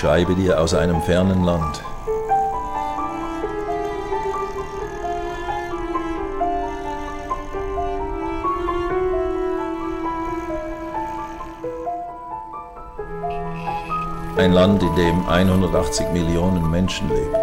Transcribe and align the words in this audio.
schreibe 0.00 0.34
dir 0.34 0.58
aus 0.58 0.72
einem 0.72 1.02
fernen 1.02 1.44
Land. 1.44 1.82
Ein 14.38 14.54
Land, 14.54 14.82
in 14.82 14.96
dem 14.96 15.28
180 15.28 16.12
Millionen 16.12 16.70
Menschen 16.70 17.10
leben. 17.10 17.34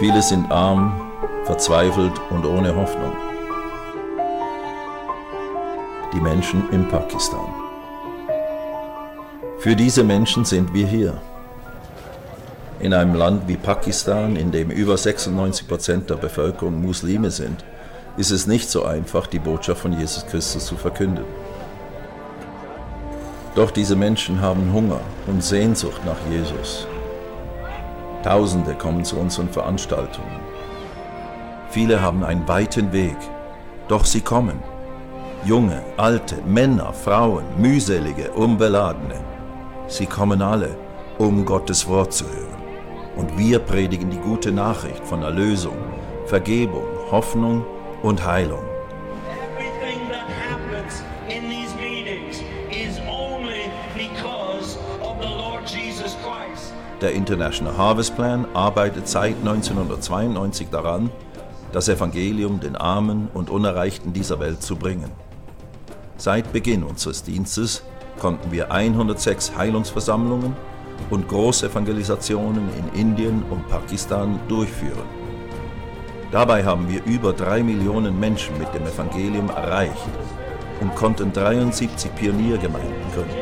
Viele 0.00 0.20
sind 0.22 0.50
arm, 0.50 1.00
verzweifelt 1.44 2.20
und 2.30 2.44
ohne 2.44 2.74
Hoffnung. 2.74 3.33
Die 6.14 6.20
Menschen 6.20 6.70
in 6.70 6.86
Pakistan. 6.86 7.52
Für 9.58 9.74
diese 9.74 10.04
Menschen 10.04 10.44
sind 10.44 10.72
wir 10.72 10.86
hier. 10.86 11.20
In 12.78 12.94
einem 12.94 13.14
Land 13.14 13.48
wie 13.48 13.56
Pakistan, 13.56 14.36
in 14.36 14.52
dem 14.52 14.70
über 14.70 14.96
96 14.96 15.66
Prozent 15.66 16.10
der 16.10 16.14
Bevölkerung 16.14 16.80
Muslime 16.80 17.32
sind, 17.32 17.64
ist 18.16 18.30
es 18.30 18.46
nicht 18.46 18.70
so 18.70 18.84
einfach, 18.84 19.26
die 19.26 19.40
Botschaft 19.40 19.80
von 19.80 19.98
Jesus 19.98 20.24
Christus 20.26 20.66
zu 20.66 20.76
verkünden. 20.76 21.24
Doch 23.56 23.72
diese 23.72 23.96
Menschen 23.96 24.40
haben 24.40 24.72
Hunger 24.72 25.00
und 25.26 25.42
Sehnsucht 25.42 26.04
nach 26.04 26.30
Jesus. 26.30 26.86
Tausende 28.22 28.74
kommen 28.74 29.04
zu 29.04 29.16
unseren 29.16 29.48
Veranstaltungen. 29.48 30.40
Viele 31.70 32.00
haben 32.00 32.22
einen 32.22 32.46
weiten 32.46 32.92
Weg, 32.92 33.16
doch 33.88 34.04
sie 34.04 34.20
kommen. 34.20 34.73
Junge, 35.44 35.82
alte, 35.98 36.36
Männer, 36.46 36.94
Frauen, 36.94 37.44
mühselige, 37.58 38.30
unbeladene. 38.30 39.20
Sie 39.88 40.06
kommen 40.06 40.40
alle, 40.40 40.74
um 41.18 41.44
Gottes 41.44 41.86
Wort 41.86 42.14
zu 42.14 42.24
hören. 42.24 42.62
Und 43.14 43.36
wir 43.36 43.58
predigen 43.58 44.08
die 44.08 44.16
gute 44.16 44.50
Nachricht 44.50 45.06
von 45.06 45.22
Erlösung, 45.22 45.76
Vergebung, 46.24 46.86
Hoffnung 47.10 47.66
und 48.02 48.24
Heilung. 48.24 48.62
Der 57.02 57.12
International 57.12 57.76
Harvest 57.76 58.16
Plan 58.16 58.46
arbeitet 58.54 59.08
seit 59.08 59.36
1992 59.36 60.70
daran, 60.70 61.10
das 61.72 61.90
Evangelium 61.90 62.60
den 62.60 62.76
Armen 62.76 63.28
und 63.34 63.50
Unerreichten 63.50 64.14
dieser 64.14 64.40
Welt 64.40 64.62
zu 64.62 64.76
bringen. 64.76 65.10
Seit 66.24 66.52
Beginn 66.54 66.84
unseres 66.84 67.22
Dienstes 67.22 67.82
konnten 68.18 68.50
wir 68.50 68.72
106 68.72 69.58
Heilungsversammlungen 69.58 70.56
und 71.10 71.28
Großevangelisationen 71.28 72.66
in 72.78 72.88
Indien 72.98 73.42
und 73.50 73.68
Pakistan 73.68 74.40
durchführen. 74.48 75.04
Dabei 76.32 76.64
haben 76.64 76.88
wir 76.88 77.04
über 77.04 77.34
drei 77.34 77.62
Millionen 77.62 78.18
Menschen 78.18 78.56
mit 78.56 78.72
dem 78.72 78.86
Evangelium 78.86 79.50
erreicht 79.50 80.08
und 80.80 80.94
konnten 80.94 81.30
73 81.30 82.14
Pioniergemeinden 82.14 83.12
gründen. 83.12 83.36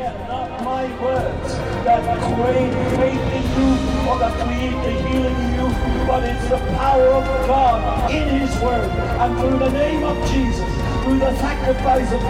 Through 9.42 9.58
the 9.58 9.70
name 9.70 10.04
of 10.04 10.16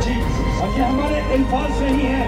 Jesus, 0.07 0.42
But 0.63 0.77
you 0.79 0.85
put 0.95 1.11
it 1.11 1.27
in 1.35 1.45
person 1.47 1.99
here. 1.99 2.23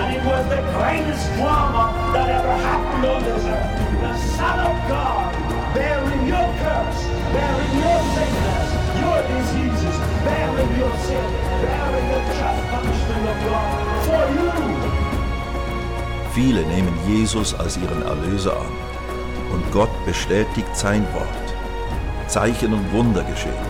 And 0.00 0.08
it 0.14 0.22
was 0.28 0.44
the 0.52 0.60
greatest 0.76 1.24
drama 1.40 1.84
that 2.12 2.28
ever 2.28 2.54
happened 2.68 3.04
on 3.06 3.24
this 3.24 3.44
earth. 3.48 4.00
The 4.04 4.14
Son 4.36 4.58
of 4.60 4.76
God 4.92 5.32
bearing 5.72 6.26
your 6.28 6.48
curse, 6.60 7.00
bearing 7.32 7.72
your 7.80 8.00
sickness, 8.12 8.66
your 9.00 9.18
diseases, 9.32 9.96
bearing 10.26 10.72
your 10.76 10.94
sin, 11.08 11.28
bearing 11.64 12.06
the 12.12 12.20
just 12.36 12.60
punishment 12.72 13.24
of 13.32 13.38
God 13.48 13.70
for 14.04 14.24
you. 14.36 14.50
Viele 16.34 16.62
nehmen 16.66 16.94
Jesus 17.06 17.54
als 17.58 17.78
ihren 17.78 18.02
Erlöser 18.02 18.52
an 18.52 18.72
und 19.50 19.72
Gott 19.72 19.90
bestätigt 20.04 20.76
sein 20.76 21.06
Wort. 21.14 21.46
Zeichen 22.26 22.74
und 22.74 22.92
Wunder 22.92 23.22
geschehen, 23.22 23.66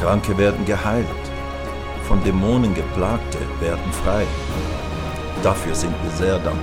Kranke 0.00 0.38
werden 0.38 0.64
geheilt, 0.64 1.24
von 2.08 2.24
Dämonen 2.24 2.74
geplagte 2.74 3.38
werden 3.60 3.92
frei. 3.92 4.24
Dafür 5.42 5.74
sind 5.74 5.94
wir 6.02 6.10
sehr 6.12 6.38
dankbar. 6.38 6.58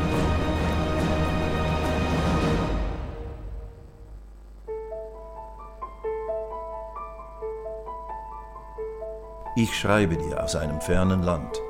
Ich 9.55 9.77
schreibe 9.77 10.17
dir 10.17 10.43
aus 10.43 10.55
einem 10.55 10.81
fernen 10.81 11.21
Land. 11.21 11.61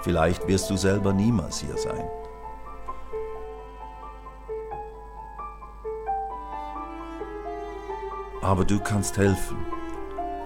Vielleicht 0.00 0.48
wirst 0.48 0.70
du 0.70 0.78
selber 0.78 1.12
niemals 1.12 1.60
hier 1.60 1.76
sein. 1.76 2.08
Aber 8.40 8.64
du 8.64 8.80
kannst 8.80 9.18
helfen. 9.18 9.79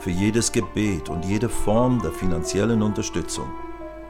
Für 0.04 0.10
jedes 0.10 0.52
Gebet 0.52 1.08
und 1.08 1.24
jede 1.24 1.48
Form 1.48 1.98
der 2.02 2.12
finanziellen 2.12 2.82
Unterstützung 2.82 3.50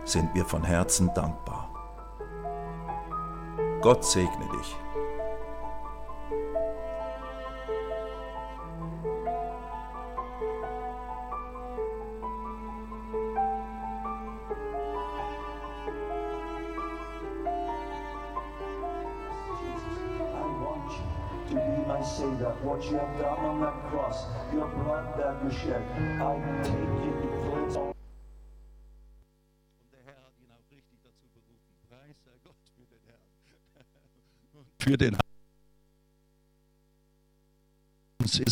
sind 0.02 0.34
wir 0.34 0.44
von 0.44 0.64
Herzen 0.64 1.08
dankbar. 1.14 1.70
Gott 3.80 4.04
segne 4.04 4.48
dich. 4.58 4.76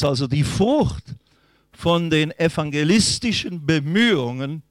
Ist 0.03 0.09
also 0.09 0.27
die 0.27 0.43
Frucht 0.43 1.15
von 1.71 2.11
den 2.11 2.33
evangelistischen 2.33 3.65
Bemühungen 3.65 4.65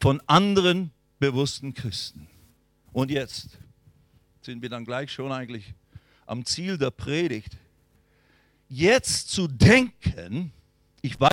von 0.00 0.20
anderen 0.26 0.90
bewussten 1.20 1.72
Christen. 1.72 2.26
Und 2.92 3.12
jetzt 3.12 3.58
sind 4.42 4.60
wir 4.62 4.68
dann 4.68 4.84
gleich 4.84 5.12
schon 5.12 5.30
eigentlich 5.30 5.72
am 6.26 6.44
Ziel 6.44 6.76
der 6.78 6.90
Predigt. 6.90 7.56
Jetzt 8.68 9.30
zu 9.30 9.46
denken, 9.46 10.50
ich 11.00 11.20
weiß, 11.20 11.30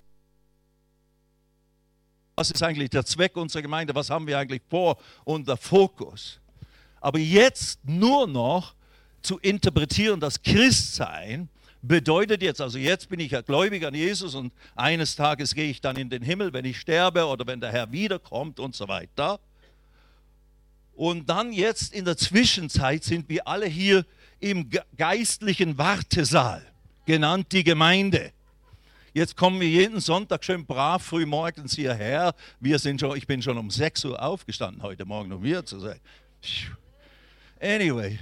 was 2.35 2.51
ist 2.51 2.61
eigentlich 2.61 2.91
der 2.91 3.03
Zweck 3.03 3.35
unserer 3.35 3.63
Gemeinde, 3.63 3.95
was 3.95 4.11
haben 4.11 4.27
wir 4.27 4.37
eigentlich 4.37 4.61
vor 4.69 4.99
und 5.23 5.47
der 5.47 5.57
Fokus. 5.57 6.39
Aber 7.01 7.17
jetzt 7.17 7.83
nur 7.83 8.27
noch 8.27 8.75
zu 9.23 9.39
interpretieren, 9.39 10.19
das 10.19 10.39
Christsein 10.39 11.49
bedeutet 11.83 12.41
jetzt, 12.41 12.61
also 12.61 12.77
jetzt 12.79 13.09
bin 13.09 13.19
ich 13.19 13.31
ja 13.31 13.41
gläubig 13.41 13.85
an 13.85 13.93
Jesus 13.93 14.33
und 14.33 14.51
eines 14.75 15.15
Tages 15.15 15.53
gehe 15.53 15.69
ich 15.69 15.81
dann 15.81 15.97
in 15.97 16.09
den 16.09 16.23
Himmel, 16.23 16.53
wenn 16.53 16.65
ich 16.65 16.79
sterbe 16.79 17.25
oder 17.27 17.45
wenn 17.45 17.59
der 17.61 17.71
Herr 17.71 17.91
wiederkommt 17.91 18.59
und 18.59 18.75
so 18.75 18.87
weiter. 18.87 19.39
Und 20.95 21.29
dann 21.29 21.51
jetzt 21.53 21.93
in 21.93 22.05
der 22.05 22.17
Zwischenzeit 22.17 23.03
sind 23.03 23.27
wir 23.29 23.47
alle 23.47 23.67
hier 23.67 24.05
im 24.39 24.69
ge- 24.69 24.81
geistlichen 24.97 25.77
Wartesaal, 25.77 26.65
genannt 27.05 27.47
die 27.51 27.63
Gemeinde. 27.63 28.31
Jetzt 29.13 29.35
kommen 29.35 29.59
wir 29.59 29.67
jeden 29.67 29.99
Sonntag 29.99 30.43
schön 30.43 30.65
brav 30.65 31.03
früh 31.03 31.25
morgens 31.25 31.75
hierher. 31.75 32.33
Wir 32.59 32.79
sind 32.79 32.99
schon, 32.99 33.15
ich 33.17 33.27
bin 33.27 33.41
schon 33.41 33.57
um 33.57 33.69
6 33.69 34.05
Uhr 34.05 34.21
aufgestanden 34.21 34.81
heute 34.81 35.05
Morgen, 35.05 35.31
um 35.33 35.43
hier 35.43 35.65
zu 35.65 35.79
sein. 35.79 35.99
Anyway, 37.61 38.19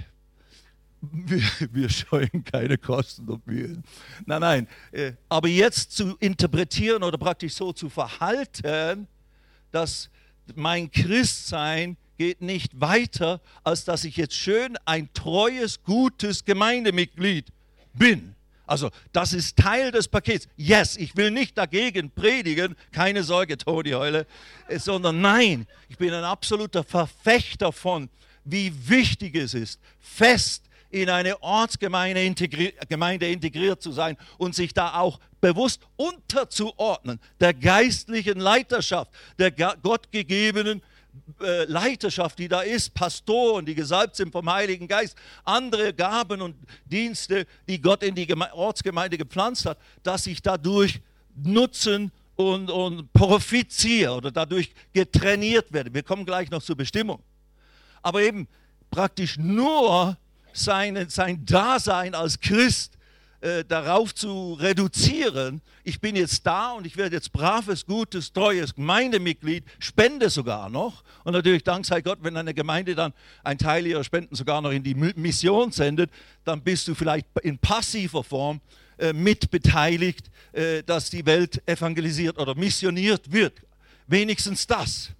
wir, 1.02 1.42
wir 1.72 1.88
scheuen 1.88 2.44
keine 2.44 2.78
Kosten 2.78 3.28
und 3.28 3.46
Mühen. 3.46 3.82
Nein, 4.24 4.40
nein. 4.40 4.68
äh, 4.92 5.12
Aber 5.28 5.48
jetzt 5.48 5.92
zu 5.92 6.16
interpretieren 6.20 7.02
oder 7.02 7.18
praktisch 7.18 7.54
so 7.54 7.72
zu 7.72 7.88
verhalten, 7.88 9.08
dass 9.72 10.10
mein 10.54 10.90
Christsein 10.90 11.96
geht 12.18 12.40
nicht 12.40 12.80
weiter, 12.80 13.40
als 13.64 13.84
dass 13.84 14.04
ich 14.04 14.16
jetzt 14.16 14.34
schön 14.34 14.76
ein 14.84 15.12
treues, 15.12 15.82
gutes 15.82 16.44
Gemeindemitglied 16.44 17.46
bin. 17.94 18.36
Also 18.64 18.90
das 19.12 19.32
ist 19.32 19.56
Teil 19.56 19.90
des 19.90 20.06
Pakets. 20.06 20.46
Yes, 20.56 20.96
ich 20.96 21.16
will 21.16 21.32
nicht 21.32 21.58
dagegen 21.58 22.10
predigen, 22.10 22.76
keine 22.92 23.24
Sorge, 23.24 23.58
Toni 23.58 23.90
Heule, 23.90 24.26
äh, 24.68 24.78
sondern 24.78 25.20
nein, 25.20 25.66
ich 25.88 25.98
bin 25.98 26.14
ein 26.14 26.24
absoluter 26.24 26.84
Verfechter 26.84 27.72
von, 27.72 28.08
wie 28.44 28.72
wichtig 28.88 29.34
es 29.34 29.54
ist, 29.54 29.80
fest 29.98 30.64
in 30.92 31.08
eine 31.10 31.42
Ortsgemeinde 31.42 32.22
integri 32.22 32.74
Gemeinde 32.88 33.28
integriert 33.28 33.82
zu 33.82 33.92
sein 33.92 34.16
und 34.38 34.54
sich 34.54 34.72
da 34.74 34.94
auch 34.94 35.18
bewusst 35.40 35.80
unterzuordnen, 35.96 37.18
der 37.40 37.54
geistlichen 37.54 38.38
Leiterschaft, 38.38 39.10
der 39.38 39.50
gottgegebenen 39.50 40.82
äh, 41.40 41.64
Leiterschaft, 41.64 42.38
die 42.38 42.48
da 42.48 42.60
ist, 42.60 42.94
Pastoren, 42.94 43.66
die 43.66 43.74
gesalbt 43.74 44.16
sind 44.16 44.32
vom 44.32 44.50
Heiligen 44.50 44.86
Geist, 44.86 45.16
andere 45.44 45.92
Gaben 45.92 46.40
und 46.42 46.56
Dienste, 46.84 47.46
die 47.66 47.80
Gott 47.80 48.02
in 48.02 48.14
die 48.14 48.32
Ortsgemeinde 48.52 49.18
gepflanzt 49.18 49.66
hat, 49.66 49.78
dass 50.02 50.26
ich 50.26 50.42
dadurch 50.42 51.00
nutzen 51.34 52.12
und, 52.36 52.70
und 52.70 53.12
profitiere 53.12 54.12
oder 54.12 54.30
dadurch 54.30 54.72
getrainiert 54.92 55.72
werde. 55.72 55.92
Wir 55.92 56.02
kommen 56.02 56.24
gleich 56.24 56.50
noch 56.50 56.62
zur 56.62 56.76
Bestimmung. 56.76 57.22
Aber 58.02 58.22
eben 58.22 58.46
praktisch 58.90 59.38
nur 59.38 60.16
sein, 60.52 61.08
sein 61.08 61.44
Dasein 61.44 62.14
als 62.14 62.40
Christ 62.40 62.98
äh, 63.40 63.64
darauf 63.64 64.14
zu 64.14 64.54
reduzieren, 64.54 65.60
ich 65.84 66.00
bin 66.00 66.14
jetzt 66.14 66.46
da 66.46 66.72
und 66.72 66.86
ich 66.86 66.96
werde 66.96 67.16
jetzt 67.16 67.32
braves, 67.32 67.84
gutes, 67.84 68.32
treues 68.32 68.74
Gemeindemitglied, 68.74 69.64
spende 69.80 70.30
sogar 70.30 70.70
noch. 70.70 71.02
Und 71.24 71.32
natürlich 71.32 71.64
dank 71.64 71.84
sei 71.84 72.02
Gott, 72.02 72.20
wenn 72.22 72.36
eine 72.36 72.54
Gemeinde 72.54 72.94
dann 72.94 73.12
einen 73.42 73.58
Teil 73.58 73.86
ihrer 73.86 74.04
Spenden 74.04 74.36
sogar 74.36 74.60
noch 74.60 74.70
in 74.70 74.84
die 74.84 74.94
Mission 74.94 75.72
sendet, 75.72 76.10
dann 76.44 76.62
bist 76.62 76.86
du 76.86 76.94
vielleicht 76.94 77.26
in 77.42 77.58
passiver 77.58 78.22
Form 78.22 78.60
äh, 78.98 79.12
mitbeteiligt, 79.12 80.30
äh, 80.52 80.84
dass 80.84 81.10
die 81.10 81.26
Welt 81.26 81.60
evangelisiert 81.66 82.38
oder 82.38 82.54
missioniert 82.54 83.32
wird. 83.32 83.54
Wenigstens 84.06 84.66
das 84.68 85.10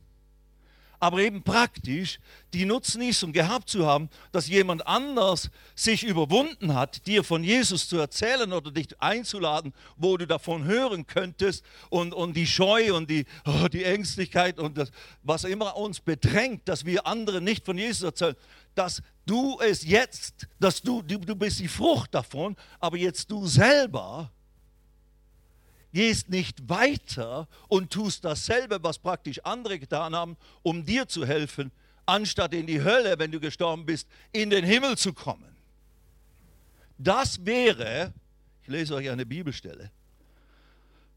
aber 1.03 1.19
eben 1.19 1.43
praktisch 1.43 2.21
die 2.53 2.65
Nutzen 2.65 3.03
ist, 3.03 3.25
um 3.25 3.33
gehabt 3.33 3.69
zu 3.69 3.85
haben, 3.85 4.09
dass 4.31 4.47
jemand 4.47 4.87
anders 4.87 5.51
sich 5.75 6.05
überwunden 6.05 6.75
hat, 6.75 7.09
dir 7.09 7.25
von 7.25 7.43
Jesus 7.43 7.89
zu 7.89 7.99
erzählen 7.99 8.53
oder 8.53 8.71
dich 8.71 8.87
einzuladen, 9.03 9.75
wo 9.97 10.17
du 10.17 10.29
davon 10.29 10.65
hören 10.65 11.09
könntest 11.09 11.65
und, 11.91 12.15
und 12.15 12.37
die 12.37 12.47
Scheu 12.47 12.95
und 12.95 13.11
die, 13.11 13.25
oh, 13.45 13.67
die 13.67 13.83
Ängstlichkeit 13.83 14.61
und 14.61 14.79
das, 14.79 14.93
was 15.25 15.43
immer 15.43 15.77
uns 15.77 15.99
bedrängt, 15.99 16.69
dass 16.69 16.85
wir 16.85 17.05
anderen 17.05 17.43
nicht 17.43 17.65
von 17.65 17.77
Jesus 17.77 18.05
erzählen, 18.05 18.37
dass 18.77 19.03
du 19.27 19.59
es 19.61 19.85
jetzt, 19.85 20.47
dass 20.61 20.83
du, 20.83 21.03
du, 21.03 21.19
du 21.19 21.35
bist 21.35 21.59
die 21.59 21.67
Frucht 21.67 22.15
davon, 22.15 22.55
aber 22.79 22.97
jetzt 22.97 23.29
du 23.29 23.45
selber 23.49 24.31
gehst 25.93 26.31
nicht 26.31 26.69
weiter 26.69 27.49
und 27.69 27.93
tust 27.93 28.25
dasselbe, 28.25 28.83
was 28.83 28.99
praktisch 28.99 29.39
andere 29.45 29.79
getan 29.79 30.15
haben, 30.15 30.37
um 30.63 30.85
dir 30.85 31.07
zu 31.09 31.27
helfen, 31.27 31.71
anstatt 32.07 32.55
in 32.55 32.67
die 32.67 32.83
Hölle, 32.83 33.19
wenn 33.19 33.31
du 33.31 33.41
gestorben 33.41 33.87
bist, 33.87 34.09
in 34.33 34.51
den 34.51 34.65
Himmel 34.65 34.97
zu 34.97 35.13
kommen. 35.13 35.57
Das 36.99 37.45
wäre, 37.45 38.13
ich 38.63 38.69
lese 38.69 38.95
euch 38.95 39.11
eine 39.11 39.27
Bibelstelle 39.27 39.91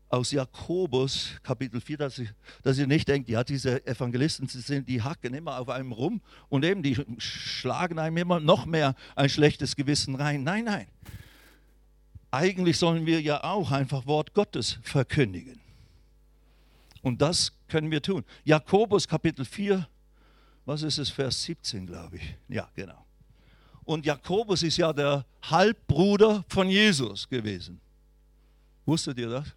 aus 0.10 0.31
Jakobus 0.31 1.31
Kapitel 1.44 1.81
4, 1.81 1.98
dass, 1.98 2.19
ich, 2.19 2.30
dass 2.63 2.78
ihr 2.78 2.88
nicht 2.88 3.07
denkt, 3.07 3.28
ja, 3.28 3.44
diese 3.44 3.86
Evangelisten, 3.86 4.48
sie 4.48 4.62
sind, 4.62 4.88
die 4.88 5.01
hacken 5.01 5.33
immer 5.33 5.60
auf 5.60 5.69
einem 5.69 5.92
rum 5.92 6.21
und 6.48 6.63
eben 6.63 6.83
die 6.83 6.95
schlagen 7.18 8.00
einem 8.00 8.18
immer 8.18 8.39
noch 8.39 8.66
mehr 8.66 8.95
ein 9.16 9.30
schlechtes 9.30 9.75
Gewissen 9.75 10.16
rein. 10.16 10.44
Nein, 10.44 10.66
nein. 10.66 10.88
Eigentlich 12.31 12.77
sollen 12.77 13.06
wir 13.06 13.22
ja 13.22 13.44
auch 13.44 13.72
einfach 13.72 14.06
Wort 14.06 14.33
Gottes 14.33 14.80
verkündigen. 14.83 15.60
Und 17.01 17.22
das 17.22 17.51
können 17.68 17.92
wir 17.92 18.01
tun. 18.01 18.25
Jakobus 18.44 19.07
Kapitel 19.07 19.45
4, 19.45 19.88
was 20.66 20.81
ist 20.81 20.98
es, 20.98 21.10
Vers 21.10 21.44
17, 21.44 21.86
glaube 21.86 22.18
ich. 22.18 22.36
Ja, 22.50 22.68
genau. 22.75 23.06
Und 23.83 24.06
Jakobus 24.06 24.63
ist 24.63 24.77
ja 24.77 24.92
der 24.92 25.25
Halbbruder 25.44 26.44
von 26.50 26.68
Jesus 26.68 27.30
gewesen. 27.30 27.80
Wusstet 28.86 29.19
ihr 29.19 29.30
das? 29.30 29.48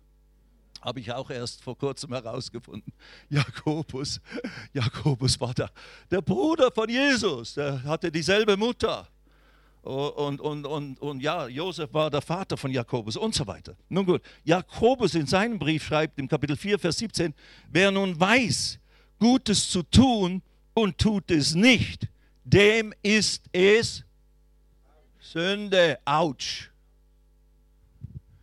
Habe 0.81 1.01
ich 1.01 1.11
auch 1.11 1.29
erst 1.31 1.63
vor 1.63 1.77
kurzem 1.77 2.13
herausgefunden. 2.13 2.93
Jakobus, 3.31 4.21
Jakobus 4.73 5.41
war 5.41 5.55
der, 5.55 5.71
der 6.11 6.21
Bruder 6.21 6.71
von 6.71 6.89
Jesus. 6.89 7.55
Der 7.55 7.83
hatte 7.83 8.13
dieselbe 8.13 8.57
Mutter. 8.57 9.09
Und, 9.89 10.43
und, 10.43 10.67
und, 10.67 11.01
und 11.01 11.23
ja, 11.23 11.49
Josef 11.49 11.95
war 11.95 12.11
der 12.11 12.21
Vater 12.21 12.59
von 12.59 12.71
Jakobus 12.71 13.17
und 13.17 13.35
so 13.35 13.47
weiter. 13.47 13.75
Nun 13.89 14.05
gut, 14.05 14.21
Jakobus 14.45 15.15
in 15.15 15.27
seinem 15.27 15.59
Brief 15.59 15.83
schreibt 15.83 16.19
im 16.19 16.29
Kapitel 16.29 16.59
4, 16.59 16.79
Vers 16.79 16.99
17, 16.99 17.33
wer 17.71 17.91
nun 17.91 18.21
weiß, 18.21 18.79
Gutes 19.19 19.71
zu 19.71 19.83
tun 19.83 20.43
und 20.75 20.99
tut 20.99 21.31
es 21.31 21.55
nicht, 21.55 22.07
dem 22.45 22.93
ist 23.03 23.47
es 23.51 24.05
Sünde. 25.21 25.99
Autsch. 26.05 26.71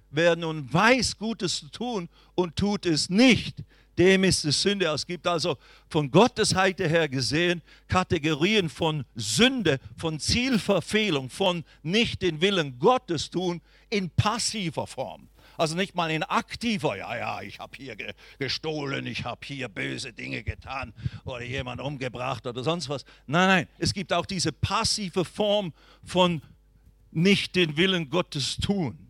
Wer 0.09 0.36
nun 0.36 0.74
weiß, 0.74 1.15
Gutes 1.15 1.59
zu 1.59 1.69
tun 1.69 2.09
und 2.33 2.56
tut 2.56 2.88
es 2.88 3.07
nicht, 3.07 3.63
dem 3.97 4.24
ist 4.24 4.45
es 4.45 4.62
Sünde. 4.62 4.86
Es 4.88 5.06
gibt 5.06 5.27
also 5.27 5.57
von 5.89 6.12
Gottes 6.12 6.50
Seite 6.50 6.88
her 6.88 7.07
gesehen 7.07 7.62
Kategorien 7.88 8.69
von 8.69 9.06
Sünde, 9.15 9.80
von 9.97 10.19
Zielverfehlung, 10.19 11.30
von 11.30 11.63
nicht 11.83 12.21
den 12.21 12.42
Willen 12.42 12.80
Gottes 12.80 13.30
tun 13.30 13.62
in 13.89 14.09
passiver 14.09 14.88
Form. 14.88 15.30
Also 15.57 15.75
nicht 15.75 15.95
mal 15.95 16.12
in 16.12 16.24
aktiver, 16.24 16.97
ja, 16.97 17.15
ja, 17.15 17.42
ich 17.42 17.59
habe 17.59 17.77
hier 17.77 17.95
gestohlen, 18.39 19.07
ich 19.07 19.24
habe 19.24 19.39
hier 19.45 19.69
böse 19.69 20.12
Dinge 20.12 20.44
getan 20.44 20.94
oder 21.24 21.44
jemand 21.44 21.80
umgebracht 21.80 22.45
oder 22.45 22.63
sonst 22.63 22.89
was. 22.89 23.06
Nein, 23.25 23.47
nein, 23.47 23.68
es 23.77 23.94
gibt 23.94 24.12
auch 24.12 24.25
diese 24.25 24.51
passive 24.51 25.24
Form 25.24 25.71
von 26.03 26.42
nicht 27.12 27.56
den 27.56 27.77
Willen 27.77 28.09
Gottes 28.09 28.57
tun. 28.57 29.05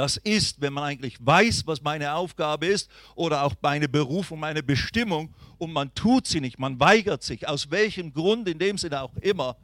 Das 0.00 0.16
ist, 0.16 0.62
wenn 0.62 0.72
man 0.72 0.84
eigentlich 0.84 1.18
weiß, 1.20 1.66
was 1.66 1.82
meine 1.82 2.14
Aufgabe 2.14 2.64
ist 2.64 2.90
oder 3.16 3.42
auch 3.42 3.54
meine 3.60 3.86
Berufung, 3.86 4.40
meine 4.40 4.62
Bestimmung 4.62 5.34
und 5.58 5.74
man 5.74 5.92
tut 5.94 6.26
sie 6.26 6.40
nicht, 6.40 6.58
man 6.58 6.80
weigert 6.80 7.22
sich, 7.22 7.46
aus 7.46 7.70
welchem 7.70 8.14
Grund, 8.14 8.48
in 8.48 8.58
dem 8.58 8.78
Sinne 8.78 9.02
auch 9.02 9.14
immer, 9.16 9.58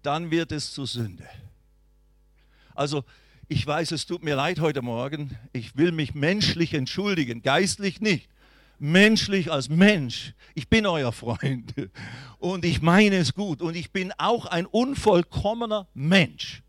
dann 0.00 0.30
wird 0.30 0.50
es 0.50 0.72
zur 0.72 0.86
Sünde. 0.86 1.28
Also 2.74 3.04
ich 3.48 3.66
weiß, 3.66 3.90
es 3.90 4.06
tut 4.06 4.24
mir 4.24 4.34
leid 4.34 4.60
heute 4.60 4.80
Morgen, 4.80 5.36
ich 5.52 5.76
will 5.76 5.92
mich 5.92 6.14
menschlich 6.14 6.72
entschuldigen, 6.72 7.42
geistlich 7.42 8.00
nicht. 8.00 8.30
Menschlich 8.78 9.52
als 9.52 9.68
Mensch, 9.68 10.32
ich 10.54 10.70
bin 10.70 10.86
euer 10.86 11.12
Freund 11.12 11.74
und 12.38 12.64
ich 12.64 12.80
meine 12.80 13.16
es 13.16 13.34
gut 13.34 13.60
und 13.60 13.76
ich 13.76 13.92
bin 13.92 14.10
auch 14.16 14.46
ein 14.46 14.64
unvollkommener 14.64 15.86
Mensch. 15.92 16.62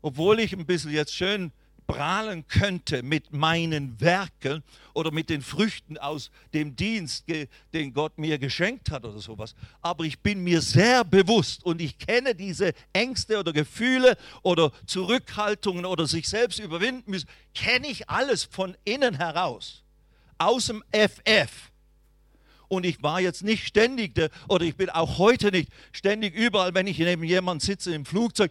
Obwohl 0.00 0.40
ich 0.40 0.54
ein 0.54 0.64
bisschen 0.64 0.92
jetzt 0.92 1.14
schön 1.14 1.52
prahlen 1.86 2.46
könnte 2.48 3.02
mit 3.02 3.32
meinen 3.32 4.00
Werken 4.00 4.62
oder 4.94 5.10
mit 5.10 5.28
den 5.28 5.42
Früchten 5.42 5.98
aus 5.98 6.30
dem 6.52 6.76
Dienst, 6.76 7.24
den 7.72 7.92
Gott 7.92 8.18
mir 8.18 8.38
geschenkt 8.38 8.90
hat 8.90 9.04
oder 9.04 9.18
sowas. 9.18 9.54
Aber 9.82 10.04
ich 10.04 10.20
bin 10.20 10.42
mir 10.42 10.60
sehr 10.60 11.04
bewusst 11.04 11.64
und 11.64 11.80
ich 11.80 11.98
kenne 11.98 12.34
diese 12.34 12.72
Ängste 12.92 13.38
oder 13.38 13.52
Gefühle 13.52 14.16
oder 14.42 14.72
Zurückhaltungen 14.86 15.84
oder 15.84 16.06
sich 16.06 16.28
selbst 16.28 16.58
überwinden 16.58 17.10
müssen, 17.10 17.28
kenne 17.54 17.88
ich 17.88 18.08
alles 18.08 18.44
von 18.44 18.76
innen 18.84 19.14
heraus, 19.14 19.84
aus 20.38 20.66
dem 20.66 20.82
FF. 20.92 21.70
Und 22.68 22.86
ich 22.86 23.02
war 23.02 23.20
jetzt 23.20 23.44
nicht 23.44 23.66
ständig, 23.66 24.18
oder 24.48 24.64
ich 24.64 24.76
bin 24.76 24.90
auch 24.90 25.18
heute 25.18 25.50
nicht 25.50 25.70
ständig 25.92 26.34
überall, 26.34 26.74
wenn 26.74 26.86
ich 26.86 26.98
neben 26.98 27.22
jemandem 27.22 27.64
sitze 27.64 27.94
im 27.94 28.04
Flugzeug, 28.04 28.50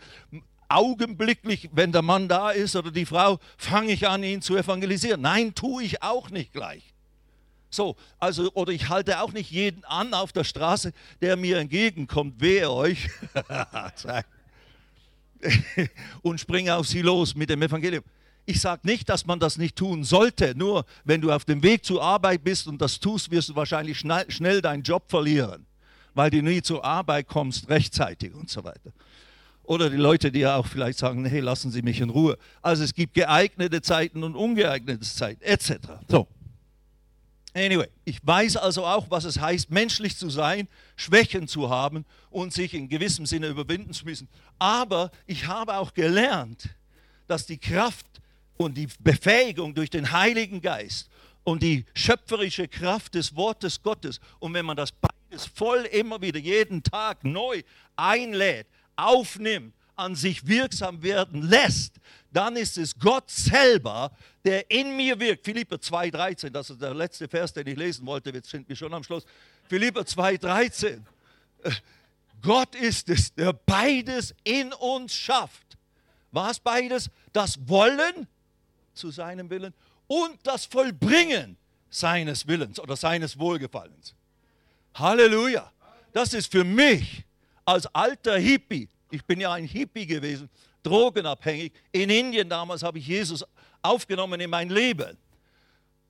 augenblicklich, 0.76 1.70
wenn 1.74 1.92
der 1.92 2.02
Mann 2.02 2.28
da 2.28 2.52
ist 2.52 2.76
oder 2.76 2.92
die 2.92 3.06
Frau, 3.06 3.40
fange 3.58 3.92
ich 3.92 4.08
an, 4.08 4.24
ihn 4.24 4.42
zu 4.42 4.58
evangelisieren. 4.58 5.22
Nein, 5.22 5.56
tue 5.56 5.84
ich 5.84 6.02
auch 6.02 6.30
nicht 6.30 6.54
gleich. 6.54 6.94
So, 7.70 7.96
also, 8.20 8.52
oder 8.54 8.72
ich 8.72 8.90
halte 8.90 9.20
auch 9.20 9.34
nicht 9.34 9.50
jeden 9.50 9.84
an 9.86 10.14
auf 10.14 10.32
der 10.32 10.44
Straße, 10.44 10.94
der 11.22 11.38
mir 11.38 11.58
entgegenkommt, 11.58 12.40
wehe 12.40 12.70
euch, 12.70 13.10
und 16.22 16.40
springe 16.40 16.76
auf 16.76 16.88
sie 16.88 17.02
los 17.02 17.34
mit 17.34 17.50
dem 17.50 17.62
Evangelium. 17.62 18.04
Ich 18.46 18.62
sage 18.62 18.82
nicht, 18.84 19.10
dass 19.10 19.26
man 19.26 19.40
das 19.40 19.58
nicht 19.58 19.76
tun 19.76 20.04
sollte, 20.04 20.54
nur 20.56 20.86
wenn 21.04 21.22
du 21.22 21.32
auf 21.32 21.46
dem 21.46 21.64
Weg 21.64 21.84
zur 21.84 22.04
Arbeit 22.04 22.44
bist 22.44 22.68
und 22.68 22.80
das 22.80 23.00
tust, 23.00 23.32
wirst 23.32 23.50
du 23.50 23.56
wahrscheinlich 23.56 23.98
schnell, 23.98 24.30
schnell 24.30 24.62
deinen 24.62 24.84
Job 24.84 25.06
verlieren, 25.08 25.66
weil 26.14 26.30
du 26.30 26.44
nie 26.44 26.62
zur 26.62 26.86
Arbeit 26.86 27.28
kommst 27.28 27.70
rechtzeitig 27.70 28.36
und 28.36 28.50
so 28.50 28.64
weiter. 28.64 28.92
Oder 29.64 29.90
die 29.90 29.98
Leute, 29.98 30.32
die 30.32 30.40
ja 30.40 30.58
auch 30.58 30.68
vielleicht 30.68 31.00
sagen, 31.00 31.26
hey, 31.26 31.40
lassen 31.40 31.72
Sie 31.72 31.82
mich 31.82 32.02
in 32.02 32.10
Ruhe. 32.10 32.38
Also 32.62 32.84
es 32.84 32.94
gibt 32.94 33.14
geeignete 33.14 33.82
Zeiten 33.82 34.24
und 34.24 34.36
ungeeignete 34.36 35.02
Zeiten, 35.02 35.42
etc. 35.42 35.78
So. 36.10 36.28
Anyway, 37.56 37.88
ich 38.04 38.18
weiß 38.26 38.58
also 38.58 38.84
auch, 38.86 39.10
was 39.12 39.26
es 39.26 39.40
heißt, 39.40 39.70
menschlich 39.70 40.18
zu 40.18 40.30
sein, 40.30 40.68
Schwächen 40.96 41.48
zu 41.48 41.70
haben 41.70 42.04
und 42.32 42.52
sich 42.52 42.74
in 42.74 42.90
gewissem 42.90 43.26
Sinne 43.26 43.48
überwinden 43.48 43.94
zu 43.94 44.06
müssen. 44.06 44.28
Aber 44.58 45.12
ich 45.28 45.46
habe 45.48 45.78
auch 45.78 45.94
gelernt, 45.94 46.70
dass 47.28 47.46
die 47.46 47.60
Kraft 47.60 48.08
und 48.58 48.76
die 48.76 48.88
Befähigung 49.00 49.76
durch 49.76 49.92
den 49.92 50.12
Heiligen 50.12 50.62
Geist 50.62 51.10
und 51.44 51.62
die 51.62 51.86
schöpferische 51.94 52.68
Kraft 52.68 53.16
des 53.16 53.36
Wortes 53.36 53.82
Gottes. 53.82 54.20
Und 54.40 54.54
wenn 54.56 54.66
man 54.66 54.78
das 54.78 54.92
beides 54.92 55.46
voll 55.46 55.86
immer 55.92 56.22
wieder 56.22 56.40
jeden 56.40 56.82
Tag 56.82 57.24
neu 57.24 57.62
einlädt, 57.96 58.68
aufnimmt, 58.96 59.74
an 59.96 60.16
sich 60.16 60.48
wirksam 60.48 61.04
werden 61.04 61.44
lässt, 61.44 61.96
dann 62.32 62.56
ist 62.56 62.78
es 62.78 62.98
Gott 62.98 63.30
selber, 63.30 64.12
der 64.44 64.70
in 64.72 64.96
mir 64.96 65.20
wirkt. 65.20 65.46
Philipper 65.46 65.76
2,13, 65.76 66.50
das 66.50 66.70
ist 66.70 66.82
der 66.82 66.94
letzte 66.94 67.28
Vers, 67.28 67.54
den 67.54 67.68
ich 67.68 67.78
lesen 67.78 68.06
wollte, 68.06 68.32
jetzt 68.32 68.50
sind 68.50 68.68
wir 68.68 68.76
schon 68.76 68.94
am 68.94 69.04
Schluss. 69.04 69.26
Philipper 69.70 70.02
2,13. 70.02 71.02
Gott 72.42 72.76
ist 72.76 73.10
es, 73.10 73.34
der 73.34 73.54
beides 73.54 74.34
in 74.44 74.74
uns 74.74 75.14
schafft. 75.14 75.78
Was 76.32 76.60
beides? 76.60 77.10
Das 77.32 77.58
Wollen 77.68 78.28
zu 78.94 79.12
seinem 79.12 79.50
Willen 79.50 79.74
und 80.08 80.38
das 80.44 80.66
Vollbringen 80.66 81.58
seines 81.90 82.48
Willens 82.48 82.80
oder 82.80 82.96
seines 82.96 83.38
Wohlgefallens. 83.38 84.16
Halleluja. 84.96 85.72
Das 86.12 86.34
ist 86.34 86.52
für 86.52 86.64
mich 86.64 87.24
als 87.66 87.86
alter 87.88 88.38
Hippie, 88.38 88.90
ich 89.12 89.24
bin 89.26 89.40
ja 89.40 89.54
ein 89.54 89.66
Hippie 89.66 90.06
gewesen, 90.06 90.50
drogenabhängig. 90.84 91.72
In 91.92 92.10
Indien 92.10 92.50
damals 92.50 92.84
habe 92.84 93.00
ich 93.00 93.08
Jesus 93.08 93.46
aufgenommen 93.82 94.40
in 94.40 94.50
mein 94.50 94.70
Leben. 94.70 95.18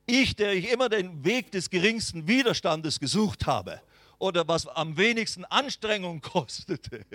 Ich, 0.06 0.36
der 0.36 0.54
ich 0.54 0.72
immer 0.72 0.90
den 0.90 1.24
Weg 1.24 1.52
des 1.52 1.70
geringsten 1.70 2.28
Widerstandes 2.28 3.00
gesucht 3.00 3.46
habe 3.46 3.82
oder 4.20 4.48
was 4.48 4.68
am 4.68 4.98
wenigsten 4.98 5.46
Anstrengung 5.46 6.22
kostete. 6.22 7.06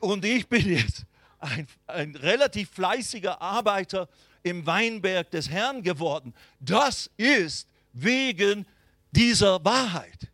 Und 0.00 0.24
ich 0.24 0.48
bin 0.48 0.68
jetzt 0.68 1.04
ein, 1.38 1.66
ein 1.86 2.14
relativ 2.16 2.70
fleißiger 2.70 3.40
Arbeiter 3.40 4.08
im 4.42 4.66
Weinberg 4.66 5.30
des 5.30 5.48
Herrn 5.50 5.82
geworden. 5.82 6.34
Das 6.60 7.10
ist 7.16 7.68
wegen 7.92 8.66
dieser 9.10 9.64
Wahrheit. 9.64 10.28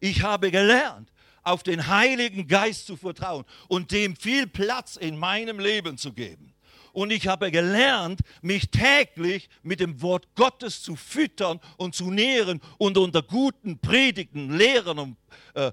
Ich 0.00 0.22
habe 0.22 0.50
gelernt, 0.50 1.10
auf 1.44 1.62
den 1.62 1.86
Heiligen 1.86 2.48
Geist 2.48 2.86
zu 2.86 2.96
vertrauen 2.96 3.44
und 3.68 3.92
dem 3.92 4.16
viel 4.16 4.46
Platz 4.46 4.96
in 4.96 5.16
meinem 5.16 5.58
Leben 5.58 5.96
zu 5.98 6.12
geben. 6.12 6.54
Und 6.94 7.10
ich 7.10 7.26
habe 7.26 7.50
gelernt, 7.50 8.20
mich 8.40 8.70
täglich 8.70 9.48
mit 9.64 9.80
dem 9.80 10.00
Wort 10.00 10.28
Gottes 10.36 10.80
zu 10.80 10.94
füttern 10.94 11.58
und 11.76 11.96
zu 11.96 12.12
nähren 12.12 12.60
und 12.78 12.96
unter 12.96 13.20
guten 13.20 13.80
Predigten, 13.80 14.56
Lehrern 14.56 15.00
und 15.00 15.16
äh, 15.54 15.72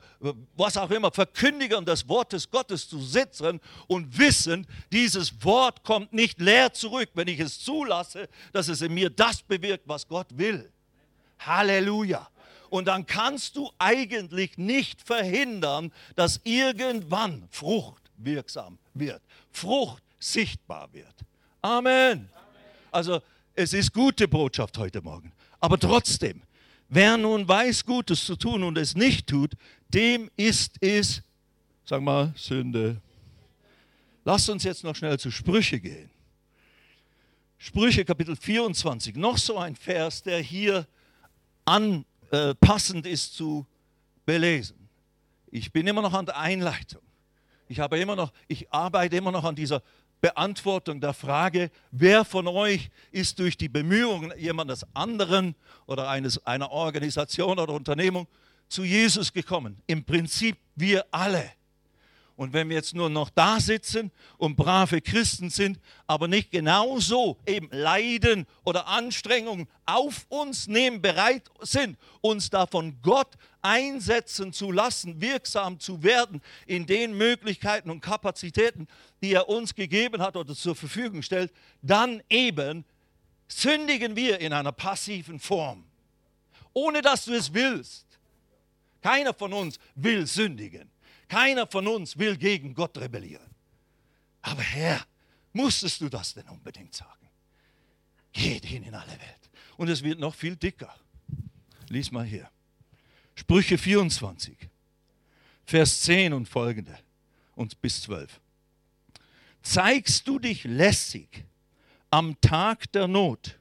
was 0.56 0.78
auch 0.78 0.90
immer, 0.90 1.12
Verkündigern 1.12 1.86
des 1.86 2.10
Wortes 2.10 2.50
Gottes 2.50 2.90
zu 2.90 3.00
sitzen 3.00 3.60
und 3.86 4.18
wissen, 4.18 4.66
dieses 4.92 5.44
Wort 5.46 5.84
kommt 5.84 6.12
nicht 6.12 6.42
leer 6.42 6.74
zurück, 6.74 7.10
wenn 7.13 7.28
ich 7.28 7.40
es 7.40 7.60
zulasse, 7.60 8.28
dass 8.51 8.68
es 8.68 8.82
in 8.82 8.92
mir 8.92 9.12
das 9.12 9.44
bewirkt, 9.44 9.88
was 9.88 10.08
Gott 10.08 10.28
will. 10.32 10.72
Halleluja. 11.38 12.28
Und 12.72 12.86
dann 12.86 13.06
kannst 13.06 13.58
du 13.58 13.70
eigentlich 13.80 14.58
nicht 14.58 15.01
verhindern, 15.01 15.92
dass 16.16 16.40
irgendwann 16.46 17.50
Frucht 17.51 18.10
wirksam 18.16 18.80
wird. 18.94 19.22
Frucht 19.51 20.01
sichtbar 20.20 20.88
wird. 20.94 21.13
Amen. 21.62 22.30
Also 22.90 23.20
es 23.56 23.74
ist 23.74 23.94
gute 23.94 24.25
Botschaft 24.25 24.78
heute 24.78 25.01
Morgen. 25.01 25.34
Aber 25.60 25.78
trotzdem, 25.78 26.44
wer 26.88 27.18
nun 27.18 27.46
weiß, 27.46 27.86
Gutes 27.86 28.24
zu 28.24 28.38
tun 28.38 28.63
und 28.63 28.78
es 28.78 28.96
nicht 28.96 29.28
tut, 29.28 29.51
dem 29.90 30.32
ist 30.38 30.78
es, 30.80 31.22
sag 31.84 32.01
mal, 32.01 32.34
Sünde. 32.38 33.01
Lasst 34.24 34.50
uns 34.50 34.63
jetzt 34.63 34.86
noch 34.86 34.96
schnell 34.96 35.20
zu 35.20 35.30
Sprüche 35.30 35.82
gehen. 35.82 36.10
Sprüche 37.58 38.06
Kapitel 38.06 38.38
24, 38.38 39.18
noch 39.18 39.38
so 39.38 39.58
ein 39.58 39.75
Vers, 39.75 40.24
der 40.24 40.40
hier 40.40 40.88
anpassend 41.66 42.06
äh, 42.31 42.55
ist 43.03 43.35
zu 43.35 43.65
belesen. 44.25 44.89
Ich 45.51 45.71
bin 45.71 45.85
immer 45.85 46.01
noch 46.01 46.13
an 46.13 46.25
der 46.25 46.38
Einleitung. 46.38 47.01
Ich 47.67 47.79
habe 47.79 48.00
immer 48.00 48.15
noch, 48.15 48.31
ich 48.47 48.71
arbeite 48.71 49.15
immer 49.17 49.31
noch 49.31 49.43
an 49.43 49.55
dieser 49.55 49.81
Beantwortung 50.21 51.01
der 51.01 51.13
Frage, 51.13 51.71
wer 51.91 52.23
von 52.23 52.47
euch 52.47 52.89
ist 53.11 53.39
durch 53.39 53.57
die 53.57 53.69
Bemühungen 53.69 54.31
jemandes 54.38 54.85
anderen 54.93 55.55
oder 55.88 56.09
eines, 56.09 56.45
einer 56.45 56.71
Organisation 56.71 57.59
oder 57.59 57.73
Unternehmung 57.73 58.27
zu 58.69 58.83
Jesus 58.83 59.33
gekommen? 59.33 59.81
Im 59.88 60.03
Prinzip 60.03 60.57
wir 60.75 61.05
alle. 61.11 61.51
Und 62.41 62.53
wenn 62.53 62.69
wir 62.69 62.75
jetzt 62.77 62.95
nur 62.95 63.07
noch 63.07 63.29
da 63.29 63.60
sitzen 63.60 64.10
und 64.39 64.55
brave 64.55 65.00
Christen 65.00 65.51
sind, 65.51 65.79
aber 66.07 66.27
nicht 66.27 66.50
genauso 66.50 67.38
eben 67.45 67.69
Leiden 67.69 68.48
oder 68.63 68.88
Anstrengungen 68.88 69.67
auf 69.86 70.25
uns 70.27 70.65
nehmen, 70.65 71.03
bereit 71.03 71.51
sind, 71.60 72.00
uns 72.19 72.50
davon 72.50 72.98
Gott 73.03 73.36
einsetzen 73.62 74.53
zu 74.53 74.71
lassen, 74.71 75.21
wirksam 75.21 75.79
zu 75.79 76.01
werden 76.01 76.41
in 76.65 76.88
den 76.88 77.15
Möglichkeiten 77.15 77.91
und 77.91 78.01
Kapazitäten, 78.01 78.88
die 79.21 79.33
er 79.33 79.48
uns 79.48 79.75
gegeben 79.75 80.19
hat 80.19 80.36
oder 80.36 80.55
zur 80.55 80.75
Verfügung 80.75 81.21
stellt, 81.21 81.53
dann 81.83 82.24
eben 82.27 82.86
sündigen 83.50 84.15
wir 84.15 84.39
in 84.39 84.51
einer 84.51 84.71
passiven 84.71 85.39
Form, 85.39 85.83
ohne 86.74 87.03
dass 87.03 87.25
du 87.25 87.33
es 87.33 87.53
willst. 87.53 88.07
Keiner 89.03 89.36
von 89.36 89.53
uns 89.53 89.77
will 89.93 90.25
sündigen. 90.25 90.90
Keiner 91.31 91.65
von 91.65 91.88
uns 91.88 92.17
will 92.17 92.35
gegen 92.35 92.73
Gott 92.73 92.97
rebellieren. 92.97 93.55
Aber 94.41 94.61
Herr, 94.61 95.01
musstest 95.53 96.01
du 96.01 96.09
das 96.09 96.33
denn 96.33 96.45
unbedingt 96.50 96.93
sagen? 96.93 97.29
Geht 98.33 98.65
hin 98.65 98.83
in 98.83 98.93
alle 98.93 99.13
Welt. 99.13 99.50
Und 99.77 99.88
es 99.88 100.03
wird 100.03 100.19
noch 100.19 100.35
viel 100.35 100.57
dicker. 100.57 100.93
Lies 101.88 102.11
mal 102.11 102.25
hier. 102.25 102.51
Sprüche 103.33 103.77
24, 103.77 104.57
Vers 105.63 106.01
10 106.01 106.33
und 106.33 106.50
folgende 106.50 107.00
und 107.55 107.79
bis 107.79 108.01
12. 108.01 108.41
Zeigst 109.61 110.27
du 110.27 110.38
dich 110.38 110.65
lässig 110.65 111.45
am 112.09 112.41
Tag 112.41 112.91
der 112.91 113.07
Not, 113.07 113.57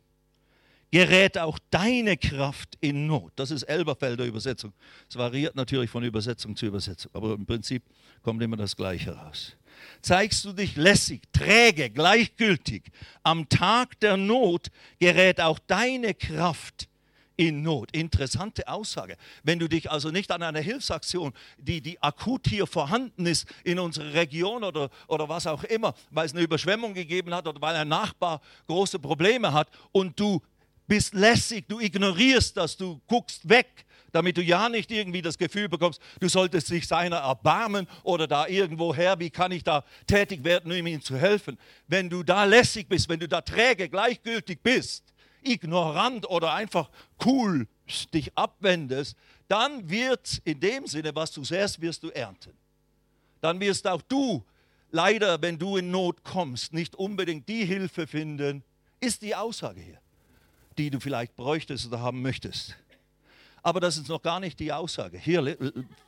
gerät 0.91 1.39
auch 1.39 1.59
deine 1.71 2.17
Kraft 2.17 2.77
in 2.81 3.07
Not. 3.07 3.33
Das 3.37 3.51
ist 3.51 3.63
Elberfelder 3.65 4.25
Übersetzung. 4.25 4.73
Es 5.09 5.17
variiert 5.17 5.55
natürlich 5.55 5.91
von 5.91 6.03
Übersetzung 6.03 6.57
zu 6.57 6.67
Übersetzung, 6.67 7.11
aber 7.15 7.35
im 7.35 7.47
Prinzip 7.47 7.83
kommt 8.23 8.43
immer 8.43 8.57
das 8.57 8.77
Gleiche 8.77 9.13
raus. 9.17 9.57
Zeigst 10.03 10.45
du 10.45 10.53
dich 10.53 10.77
lässig, 10.77 11.23
träge, 11.33 11.91
gleichgültig, 11.91 12.91
am 13.23 13.49
Tag 13.49 13.99
der 14.01 14.17
Not 14.17 14.69
gerät 14.99 15.41
auch 15.41 15.59
deine 15.59 16.13
Kraft 16.15 16.89
in 17.37 17.63
Not. 17.63 17.91
Interessante 17.93 18.69
Aussage. 18.69 19.17
Wenn 19.43 19.59
du 19.59 19.67
dich 19.67 19.91
also 19.91 20.11
nicht 20.11 20.31
an 20.31 20.43
eine 20.43 20.61
Hilfsaktion, 20.61 21.33
die, 21.57 21.81
die 21.81 22.03
akut 22.03 22.47
hier 22.47 22.67
vorhanden 22.67 23.25
ist 23.25 23.47
in 23.65 23.79
unserer 23.79 24.13
Region 24.13 24.63
oder, 24.63 24.91
oder 25.09 25.27
was 25.27 25.47
auch 25.47 25.65
immer, 25.65 25.95
weil 26.11 26.27
es 26.27 26.33
eine 26.33 26.43
Überschwemmung 26.43 26.93
gegeben 26.93 27.33
hat 27.33 27.47
oder 27.49 27.63
weil 27.63 27.77
ein 27.77 27.89
Nachbar 27.89 28.43
große 28.67 28.99
Probleme 28.99 29.55
hat 29.55 29.69
und 29.93 30.21
du 30.21 30.43
bist 30.91 31.15
lässig, 31.15 31.67
du 31.69 31.79
ignorierst 31.79 32.57
das, 32.57 32.77
du 32.77 33.01
guckst 33.07 33.49
weg, 33.49 33.87
damit 34.11 34.37
du 34.37 34.43
ja 34.43 34.69
nicht 34.69 34.91
irgendwie 34.91 35.23
das 35.23 35.39
Gefühl 35.39 35.69
bekommst, 35.69 36.01
du 36.19 36.29
solltest 36.29 36.69
dich 36.69 36.89
seiner 36.89 37.19
erbarmen 37.19 37.87
oder 38.03 38.27
da 38.27 38.49
irgendwo 38.49 38.93
her, 38.93 39.17
wie 39.21 39.31
kann 39.31 39.53
ich 39.53 39.63
da 39.63 39.85
tätig 40.09 40.43
werden, 40.43 40.73
um 40.73 40.85
ihm 40.85 41.01
zu 41.01 41.17
helfen. 41.17 41.59
Wenn 41.87 42.11
du 42.11 42.25
da 42.25 42.43
lässig 42.43 42.89
bist, 42.89 43.09
wenn 43.09 43.21
du 43.21 43.29
da 43.29 43.41
träge, 43.41 43.89
gleichgültig 43.89 44.65
bist, 44.65 45.05
ignorant 45.45 46.29
oder 46.29 46.55
einfach 46.55 46.91
cool 47.25 47.69
dich 48.13 48.37
abwendest, 48.37 49.17
dann 49.47 49.89
wird 49.89 50.43
in 50.43 50.59
dem 50.59 50.89
Sinne, 50.89 51.15
was 51.15 51.31
du 51.31 51.45
säst, 51.45 51.81
wirst 51.81 52.03
du 52.03 52.11
ernten. 52.11 52.53
Dann 53.41 53.61
wirst 53.61 53.87
auch 53.87 54.03
du 54.03 54.45
leider, 54.91 55.41
wenn 55.41 55.57
du 55.57 55.77
in 55.77 55.93
Not 55.93 56.25
kommst, 56.25 56.73
nicht 56.73 56.97
unbedingt 56.97 57.49
die 57.49 57.65
Hilfe 57.65 58.09
finden, 58.09 58.65
ist 58.99 59.23
die 59.23 59.37
Aussage 59.37 59.81
hier 59.81 60.01
die 60.81 60.91
du 60.91 61.01
vielleicht 61.01 61.37
bräuchtest 61.37 61.87
oder 61.87 62.01
haben 62.01 62.23
möchtest. 62.23 62.77
Aber 63.63 63.81
das 63.81 63.99
ist 63.99 64.09
noch 64.09 64.23
gar 64.23 64.41
nicht 64.41 64.59
die 64.59 64.73
Aussage. 64.73 65.19
Hier, 65.19 65.57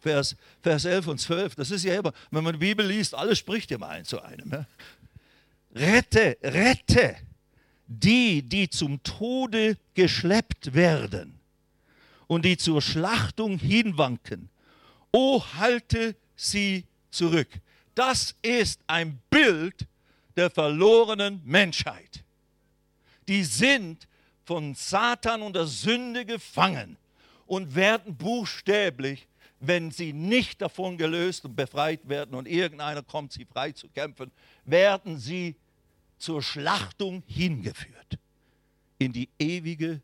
Vers, 0.00 0.36
Vers 0.62 0.84
11 0.86 1.06
und 1.06 1.18
12, 1.18 1.54
das 1.54 1.70
ist 1.70 1.84
ja 1.84 1.98
immer, 1.98 2.12
wenn 2.30 2.42
man 2.42 2.54
die 2.54 2.58
Bibel 2.58 2.86
liest, 2.86 3.14
alles 3.14 3.38
spricht 3.38 3.70
immer 3.70 3.88
ein 3.88 4.04
zu 4.04 4.22
einem. 4.22 4.50
Ja? 4.50 4.66
Rette, 5.74 6.38
rette 6.42 7.16
die, 7.86 8.42
die 8.42 8.70
zum 8.70 9.02
Tode 9.02 9.76
geschleppt 9.94 10.72
werden 10.72 11.38
und 12.26 12.44
die 12.44 12.56
zur 12.56 12.80
Schlachtung 12.80 13.58
hinwanken. 13.58 14.48
O 15.12 15.42
halte 15.58 16.16
sie 16.36 16.86
zurück. 17.10 17.48
Das 17.94 18.34
ist 18.40 18.80
ein 18.86 19.20
Bild 19.28 19.86
der 20.36 20.48
verlorenen 20.48 21.42
Menschheit. 21.44 22.24
Die 23.28 23.44
sind 23.44 24.08
von 24.44 24.74
Satan 24.74 25.42
und 25.42 25.54
der 25.54 25.66
Sünde 25.66 26.24
gefangen 26.24 26.96
und 27.46 27.74
werden 27.74 28.16
buchstäblich, 28.16 29.28
wenn 29.60 29.90
sie 29.90 30.12
nicht 30.12 30.60
davon 30.60 30.98
gelöst 30.98 31.44
und 31.44 31.54
befreit 31.54 32.08
werden 32.08 32.34
und 32.34 32.48
irgendeiner 32.48 33.02
kommt, 33.02 33.32
sie 33.32 33.44
frei 33.44 33.72
zu 33.72 33.88
kämpfen, 33.88 34.32
werden 34.64 35.18
sie 35.18 35.56
zur 36.18 36.42
Schlachtung 36.42 37.22
hingeführt, 37.26 38.18
in 38.98 39.12
die 39.12 39.28
ewige 39.38 40.00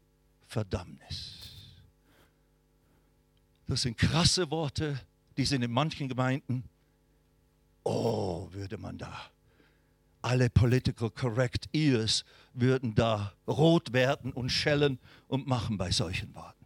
Verdammnis. 0.47 1.39
Das 3.67 3.83
sind 3.83 3.99
krasse 3.99 4.51
Worte, 4.51 5.01
die 5.37 5.45
sind 5.45 5.63
in 5.63 5.73
manchen 5.73 6.09
Gemeinden, 6.09 6.65
oh, 7.85 8.49
würde 8.51 8.79
man 8.79 8.97
da, 8.99 9.31
alle 10.23 10.51
political 10.51 11.11
correct 11.11 11.69
ears 11.73 12.25
würden 12.61 12.95
da 12.95 13.33
rot 13.47 13.93
werden 13.93 14.33
und 14.33 14.51
schellen 14.51 14.99
und 15.27 15.47
machen 15.47 15.79
bei 15.79 15.91
solchen 15.91 16.35
Worten. 16.35 16.59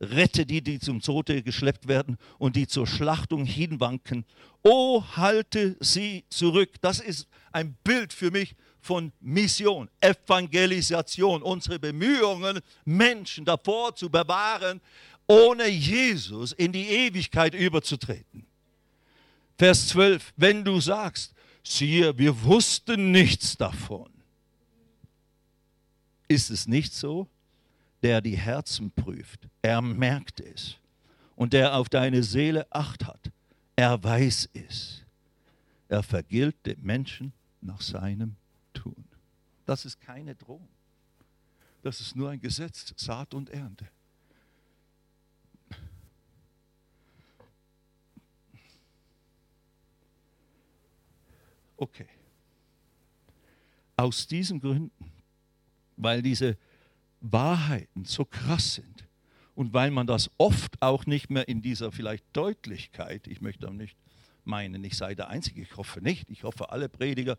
Rette 0.00 0.44
die, 0.44 0.60
die 0.60 0.78
zum 0.78 1.00
Tode 1.00 1.42
geschleppt 1.42 1.88
werden 1.88 2.18
und 2.38 2.56
die 2.56 2.66
zur 2.66 2.86
Schlachtung 2.86 3.44
hinwanken. 3.44 4.24
Oh, 4.62 5.02
halte 5.16 5.76
sie 5.80 6.24
zurück. 6.28 6.80
Das 6.80 7.00
ist 7.00 7.28
ein 7.52 7.76
Bild 7.84 8.12
für 8.12 8.30
mich 8.30 8.54
von 8.80 9.12
Mission, 9.20 9.88
Evangelisation, 10.00 11.42
unsere 11.42 11.78
Bemühungen, 11.78 12.60
Menschen 12.84 13.44
davor 13.44 13.96
zu 13.96 14.10
bewahren, 14.10 14.80
ohne 15.26 15.68
Jesus 15.68 16.52
in 16.52 16.72
die 16.72 16.86
Ewigkeit 16.86 17.54
überzutreten. 17.54 18.46
Vers 19.56 19.88
12, 19.88 20.34
wenn 20.36 20.64
du 20.64 20.80
sagst, 20.80 21.32
siehe, 21.62 22.18
wir 22.18 22.42
wussten 22.42 23.10
nichts 23.10 23.56
davon. 23.56 24.13
Ist 26.28 26.50
es 26.50 26.66
nicht 26.66 26.92
so? 26.92 27.28
Der 28.02 28.20
die 28.20 28.36
Herzen 28.36 28.90
prüft, 28.90 29.48
er 29.62 29.80
merkt 29.80 30.40
es. 30.40 30.76
Und 31.36 31.52
der 31.52 31.74
auf 31.76 31.88
deine 31.88 32.22
Seele 32.22 32.66
acht 32.70 33.06
hat, 33.06 33.32
er 33.76 34.02
weiß 34.02 34.50
es. 34.52 35.02
Er 35.88 36.02
vergilt 36.02 36.54
dem 36.66 36.82
Menschen 36.82 37.32
nach 37.60 37.80
seinem 37.80 38.36
Tun. 38.72 39.04
Das 39.66 39.84
ist 39.84 40.00
keine 40.00 40.34
Drohung. 40.34 40.68
Das 41.82 42.00
ist 42.00 42.14
nur 42.14 42.30
ein 42.30 42.40
Gesetz, 42.40 42.94
Saat 42.96 43.34
und 43.34 43.50
Ernte. 43.50 43.88
Okay. 51.76 52.08
Aus 53.96 54.26
diesen 54.26 54.60
Gründen, 54.60 55.03
weil 55.96 56.22
diese 56.22 56.56
Wahrheiten 57.20 58.04
so 58.04 58.24
krass 58.24 58.74
sind 58.74 59.06
und 59.54 59.72
weil 59.72 59.90
man 59.90 60.06
das 60.06 60.30
oft 60.38 60.80
auch 60.82 61.06
nicht 61.06 61.30
mehr 61.30 61.48
in 61.48 61.62
dieser 61.62 61.92
vielleicht 61.92 62.24
Deutlichkeit, 62.32 63.26
ich 63.26 63.40
möchte 63.40 63.68
auch 63.68 63.72
nicht 63.72 63.96
meinen, 64.44 64.84
ich 64.84 64.96
sei 64.96 65.14
der 65.14 65.28
Einzige, 65.28 65.62
ich 65.62 65.76
hoffe 65.76 66.00
nicht, 66.00 66.30
ich 66.30 66.44
hoffe, 66.44 66.70
alle 66.70 66.88
Prediger 66.88 67.38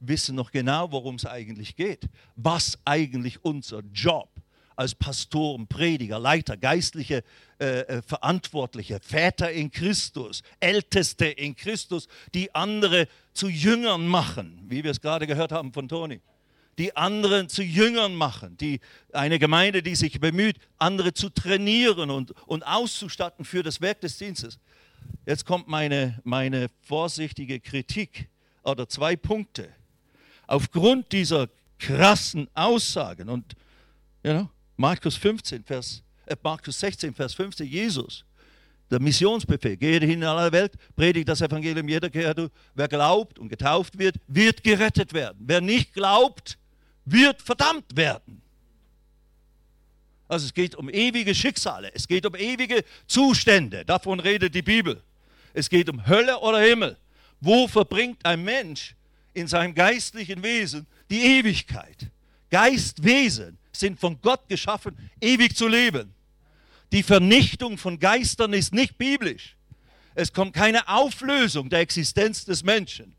wissen 0.00 0.36
noch 0.36 0.50
genau, 0.50 0.92
worum 0.92 1.16
es 1.16 1.26
eigentlich 1.26 1.76
geht, 1.76 2.08
was 2.34 2.78
eigentlich 2.84 3.44
unser 3.44 3.82
Job 3.92 4.30
als 4.76 4.94
Pastoren, 4.94 5.66
Prediger, 5.66 6.18
Leiter, 6.18 6.56
geistliche 6.56 7.24
äh, 7.58 7.80
äh, 7.80 8.02
Verantwortliche, 8.02 9.00
Väter 9.00 9.50
in 9.50 9.70
Christus, 9.70 10.42
Älteste 10.60 11.26
in 11.26 11.56
Christus, 11.56 12.08
die 12.34 12.54
andere 12.54 13.08
zu 13.32 13.48
Jüngern 13.48 14.06
machen, 14.06 14.62
wie 14.68 14.84
wir 14.84 14.90
es 14.90 15.00
gerade 15.00 15.26
gehört 15.26 15.52
haben 15.52 15.72
von 15.72 15.88
Toni. 15.88 16.20
Die 16.78 16.96
anderen 16.96 17.48
zu 17.48 17.62
Jüngern 17.62 18.14
machen, 18.14 18.56
die, 18.58 18.80
eine 19.12 19.38
Gemeinde, 19.38 19.82
die 19.82 19.94
sich 19.94 20.20
bemüht, 20.20 20.56
andere 20.78 21.14
zu 21.14 21.30
trainieren 21.30 22.10
und, 22.10 22.32
und 22.46 22.66
auszustatten 22.66 23.44
für 23.44 23.62
das 23.62 23.80
Werk 23.80 24.02
des 24.02 24.18
Dienstes. 24.18 24.58
Jetzt 25.24 25.46
kommt 25.46 25.68
meine, 25.68 26.20
meine 26.24 26.68
vorsichtige 26.82 27.60
Kritik 27.60 28.28
oder 28.62 28.88
zwei 28.88 29.16
Punkte. 29.16 29.68
Aufgrund 30.46 31.12
dieser 31.12 31.48
krassen 31.78 32.48
Aussagen 32.54 33.28
und 33.28 33.54
you 34.22 34.32
know, 34.32 34.48
Markus 34.76 35.16
15, 35.16 35.64
Vers, 35.64 36.02
äh, 36.26 36.36
Markus 36.42 36.78
16, 36.80 37.14
Vers 37.14 37.34
15, 37.34 37.66
Jesus, 37.66 38.24
der 38.90 39.00
Missionsbefehl, 39.00 39.76
geht 39.76 40.02
hin 40.02 40.22
in 40.22 40.24
aller 40.24 40.52
Welt, 40.52 40.74
predigt 40.94 41.28
das 41.28 41.40
Evangelium 41.40 41.88
jeder 41.88 42.08
Kreatur. 42.08 42.50
Wer 42.74 42.88
glaubt 42.88 43.38
und 43.38 43.48
getauft 43.48 43.98
wird, 43.98 44.16
wird 44.28 44.62
gerettet 44.62 45.12
werden. 45.12 45.38
Wer 45.40 45.60
nicht 45.60 45.92
glaubt, 45.92 46.58
wird 47.06 47.40
verdammt 47.40 47.96
werden. 47.96 48.42
Also 50.28 50.46
es 50.46 50.54
geht 50.54 50.74
um 50.74 50.90
ewige 50.90 51.34
Schicksale, 51.34 51.90
es 51.94 52.06
geht 52.06 52.26
um 52.26 52.34
ewige 52.34 52.84
Zustände, 53.06 53.84
davon 53.84 54.20
redet 54.20 54.54
die 54.54 54.62
Bibel. 54.62 55.02
Es 55.54 55.70
geht 55.70 55.88
um 55.88 56.06
Hölle 56.06 56.38
oder 56.40 56.60
Himmel. 56.60 56.98
Wo 57.40 57.68
verbringt 57.68 58.24
ein 58.26 58.42
Mensch 58.42 58.94
in 59.32 59.46
seinem 59.46 59.74
geistlichen 59.74 60.42
Wesen 60.42 60.86
die 61.08 61.22
Ewigkeit? 61.38 62.10
Geistwesen 62.50 63.56
sind 63.72 64.00
von 64.00 64.20
Gott 64.20 64.48
geschaffen, 64.48 64.96
ewig 65.20 65.56
zu 65.56 65.68
leben. 65.68 66.12
Die 66.92 67.02
Vernichtung 67.02 67.78
von 67.78 67.98
Geistern 67.98 68.52
ist 68.52 68.72
nicht 68.72 68.98
biblisch. 68.98 69.56
Es 70.14 70.32
kommt 70.32 70.54
keine 70.54 70.88
Auflösung 70.88 71.68
der 71.68 71.80
Existenz 71.80 72.44
des 72.44 72.62
Menschen. 72.62 73.14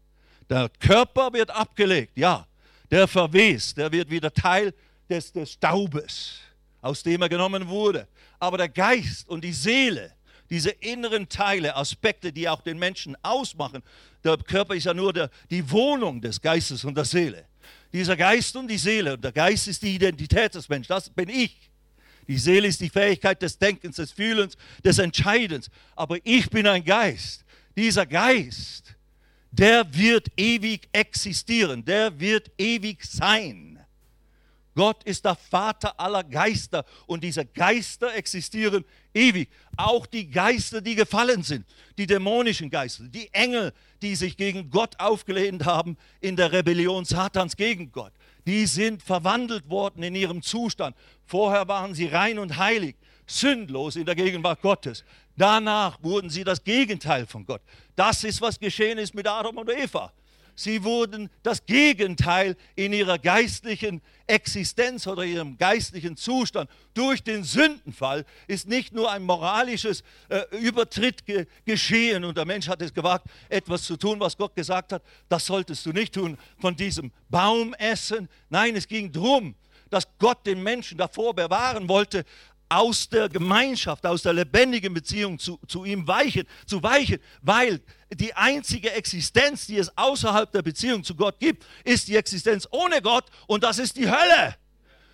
Der 0.50 0.70
Körper 0.80 1.32
wird 1.34 1.52
abgelegt, 1.52 2.14
ja, 2.16 2.47
der 2.90 3.08
verwest, 3.08 3.78
der 3.78 3.92
wird 3.92 4.10
wieder 4.10 4.34
Teil 4.34 4.74
des, 5.10 5.32
des 5.32 5.54
Staubes, 5.54 6.40
aus 6.82 7.04
dem 7.04 7.22
er 7.22 7.30
genommen 7.30 7.68
wurde. 7.68 8.08
Aber 8.40 8.58
der 8.58 8.70
Geist 8.70 9.28
und 9.30 9.44
die 9.44 9.54
Seele, 9.54 10.14
diese 10.50 10.70
inneren 10.70 11.28
Teile, 11.28 11.76
Aspekte, 11.76 12.32
die 12.32 12.48
auch 12.48 12.62
den 12.62 12.80
Menschen 12.80 13.18
ausmachen, 13.24 13.84
der 14.24 14.38
Körper 14.38 14.76
ist 14.76 14.86
ja 14.86 14.94
nur 14.94 15.14
der, 15.14 15.30
die 15.50 15.70
Wohnung 15.70 16.22
des 16.22 16.42
Geistes 16.42 16.86
und 16.86 16.96
der 16.96 17.06
Seele 17.06 17.46
dieser 17.94 18.16
Geist 18.16 18.56
und 18.56 18.68
die 18.68 18.78
Seele. 18.78 19.14
Und 19.14 19.24
der 19.24 19.32
Geist 19.32 19.68
ist 19.68 19.82
die 19.82 19.96
Identität 19.96 20.56
des 20.56 20.68
Menschen, 20.70 20.90
das 20.90 21.10
bin 21.10 21.30
ich. 21.30 21.70
Die 22.28 22.38
Seele 22.38 22.68
ist 22.68 22.82
die 22.82 22.90
Fähigkeit 22.90 23.42
des 23.42 23.58
Denkens, 23.58 23.96
des 23.96 24.12
Fühlens, 24.12 24.58
des 24.84 25.00
Entscheidens. 25.00 25.70
Aber 25.96 26.18
ich 26.24 26.50
bin 26.50 26.68
ein 26.68 26.84
Geist. 26.84 27.46
Dieser 27.76 28.06
Geist, 28.06 28.96
der 29.58 29.94
wird 29.94 30.28
ewig 30.38 30.88
existieren, 30.92 31.84
der 31.84 32.20
wird 32.20 32.52
ewig 32.58 33.04
sein. 33.04 33.80
Gott 34.76 35.04
ist 35.06 35.26
der 35.26 35.34
Vater 35.34 36.00
aller 36.00 36.24
Geister 36.24 36.86
und 37.08 37.24
diese 37.24 37.44
Geister 37.44 38.14
existieren 38.14 38.86
ewig. 39.12 39.50
Auch 39.76 40.06
die 40.06 40.30
Geister, 40.30 40.82
die 40.82 40.94
gefallen 40.94 41.42
sind, 41.42 41.66
die 41.98 42.06
dämonischen 42.06 42.70
Geister, 42.70 43.06
die 43.06 43.28
Engel, 43.34 43.74
die 44.04 44.16
sich 44.16 44.38
gegen 44.38 44.70
Gott 44.70 45.00
aufgelehnt 45.00 45.66
haben 45.66 45.98
in 46.22 46.36
der 46.36 46.52
Rebellion 46.52 47.06
Satans 47.06 47.56
gegen 47.56 47.92
Gott, 47.92 48.14
die 48.46 48.68
sind 48.68 49.02
verwandelt 49.02 49.68
worden 49.68 50.04
in 50.04 50.14
ihrem 50.14 50.44
Zustand. 50.44 50.96
Vorher 51.26 51.68
waren 51.68 51.96
sie 51.96 52.06
rein 52.06 52.38
und 52.38 52.58
heilig, 52.58 52.96
sündlos 53.26 53.96
in 53.96 54.06
der 54.06 54.16
Gegenwart 54.16 54.62
Gottes. 54.62 55.04
Danach 55.38 56.02
wurden 56.02 56.30
sie 56.30 56.44
das 56.44 56.64
Gegenteil 56.64 57.28
von 57.28 57.46
Gott. 57.46 57.62
Das 57.96 58.24
ist, 58.24 58.42
was 58.42 58.60
geschehen 58.60 58.98
ist 58.98 59.14
mit 59.14 59.28
Adam 59.28 59.58
und 59.58 59.70
Eva. 59.70 60.12
Sie 60.60 60.84
wurden 60.84 61.30
das 61.44 61.64
Gegenteil 61.68 62.58
in 62.76 62.92
ihrer 62.92 63.20
geistlichen 63.20 64.02
Existenz 64.26 65.06
oder 65.06 65.24
ihrem 65.24 65.56
geistlichen 65.56 66.18
Zustand. 66.18 66.68
Durch 66.96 67.22
den 67.22 67.44
Sündenfall 67.44 68.26
ist 68.48 68.68
nicht 68.68 68.92
nur 68.92 69.12
ein 69.12 69.22
moralisches 69.22 70.04
äh, 70.30 70.42
Übertritt 70.58 71.28
ge 71.28 71.46
geschehen 71.64 72.24
und 72.24 72.36
der 72.36 72.46
Mensch 72.46 72.68
hat 72.68 72.82
es 72.82 72.92
gewagt, 72.92 73.28
etwas 73.50 73.84
zu 73.84 73.98
tun, 73.98 74.20
was 74.20 74.36
Gott 74.36 74.56
gesagt 74.56 74.94
hat, 74.94 75.04
das 75.30 75.46
solltest 75.46 75.86
du 75.86 75.92
nicht 75.92 76.16
tun, 76.16 76.40
von 76.58 76.76
diesem 76.76 77.12
Baum 77.30 77.76
essen. 77.76 78.28
Nein, 78.50 78.76
es 78.76 78.88
ging 78.88 79.12
darum, 79.12 79.54
dass 79.92 80.08
Gott 80.18 80.44
den 80.48 80.64
Menschen 80.64 80.98
davor 80.98 81.36
bewahren 81.36 81.88
wollte, 81.88 82.26
aus 82.70 83.08
der 83.10 83.30
Gemeinschaft, 83.30 84.06
aus 84.06 84.24
der 84.24 84.34
lebendigen 84.34 84.94
Beziehung 84.94 85.40
zu, 85.40 85.60
zu 85.68 85.86
ihm 85.86 86.08
weichen, 86.08 86.44
zu 86.66 86.82
weichen, 86.84 87.20
weil 87.42 87.82
die 88.14 88.34
einzige 88.34 88.92
Existenz, 88.92 89.68
die 89.68 89.78
es 89.78 89.96
außerhalb 89.98 90.52
der 90.52 90.62
Beziehung 90.62 91.04
zu 91.04 91.16
Gott 91.16 91.40
gibt, 91.40 91.66
ist 91.84 92.08
die 92.08 92.16
Existenz 92.16 92.68
ohne 92.72 93.02
Gott 93.02 93.26
und 93.48 93.64
das 93.64 93.80
ist 93.80 93.96
die 93.96 94.10
Hölle. 94.10 94.56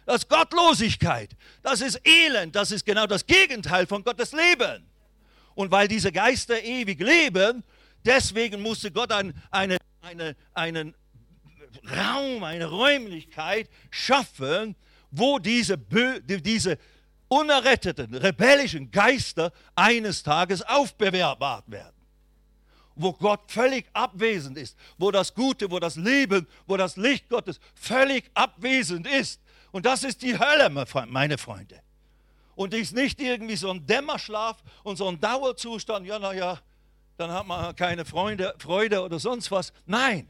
Das 0.05 0.17
ist 0.17 0.29
Gottlosigkeit, 0.29 1.29
das 1.61 1.79
ist 1.79 2.01
Elend, 2.05 2.55
das 2.55 2.71
ist 2.71 2.85
genau 2.85 3.07
das 3.07 3.25
Gegenteil 3.25 3.87
von 3.87 4.03
Gottes 4.03 4.33
Leben. 4.33 4.85
Und 5.55 5.71
weil 5.71 5.87
diese 5.87 6.11
Geister 6.11 6.61
ewig 6.61 6.99
leben, 6.99 7.63
deswegen 8.03 8.61
musste 8.61 8.91
Gott 8.91 9.11
ein, 9.11 9.33
eine, 9.49 9.77
eine, 10.01 10.35
einen 10.53 10.93
Raum, 11.95 12.43
eine 12.43 12.65
Räumlichkeit 12.65 13.69
schaffen, 13.91 14.75
wo 15.11 15.39
diese, 15.39 15.77
diese 15.77 16.77
unerretteten, 17.33 18.13
rebellischen 18.13 18.91
Geister 18.91 19.51
eines 19.75 20.21
Tages 20.23 20.61
aufbewahrt 20.61 21.63
werden. 21.67 21.93
Wo 22.95 23.11
Gott 23.13 23.51
völlig 23.51 23.87
abwesend 23.93 24.57
ist, 24.57 24.77
wo 24.99 25.09
das 25.09 25.33
Gute, 25.33 25.71
wo 25.71 25.79
das 25.79 25.95
Leben, 25.95 26.47
wo 26.67 26.77
das 26.77 26.95
Licht 26.95 27.27
Gottes 27.29 27.59
völlig 27.73 28.29
abwesend 28.35 29.07
ist. 29.07 29.41
Und 29.71 29.87
das 29.87 30.03
ist 30.03 30.21
die 30.21 30.37
Hölle, 30.37 30.69
meine 31.07 31.37
Freunde. 31.39 31.81
Und 32.55 32.73
die 32.73 32.77
ist 32.77 32.93
nicht 32.93 33.19
irgendwie 33.19 33.55
so 33.55 33.71
ein 33.71 33.83
Dämmerschlaf 33.87 34.61
und 34.83 34.97
so 34.97 35.07
ein 35.07 35.19
Dauerzustand, 35.19 36.05
ja, 36.05 36.19
naja, 36.19 36.59
dann 37.17 37.31
hat 37.31 37.47
man 37.47 37.75
keine 37.75 38.05
Freunde, 38.05 38.53
Freude 38.59 39.01
oder 39.01 39.17
sonst 39.17 39.49
was. 39.49 39.73
Nein, 39.87 40.29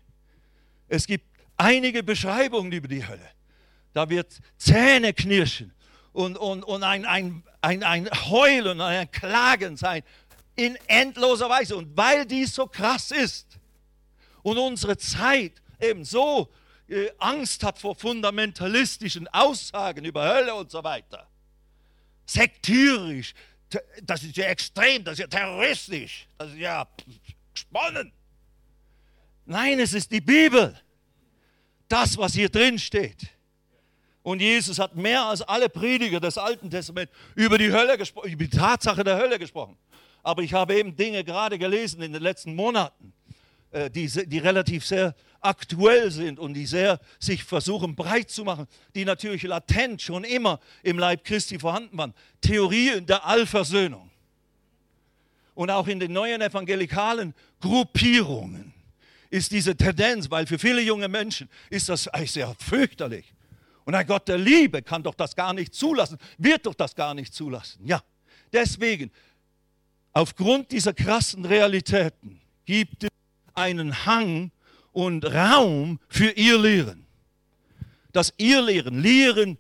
es 0.88 1.06
gibt 1.06 1.26
einige 1.58 2.02
Beschreibungen 2.02 2.72
über 2.72 2.88
die 2.88 3.06
Hölle. 3.06 3.30
Da 3.92 4.10
wird 4.10 4.40
Zähne 4.58 5.14
knirschen 5.14 5.74
und, 6.14 6.38
und, 6.38 6.64
und 6.64 6.84
ein, 6.84 7.06
ein, 7.06 7.44
ein, 7.62 7.84
ein 7.84 8.10
Heulen, 8.30 8.80
ein 8.80 9.12
Klagen 9.12 9.76
sein 9.76 10.04
in 10.56 10.76
endloser 10.88 11.50
Weise. 11.50 11.76
Und 11.76 11.98
weil 11.98 12.26
dies 12.26 12.56
so 12.56 12.68
krass 12.68 13.12
ist 13.12 13.60
und 14.44 14.58
unsere 14.58 14.98
Zeit 14.98 15.62
eben 15.80 16.06
so 16.06 16.52
äh, 16.88 17.10
Angst 17.18 17.64
hat 17.64 17.80
vor 17.80 17.96
fundamentalistischen 17.96 19.28
Aussagen 19.30 20.06
über 20.06 20.28
Hölle 20.28 20.54
und 20.54 20.70
so 20.70 20.84
weiter, 20.84 21.28
sektierisch, 22.26 23.34
das 24.04 24.24
ist 24.24 24.38
ja 24.38 24.46
extrem, 24.46 25.04
das 25.04 25.14
ist 25.14 25.20
ja 25.20 25.28
terroristisch, 25.28 26.28
das 26.38 26.50
ist 26.50 26.58
ja 26.58 26.88
gesponnen. 27.54 28.12
Nein, 29.46 29.80
es 29.80 29.94
ist 29.94 30.12
die 30.12 30.22
Bibel. 30.22 30.80
Das, 31.88 32.18
was 32.18 32.34
hier 32.34 32.50
drin 32.50 32.80
steht. 32.80 33.33
Und 34.24 34.42
Jesus 34.42 34.80
hat 34.80 34.96
mehr 34.96 35.26
als 35.26 35.42
alle 35.42 35.68
Prediger 35.68 36.20
des 36.20 36.38
Alten 36.38 36.70
Testaments 36.70 37.12
über 37.36 37.58
die 37.58 37.72
Hölle 37.72 37.98
gesprochen, 37.98 38.32
über 38.32 38.46
die 38.46 38.50
Tatsache 38.50 39.04
der 39.04 39.18
Hölle 39.18 39.38
gesprochen. 39.38 39.78
Aber 40.24 40.42
ich 40.42 40.54
habe 40.54 40.76
eben 40.76 40.96
Dinge 40.96 41.26
gerade 41.26 41.60
gelesen 41.60 42.02
in 42.02 42.14
den 42.14 42.24
letzten 42.24 42.56
Monaten, 42.56 43.14
äh, 43.72 43.90
die, 43.90 44.08
die 44.08 44.38
relativ 44.38 44.86
sehr 44.86 45.14
aktuell 45.42 46.10
sind 46.10 46.40
und 46.40 46.54
die 46.54 46.66
sehr 46.66 47.02
sich 47.20 47.44
versuchen 47.44 47.98
breit 47.98 48.30
zu 48.30 48.46
machen, 48.46 48.68
die 48.96 49.04
natürlich 49.04 49.44
latent 49.44 50.02
schon 50.02 50.24
immer 50.24 50.62
im 50.84 50.98
Leib 50.98 51.26
Christi 51.26 51.60
vorhanden 51.60 51.98
waren. 51.98 52.14
Theorien 52.40 53.06
der 53.06 53.26
Allversöhnung. 53.26 54.10
Und 55.54 55.70
auch 55.70 55.88
in 55.88 56.00
den 56.00 56.14
neuen 56.14 56.42
evangelikalen 56.42 57.36
Gruppierungen 57.60 58.74
ist 59.30 59.52
diese 59.52 59.76
Tendenz, 59.76 60.32
weil 60.32 60.48
für 60.48 60.58
viele 60.58 60.82
junge 60.82 61.10
Menschen 61.10 61.50
ist 61.70 61.90
das 61.90 62.10
sehr 62.26 62.56
fürchterlich. 62.58 63.34
Und 63.86 63.96
ein 63.96 64.06
Gott 64.06 64.28
der 64.28 64.38
Liebe 64.38 64.82
kann 64.82 65.04
doch 65.04 65.16
das 65.16 65.36
gar 65.36 65.54
nicht 65.54 65.74
zulassen, 65.74 66.18
wird 66.38 66.66
doch 66.66 66.74
das 66.74 66.96
gar 66.96 67.14
nicht 67.14 67.34
zulassen. 67.34 67.86
Ja, 67.86 68.02
deswegen, 68.52 69.12
aufgrund 70.14 70.72
dieser 70.72 70.94
krassen 70.94 71.46
Realitäten 71.46 72.42
gibt 72.66 73.04
es 73.04 73.10
einen 73.54 74.06
Hang 74.06 74.52
und 74.92 75.26
Raum 75.26 76.00
für 76.08 76.32
ihr 76.32 76.58
Lehren. 76.58 77.06
Dass 78.12 78.34
ihr 78.38 78.62
Lehren, 78.62 79.02
Lehren, 79.02 79.58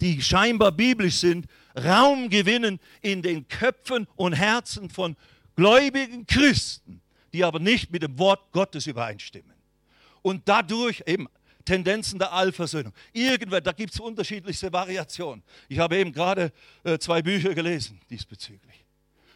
die 0.00 0.20
scheinbar 0.20 0.72
biblisch 0.72 1.16
sind, 1.16 1.46
Raum 1.76 2.30
gewinnen 2.30 2.78
in 3.02 3.22
den 3.22 3.48
Köpfen 3.48 4.06
und 4.16 4.34
Herzen 4.34 4.90
von 4.90 5.16
gläubigen 5.56 6.26
Christen, 6.26 7.00
die 7.32 7.44
aber 7.44 7.58
nicht 7.58 7.90
mit 7.90 8.02
dem 8.02 8.18
Wort 8.18 8.52
Gottes 8.52 8.86
übereinstimmen. 8.86 9.54
Und 10.22 10.42
dadurch 10.46 11.02
eben 11.06 11.28
Tendenzen 11.66 12.18
der 12.18 12.32
Allversöhnung. 12.32 12.94
Irgendwann, 13.12 13.62
da 13.62 13.72
gibt 13.72 13.92
es 13.92 14.00
unterschiedlichste 14.00 14.72
Variationen. 14.72 15.42
Ich 15.68 15.78
habe 15.78 15.98
eben 15.98 16.12
gerade 16.12 16.52
äh, 16.84 16.98
zwei 16.98 17.20
Bücher 17.20 17.54
gelesen 17.54 18.00
diesbezüglich. 18.08 18.84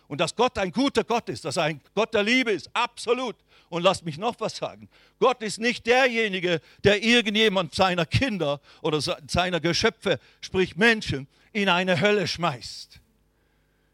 Und 0.08 0.20
dass 0.20 0.34
Gott 0.34 0.56
ein 0.58 0.72
guter 0.72 1.04
Gott 1.04 1.28
ist, 1.28 1.44
dass 1.44 1.56
er 1.56 1.64
ein 1.64 1.80
Gott 1.94 2.14
der 2.14 2.22
Liebe 2.22 2.50
ist, 2.50 2.70
absolut. 2.72 3.36
Und 3.68 3.82
lasst 3.82 4.04
mich 4.04 4.18
noch 4.18 4.34
was 4.40 4.56
sagen. 4.56 4.88
Gott 5.20 5.42
ist 5.42 5.60
nicht 5.60 5.86
derjenige, 5.86 6.60
der 6.82 7.02
irgendjemand 7.02 7.74
seiner 7.74 8.06
Kinder 8.06 8.60
oder 8.82 9.00
seiner 9.00 9.60
Geschöpfe, 9.60 10.18
sprich 10.40 10.76
Menschen, 10.76 11.28
in 11.52 11.68
eine 11.68 12.00
Hölle 12.00 12.26
schmeißt. 12.26 12.99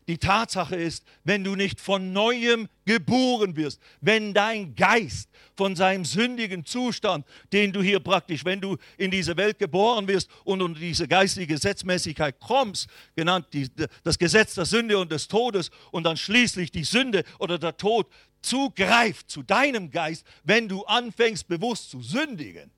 Die 0.09 0.19
Tatsache 0.19 0.77
ist, 0.77 1.05
wenn 1.25 1.42
du 1.42 1.57
nicht 1.57 1.81
von 1.81 2.12
neuem 2.12 2.69
geboren 2.85 3.57
wirst, 3.57 3.81
wenn 4.01 4.33
dein 4.35 4.77
Geist 4.77 5.29
von 5.57 5.75
seinem 5.75 6.05
sündigen 6.05 6.64
Zustand, 6.64 7.27
den 7.53 7.73
du 7.73 7.83
hier 7.83 7.99
praktisch, 7.99 8.45
wenn 8.45 8.61
du 8.61 8.77
in 8.99 9.11
diese 9.11 9.37
Welt 9.37 9.59
geboren 9.59 10.07
wirst 10.07 10.31
und 10.45 10.62
unter 10.62 10.79
diese 10.79 11.09
geistige 11.09 11.55
Gesetzmäßigkeit 11.55 12.38
kommst, 12.38 12.88
genannt 13.16 13.47
die, 13.53 13.69
das 14.05 14.19
Gesetz 14.19 14.55
der 14.55 14.64
Sünde 14.64 14.97
und 14.97 15.11
des 15.11 15.27
Todes 15.27 15.71
und 15.90 16.05
dann 16.05 16.16
schließlich 16.16 16.71
die 16.71 16.85
Sünde 16.85 17.25
oder 17.40 17.59
der 17.59 17.77
Tod 17.77 18.09
zugreift 18.42 19.29
zu 19.29 19.42
deinem 19.42 19.90
Geist, 19.90 20.25
wenn 20.45 20.69
du 20.69 20.85
anfängst 20.85 21.49
bewusst 21.49 21.90
zu 21.90 22.01
sündigen, 22.01 22.71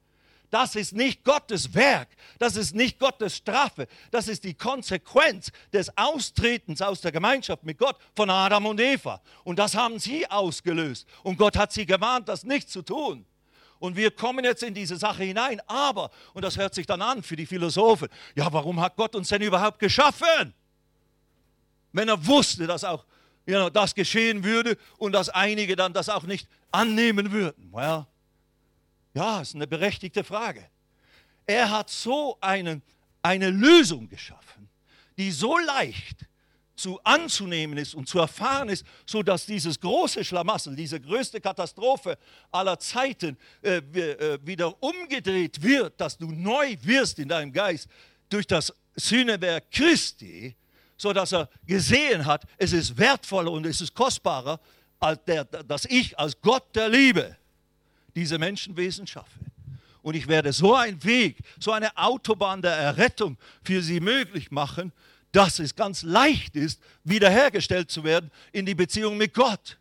das 0.51 0.77
ist 0.77 0.95
nicht 0.95 1.25
Gottes 1.25 1.75
Werk, 1.75 2.09
das 2.39 2.57
ist 2.57 2.75
nicht 2.75 2.99
Gottes 2.99 3.37
Strafe, 3.37 3.87
das 4.11 4.29
ist 4.29 4.45
die 4.45 4.55
Konsequenz 4.55 5.51
des 5.73 5.97
Austretens 5.97 6.81
aus 6.81 7.01
der 7.01 7.13
Gemeinschaft 7.13 7.65
mit 7.65 7.79
Gott 7.79 7.97
von 8.17 8.31
Adam 8.31 8.67
und 8.67 8.81
Eva. 8.81 9.21
Und 9.45 9.59
das 9.59 9.75
haben 9.75 9.99
sie 9.99 10.29
ausgelöst. 10.31 11.07
Und 11.23 11.37
Gott 11.37 11.57
hat 11.57 11.73
sie 11.73 11.87
gewarnt, 11.87 12.29
das 12.29 12.45
nicht 12.45 12.71
zu 12.71 12.83
tun. 12.83 13.27
Und 13.79 13.97
wir 13.97 14.11
kommen 14.11 14.45
jetzt 14.45 14.63
in 14.63 14.75
diese 14.75 14.97
Sache 14.97 15.23
hinein. 15.25 15.61
Aber, 15.67 16.11
und 16.35 16.45
das 16.45 16.57
hört 16.57 16.75
sich 16.75 16.87
dann 16.87 17.03
an 17.03 17.23
für 17.23 17.37
die 17.37 17.47
Philosophen, 17.47 18.09
ja, 18.35 18.53
warum 18.53 18.81
hat 18.81 18.97
Gott 18.97 19.15
uns 19.15 19.29
denn 19.29 19.43
überhaupt 19.43 19.79
geschaffen? 19.79 20.55
Wenn 21.93 22.09
er 22.09 22.27
wusste, 22.27 22.67
dass 22.67 22.85
auch 22.85 23.05
ja, 23.47 23.71
das 23.71 23.95
geschehen 23.95 24.45
würde 24.45 24.77
und 24.99 25.13
dass 25.13 25.29
einige 25.31 25.75
dann 25.75 25.93
das 25.93 26.09
auch 26.09 26.25
nicht 26.25 26.49
annehmen 26.71 27.33
würden. 27.33 27.71
Well, 27.73 28.07
ja, 29.14 29.40
ist 29.40 29.55
eine 29.55 29.66
berechtigte 29.66 30.25
Frage. 30.25 30.64
Er 31.47 31.71
hat 31.71 31.90
so 31.90 32.37
einen, 32.40 32.83
eine 33.23 33.51
Lösung 33.51 34.09
geschaffen, 34.09 34.68
die 35.16 35.31
so 35.31 35.57
leicht 35.59 36.27
zu 36.79 37.01
anzunehmen 37.03 37.77
ist 37.77 37.94
und 37.94 38.09
zu 38.09 38.21
erfahren 38.21 38.68
ist, 38.68 38.85
sodass 39.05 39.44
dieses 39.44 39.81
große 39.81 40.25
Schlamassel, 40.25 40.77
diese 40.77 41.01
größte 41.01 41.40
Katastrophe 41.40 42.16
aller 42.53 42.79
Zeiten 42.79 43.37
äh, 43.62 43.79
äh, 43.79 44.38
wieder 44.42 44.81
umgedreht 44.81 45.61
wird, 45.61 46.01
dass 46.01 46.16
du 46.16 46.31
neu 46.31 46.77
wirst 46.83 47.18
in 47.18 47.29
deinem 47.29 47.53
Geist 47.53 47.88
durch 48.29 48.47
das 48.47 48.73
Sühnewerk 48.94 49.71
Christi, 49.71 50.55
sodass 50.97 51.33
er 51.33 51.49
gesehen 51.66 52.25
hat, 52.25 52.44
es 52.57 52.73
ist 52.73 52.97
wertvoller 52.97 53.51
und 53.51 53.66
es 53.66 53.81
ist 53.81 53.94
kostbarer, 53.94 54.61
als 55.01 55.25
der, 55.25 55.44
dass 55.44 55.85
ich 55.85 56.16
als 56.18 56.40
Gott 56.40 56.75
der 56.75 56.88
Liebe 56.88 57.37
diese 58.14 58.38
Menschenwesen 58.38 59.07
schaffe. 59.07 59.38
Und 60.03 60.14
ich 60.14 60.29
werde 60.29 60.53
so 60.53 60.75
einen 60.75 61.03
Weg, 61.05 61.38
so 61.59 61.73
eine 61.73 61.97
Autobahn 61.97 62.62
der 62.62 62.73
Errettung 62.73 63.37
für 63.62 63.83
sie 63.83 64.01
möglich 64.01 64.51
machen, 64.51 64.92
dass 65.33 65.59
es 65.59 65.75
ganz 65.75 66.03
leicht 66.03 66.57
ist, 66.57 66.81
wiederhergestellt 67.05 67.90
zu 67.90 68.05
werden 68.05 68.31
in 68.53 68.64
die 68.64 68.75
Beziehung 68.75 69.16
mit 69.16 69.35
Gott. 69.35 69.79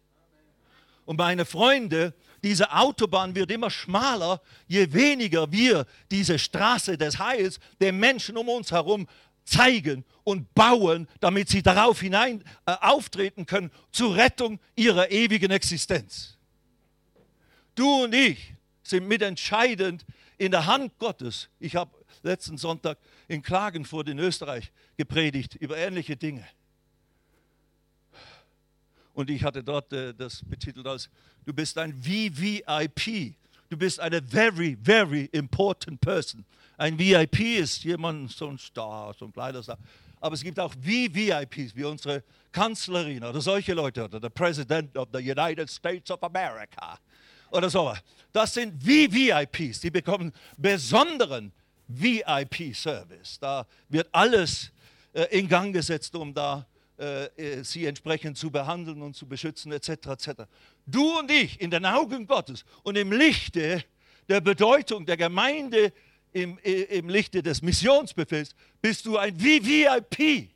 Und 1.05 1.17
meine 1.17 1.45
Freunde, 1.45 2.13
diese 2.43 2.71
Autobahn 2.71 3.33
wird 3.33 3.51
immer 3.51 3.69
schmaler, 3.69 4.41
je 4.67 4.91
weniger 4.91 5.51
wir 5.51 5.85
diese 6.11 6.37
Straße 6.37 6.97
des 6.97 7.17
Heils 7.17 7.59
den 7.79 7.97
Menschen 7.97 8.37
um 8.37 8.49
uns 8.49 8.71
herum 8.71 9.07
zeigen 9.45 10.03
und 10.23 10.53
bauen, 10.53 11.07
damit 11.21 11.49
sie 11.49 11.63
darauf 11.63 12.01
hinein 12.01 12.43
äh, 12.65 12.73
auftreten 12.81 13.45
können 13.45 13.71
zur 13.91 14.15
Rettung 14.15 14.59
ihrer 14.75 15.09
ewigen 15.09 15.51
Existenz. 15.51 16.36
Du 17.77 18.05
und 18.05 18.15
ich 18.15 18.55
sind 18.81 19.07
mitentscheidend 19.07 20.03
in 20.39 20.49
der 20.49 20.65
Hand 20.65 20.97
Gottes. 20.97 21.47
Ich 21.59 21.75
habe 21.75 21.91
letzten 22.23 22.57
Sonntag 22.57 22.97
in 23.27 23.43
Klagenfurt 23.43 24.09
in 24.09 24.17
Österreich 24.17 24.71
gepredigt 24.97 25.53
über 25.53 25.77
ähnliche 25.77 26.17
Dinge. 26.17 26.43
Und 29.13 29.29
ich 29.29 29.43
hatte 29.43 29.63
dort 29.63 29.93
äh, 29.93 30.11
das 30.11 30.41
betitelt 30.43 30.87
als, 30.87 31.07
du 31.45 31.53
bist 31.53 31.77
ein 31.77 31.93
VVIP. 31.93 33.35
Du 33.69 33.77
bist 33.77 33.99
eine 33.99 34.23
very, 34.23 34.75
very 34.83 35.25
important 35.31 36.01
person. 36.01 36.45
Ein 36.77 36.97
VIP 36.97 37.59
ist 37.59 37.83
jemand, 37.83 38.31
so 38.31 38.47
ein 38.47 38.57
Star, 38.57 39.13
so 39.13 39.25
ein 39.25 39.33
kleiner 39.33 39.61
Star. 39.61 39.77
Aber 40.19 40.33
es 40.33 40.41
gibt 40.41 40.59
auch 40.59 40.73
VVIPs, 40.73 41.75
wie 41.75 41.83
unsere 41.83 42.23
Kanzlerin 42.51 43.23
oder 43.23 43.39
solche 43.39 43.75
Leute 43.75 44.05
oder 44.05 44.19
der 44.19 44.29
President 44.29 44.97
of 44.97 45.09
the 45.13 45.19
United 45.19 45.69
States 45.69 46.09
of 46.09 46.23
America 46.23 46.97
oder 47.51 47.69
so. 47.69 47.93
Das 48.31 48.53
sind 48.53 48.83
VVIPs, 48.83 49.79
die 49.79 49.91
bekommen 49.91 50.31
besonderen 50.57 51.51
VIP-Service. 51.87 53.39
Da 53.39 53.65
wird 53.89 54.07
alles 54.11 54.71
äh, 55.13 55.23
in 55.37 55.47
Gang 55.47 55.73
gesetzt, 55.73 56.15
um 56.15 56.33
da 56.33 56.65
äh, 56.99 57.25
äh, 57.37 57.63
sie 57.63 57.85
entsprechend 57.85 58.37
zu 58.37 58.51
behandeln 58.51 59.01
und 59.01 59.15
zu 59.15 59.27
beschützen, 59.27 59.71
etc. 59.71 59.89
etc. 59.89 60.29
Du 60.85 61.19
und 61.19 61.31
ich 61.31 61.59
in 61.61 61.71
den 61.71 61.85
Augen 61.85 62.27
Gottes 62.27 62.65
und 62.83 62.97
im 62.97 63.11
Lichte 63.11 63.83
der 64.27 64.41
Bedeutung 64.41 65.05
der 65.05 65.17
Gemeinde, 65.17 65.93
im, 66.33 66.57
im 66.59 67.09
Lichte 67.09 67.41
des 67.41 67.61
Missionsbefehls, 67.61 68.53
bist 68.81 69.05
du 69.05 69.17
ein 69.17 69.39
VIP. 69.41 70.49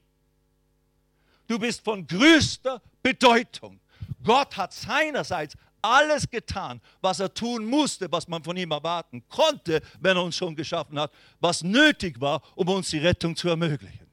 Du 1.47 1.57
bist 1.57 1.83
von 1.83 2.05
größter 2.05 2.81
Bedeutung. 3.01 3.79
Gott 4.23 4.55
hat 4.57 4.73
seinerseits 4.73 5.55
alles 5.81 6.29
getan, 6.29 6.81
was 7.01 7.19
er 7.19 7.33
tun 7.33 7.65
musste, 7.65 8.11
was 8.11 8.27
man 8.27 8.43
von 8.43 8.57
ihm 8.57 8.71
erwarten 8.71 9.23
konnte, 9.29 9.81
wenn 9.99 10.17
er 10.17 10.23
uns 10.23 10.35
schon 10.35 10.55
geschaffen 10.55 10.99
hat, 10.99 11.11
was 11.39 11.63
nötig 11.63 12.19
war, 12.19 12.41
um 12.55 12.67
uns 12.69 12.89
die 12.89 12.99
Rettung 12.99 13.35
zu 13.35 13.49
ermöglichen. 13.49 14.07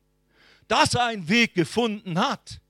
Dass 0.67 0.95
er 0.95 1.07
einen 1.07 1.29
Weg 1.29 1.55
gefunden 1.55 2.19
hat, 2.19 2.61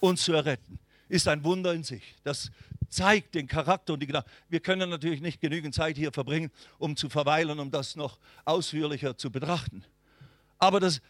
uns 0.00 0.22
zu 0.22 0.32
erretten, 0.32 0.78
ist 1.08 1.28
ein 1.28 1.44
Wunder 1.44 1.72
in 1.74 1.84
sich. 1.84 2.16
Das 2.24 2.50
zeigt 2.88 3.34
den 3.34 3.46
Charakter 3.46 3.92
und 3.92 4.00
die 4.00 4.06
Gedanken. 4.06 4.30
Wir 4.48 4.60
können 4.60 4.90
natürlich 4.90 5.20
nicht 5.20 5.40
genügend 5.40 5.74
Zeit 5.74 5.96
hier 5.96 6.12
verbringen, 6.12 6.50
um 6.78 6.96
zu 6.96 7.08
verweilen, 7.08 7.58
um 7.58 7.70
das 7.70 7.96
noch 7.96 8.18
ausführlicher 8.44 9.16
zu 9.16 9.30
betrachten. 9.30 9.84
Aber 10.58 10.80
das, 10.80 11.00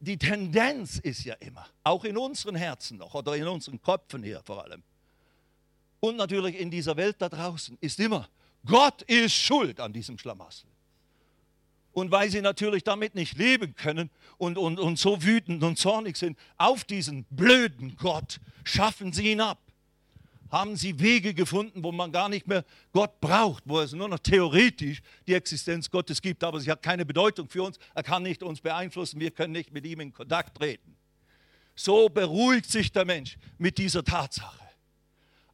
die 0.00 0.18
Tendenz 0.18 0.98
ist 0.98 1.24
ja 1.24 1.34
immer, 1.34 1.66
auch 1.82 2.04
in 2.04 2.16
unseren 2.16 2.56
Herzen 2.56 2.98
noch 2.98 3.14
oder 3.14 3.34
in 3.36 3.46
unseren 3.46 3.80
Köpfen 3.80 4.22
hier 4.22 4.42
vor 4.44 4.62
allem 4.62 4.82
und 6.06 6.16
natürlich 6.16 6.58
in 6.58 6.70
dieser 6.70 6.96
Welt 6.96 7.16
da 7.18 7.28
draußen, 7.28 7.76
ist 7.80 7.98
immer, 8.00 8.28
Gott 8.64 9.02
ist 9.02 9.34
schuld 9.34 9.80
an 9.80 9.92
diesem 9.92 10.18
Schlamassel. 10.18 10.68
Und 11.92 12.10
weil 12.10 12.30
sie 12.30 12.42
natürlich 12.42 12.84
damit 12.84 13.14
nicht 13.14 13.38
leben 13.38 13.74
können 13.74 14.10
und, 14.36 14.58
und, 14.58 14.78
und 14.78 14.98
so 14.98 15.22
wütend 15.22 15.62
und 15.62 15.78
zornig 15.78 16.16
sind 16.16 16.38
auf 16.58 16.84
diesen 16.84 17.24
blöden 17.30 17.96
Gott, 17.96 18.38
schaffen 18.64 19.12
sie 19.12 19.32
ihn 19.32 19.40
ab. 19.40 19.58
Haben 20.50 20.76
sie 20.76 21.00
Wege 21.00 21.32
gefunden, 21.34 21.82
wo 21.82 21.90
man 21.90 22.12
gar 22.12 22.28
nicht 22.28 22.46
mehr 22.46 22.64
Gott 22.92 23.18
braucht, 23.20 23.64
wo 23.66 23.80
es 23.80 23.92
nur 23.92 24.08
noch 24.08 24.18
theoretisch 24.18 25.00
die 25.26 25.34
Existenz 25.34 25.90
Gottes 25.90 26.20
gibt, 26.20 26.44
aber 26.44 26.60
sie 26.60 26.70
hat 26.70 26.82
keine 26.82 27.06
Bedeutung 27.06 27.48
für 27.48 27.62
uns. 27.62 27.78
Er 27.94 28.02
kann 28.02 28.22
nicht 28.22 28.42
uns 28.42 28.60
beeinflussen, 28.60 29.18
wir 29.18 29.30
können 29.30 29.52
nicht 29.52 29.72
mit 29.72 29.86
ihm 29.86 30.00
in 30.00 30.12
Kontakt 30.12 30.56
treten. 30.56 30.96
So 31.74 32.08
beruhigt 32.08 32.70
sich 32.70 32.92
der 32.92 33.04
Mensch 33.04 33.38
mit 33.58 33.78
dieser 33.78 34.04
Tatsache 34.04 34.65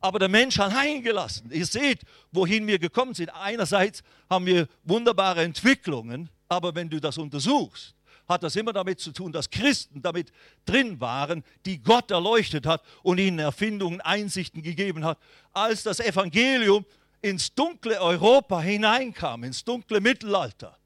aber 0.02 0.18
der 0.18 0.28
Mensch 0.28 0.58
hat 0.58 0.74
eingelassen. 0.74 1.50
Ihr 1.50 1.64
seht, 1.64 2.00
wohin 2.32 2.66
wir 2.66 2.78
gekommen 2.78 3.14
sind. 3.14 3.30
Einerseits 3.30 4.02
haben 4.28 4.44
wir 4.44 4.68
wunderbare 4.82 5.42
Entwicklungen, 5.42 6.28
aber 6.48 6.74
wenn 6.74 6.90
du 6.90 7.00
das 7.00 7.16
untersuchst, 7.16 7.94
hat 8.28 8.42
das 8.42 8.56
immer 8.56 8.72
damit 8.72 8.98
zu 8.98 9.12
tun, 9.12 9.32
dass 9.32 9.48
Christen 9.48 10.02
damit 10.02 10.32
drin 10.64 11.00
waren, 11.00 11.44
die 11.64 11.80
Gott 11.80 12.10
erleuchtet 12.10 12.66
hat 12.66 12.82
und 13.02 13.18
ihnen 13.18 13.38
Erfindungen, 13.38 14.00
Einsichten 14.00 14.62
gegeben 14.62 15.04
hat. 15.04 15.18
Als 15.52 15.84
das 15.84 16.00
Evangelium 16.00 16.84
ins 17.20 17.54
dunkle 17.54 18.00
Europa 18.00 18.60
hineinkam, 18.60 19.44
ins 19.44 19.64
dunkle 19.64 20.00
Mittelalter 20.00 20.76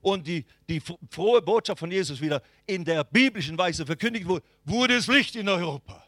und 0.00 0.26
die, 0.26 0.46
die 0.68 0.80
frohe 1.10 1.42
Botschaft 1.42 1.80
von 1.80 1.90
Jesus 1.90 2.20
wieder 2.20 2.40
in 2.66 2.84
der 2.84 3.02
biblischen 3.02 3.58
Weise 3.58 3.84
verkündigt 3.84 4.28
wurde, 4.28 4.44
wurde 4.64 4.94
es 4.94 5.08
Licht 5.08 5.34
in 5.34 5.48
Europa 5.48 6.04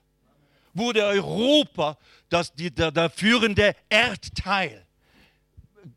wurde 0.75 1.05
Europa 1.05 1.99
das, 2.29 2.55
die, 2.55 2.71
der, 2.71 2.91
der 2.91 3.11
führende 3.11 3.75
Erdteil. 3.89 4.87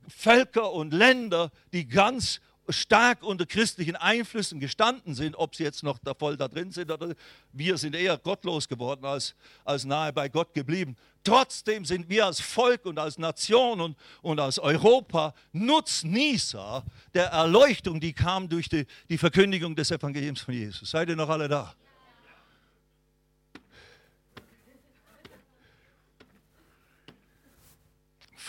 Völker 0.08 0.72
und 0.72 0.94
Länder, 0.94 1.52
die 1.72 1.88
ganz 1.88 2.40
stark 2.70 3.24
unter 3.24 3.46
christlichen 3.46 3.96
Einflüssen 3.96 4.60
gestanden 4.60 5.14
sind, 5.14 5.36
ob 5.36 5.56
sie 5.56 5.64
jetzt 5.64 5.84
noch 5.84 6.00
da 6.00 6.14
voll 6.14 6.38
da 6.38 6.48
drin 6.48 6.72
sind 6.72 6.92
oder 6.92 7.14
wir 7.52 7.78
sind 7.78 7.96
eher 7.96 8.18
gottlos 8.18 8.68
geworden 8.68 9.06
als, 9.06 9.36
als 9.64 9.86
nahe 9.86 10.12
bei 10.12 10.30
Gott 10.30 10.54
geblieben. 10.54 10.96
Trotzdem 11.24 11.86
sind 11.86 12.10
wir 12.10 12.26
als 12.26 12.40
Volk 12.40 12.86
und 12.86 13.00
als 13.00 13.18
Nation 13.18 13.82
und, 13.82 13.98
und 14.22 14.40
als 14.40 14.60
Europa 14.60 15.34
Nutznießer 15.54 16.84
der 17.14 17.26
Erleuchtung, 17.26 18.00
die 18.00 18.14
kam 18.14 18.50
durch 18.50 18.70
die, 18.70 18.86
die 19.10 19.18
Verkündigung 19.18 19.76
des 19.76 19.92
Evangeliums 19.92 20.42
von 20.42 20.54
Jesus. 20.54 20.90
Seid 20.92 21.10
ihr 21.10 21.16
noch 21.16 21.30
alle 21.30 21.48
da? 21.48 21.74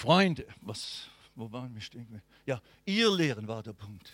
Freunde, 0.06 0.46
was, 0.60 1.08
wo 1.34 1.50
waren 1.50 1.74
wir 1.74 1.80
stehen? 1.80 2.22
Ja, 2.46 2.62
ihr 2.84 3.10
Lehren 3.10 3.48
war 3.48 3.64
der 3.64 3.72
Punkt. 3.72 4.12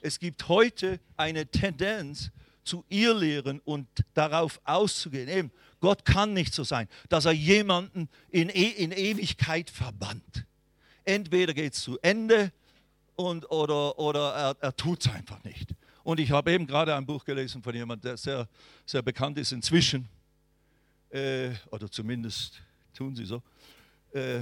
Es 0.00 0.18
gibt 0.18 0.48
heute 0.48 0.98
eine 1.16 1.46
Tendenz 1.46 2.32
zu 2.64 2.84
ihr 2.88 3.14
Lehren 3.14 3.60
und 3.60 3.86
darauf 4.14 4.60
auszugehen. 4.64 5.28
Eben, 5.28 5.52
Gott 5.78 6.04
kann 6.04 6.32
nicht 6.32 6.52
so 6.52 6.64
sein, 6.64 6.88
dass 7.10 7.26
er 7.26 7.32
jemanden 7.32 8.08
in, 8.30 8.48
e 8.48 8.70
in 8.70 8.90
Ewigkeit 8.90 9.70
verbannt. 9.70 10.46
Entweder 11.04 11.54
geht 11.54 11.74
es 11.74 11.82
zu 11.82 11.96
Ende 12.02 12.50
und, 13.14 13.48
oder, 13.52 13.96
oder 14.00 14.34
er, 14.34 14.56
er 14.58 14.76
tut 14.76 15.06
es 15.06 15.12
einfach 15.12 15.44
nicht. 15.44 15.76
Und 16.02 16.18
ich 16.18 16.32
habe 16.32 16.50
eben 16.50 16.66
gerade 16.66 16.92
ein 16.92 17.06
Buch 17.06 17.24
gelesen 17.24 17.62
von 17.62 17.72
jemandem, 17.72 18.10
der 18.10 18.16
sehr, 18.16 18.48
sehr 18.84 19.02
bekannt 19.02 19.38
ist 19.38 19.52
inzwischen, 19.52 20.08
äh, 21.10 21.50
oder 21.70 21.88
zumindest 21.88 22.60
tun 22.92 23.14
sie 23.14 23.26
so, 23.26 23.44
äh, 24.12 24.40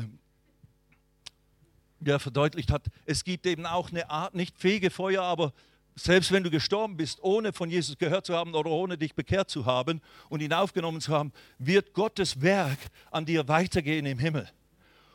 der 2.04 2.18
verdeutlicht 2.18 2.70
hat, 2.70 2.86
es 3.06 3.24
gibt 3.24 3.46
eben 3.46 3.66
auch 3.66 3.90
eine 3.90 4.10
Art, 4.10 4.34
nicht 4.34 4.58
Fegefeuer, 4.58 5.22
aber 5.22 5.52
selbst 5.94 6.32
wenn 6.32 6.42
du 6.42 6.50
gestorben 6.50 6.96
bist, 6.96 7.22
ohne 7.22 7.52
von 7.52 7.70
Jesus 7.70 7.98
gehört 7.98 8.26
zu 8.26 8.34
haben 8.34 8.54
oder 8.54 8.70
ohne 8.70 8.96
dich 8.96 9.14
bekehrt 9.14 9.50
zu 9.50 9.66
haben 9.66 10.00
und 10.28 10.40
ihn 10.40 10.52
aufgenommen 10.52 11.00
zu 11.00 11.12
haben, 11.12 11.32
wird 11.58 11.92
Gottes 11.92 12.40
Werk 12.40 12.78
an 13.10 13.26
dir 13.26 13.46
weitergehen 13.48 14.06
im 14.06 14.18
Himmel. 14.18 14.48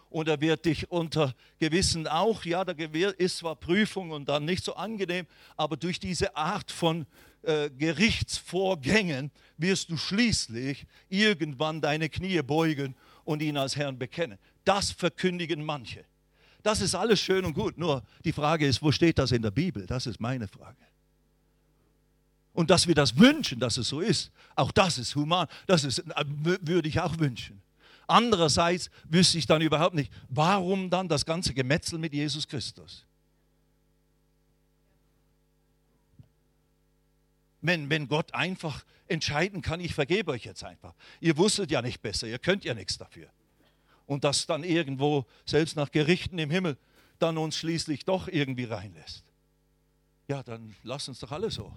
Und 0.09 0.29
er 0.29 0.39
wird 0.39 0.65
dich 0.65 0.89
unter 0.89 1.33
Gewissen 1.59 2.07
auch, 2.07 2.45
ja, 2.45 2.63
da 2.63 2.73
ist 3.17 3.37
zwar 3.37 3.55
Prüfung 3.55 4.11
und 4.11 4.29
dann 4.29 4.45
nicht 4.45 4.63
so 4.63 4.75
angenehm, 4.75 5.27
aber 5.57 5.75
durch 5.75 5.99
diese 5.99 6.35
Art 6.35 6.71
von 6.71 7.05
äh, 7.43 7.69
Gerichtsvorgängen 7.69 9.31
wirst 9.57 9.89
du 9.89 9.97
schließlich 9.97 10.85
irgendwann 11.09 11.81
deine 11.81 12.09
Knie 12.09 12.41
beugen 12.41 12.95
und 13.25 13.41
ihn 13.41 13.57
als 13.57 13.75
Herrn 13.75 13.97
bekennen. 13.97 14.37
Das 14.63 14.91
verkündigen 14.91 15.63
manche. 15.63 16.05
Das 16.63 16.81
ist 16.81 16.95
alles 16.95 17.19
schön 17.19 17.45
und 17.45 17.53
gut. 17.53 17.77
Nur 17.77 18.03
die 18.23 18.33
Frage 18.33 18.67
ist, 18.67 18.81
wo 18.81 18.91
steht 18.91 19.19
das 19.19 19.31
in 19.31 19.41
der 19.41 19.51
Bibel? 19.51 19.85
Das 19.85 20.05
ist 20.05 20.19
meine 20.19 20.47
Frage. 20.47 20.77
Und 22.53 22.71
dass 22.71 22.87
wir 22.87 22.95
das 22.95 23.17
wünschen, 23.17 23.59
dass 23.59 23.77
es 23.77 23.87
so 23.87 24.01
ist, 24.01 24.31
auch 24.55 24.71
das 24.71 24.97
ist 24.97 25.15
human, 25.15 25.47
das 25.67 25.83
ist, 25.83 25.99
äh, 25.99 26.25
würde 26.25 26.89
ich 26.89 26.99
auch 26.99 27.19
wünschen. 27.19 27.61
Andererseits 28.07 28.89
wüsste 29.03 29.37
ich 29.37 29.45
dann 29.45 29.61
überhaupt 29.61 29.93
nicht, 29.93 30.11
warum 30.29 30.89
dann 30.89 31.07
das 31.07 31.25
ganze 31.25 31.53
Gemetzel 31.53 31.99
mit 31.99 32.13
Jesus 32.13 32.47
Christus? 32.47 33.05
Wenn, 37.61 37.89
wenn 37.89 38.07
Gott 38.07 38.33
einfach 38.33 38.83
entscheiden 39.07 39.61
kann, 39.61 39.79
ich 39.79 39.93
vergebe 39.93 40.31
euch 40.31 40.45
jetzt 40.45 40.63
einfach. 40.63 40.93
Ihr 41.19 41.37
wusstet 41.37 41.69
ja 41.69 41.81
nicht 41.81 42.01
besser, 42.01 42.27
ihr 42.27 42.39
könnt 42.39 42.65
ja 42.65 42.73
nichts 42.73 42.97
dafür 42.97 43.29
und 44.07 44.23
das 44.23 44.47
dann 44.47 44.63
irgendwo, 44.63 45.25
selbst 45.45 45.75
nach 45.75 45.91
Gerichten 45.91 46.39
im 46.39 46.49
Himmel, 46.49 46.77
dann 47.19 47.37
uns 47.37 47.57
schließlich 47.57 48.05
doch 48.05 48.27
irgendwie 48.27 48.63
reinlässt. 48.63 49.23
Ja, 50.27 50.43
dann 50.43 50.75
lass 50.83 51.07
uns 51.07 51.19
doch 51.19 51.31
alle 51.31 51.51
so. 51.51 51.71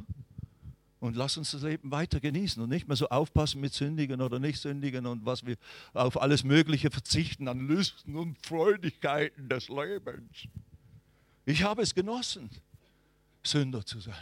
Und 1.01 1.17
lass 1.17 1.37
uns 1.39 1.53
das 1.53 1.63
Leben 1.63 1.91
weiter 1.91 2.21
genießen 2.21 2.63
und 2.63 2.69
nicht 2.69 2.87
mehr 2.87 2.97
so 2.97 3.09
aufpassen 3.09 3.61
mit 3.61 3.73
Sündigen 3.73 4.21
oder 4.21 4.39
Nicht-Sündigen 4.39 5.07
und 5.07 5.25
was 5.25 5.47
wir 5.47 5.57
auf 5.95 6.21
alles 6.21 6.45
Mögliche 6.45 6.91
verzichten, 6.91 7.49
an 7.49 7.67
Lüsten 7.67 8.17
und 8.17 8.37
Freudigkeiten 8.47 9.49
des 9.49 9.69
Lebens. 9.69 10.47
Ich 11.47 11.63
habe 11.63 11.83
es 11.83 11.95
genossen, 11.95 12.51
Sünder 13.43 13.85
zu 13.85 13.99
sein. 13.99 14.15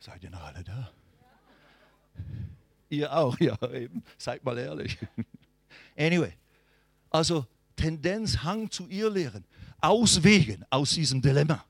Seid 0.00 0.22
ihr 0.24 0.30
noch 0.30 0.42
alle 0.42 0.64
da? 0.64 0.90
Ihr 2.88 3.14
auch, 3.14 3.38
ja, 3.40 3.58
eben. 3.70 4.02
Seid 4.16 4.42
mal 4.42 4.56
ehrlich. 4.56 4.96
Anyway, 5.96 6.32
also 7.10 7.46
Tendenz, 7.76 8.42
Hang 8.42 8.70
zu 8.70 8.86
ihr 8.88 9.10
lehren, 9.10 9.44
Auswegen 9.80 10.64
aus 10.70 10.90
diesem 10.90 11.22
Dilemma. 11.22 11.64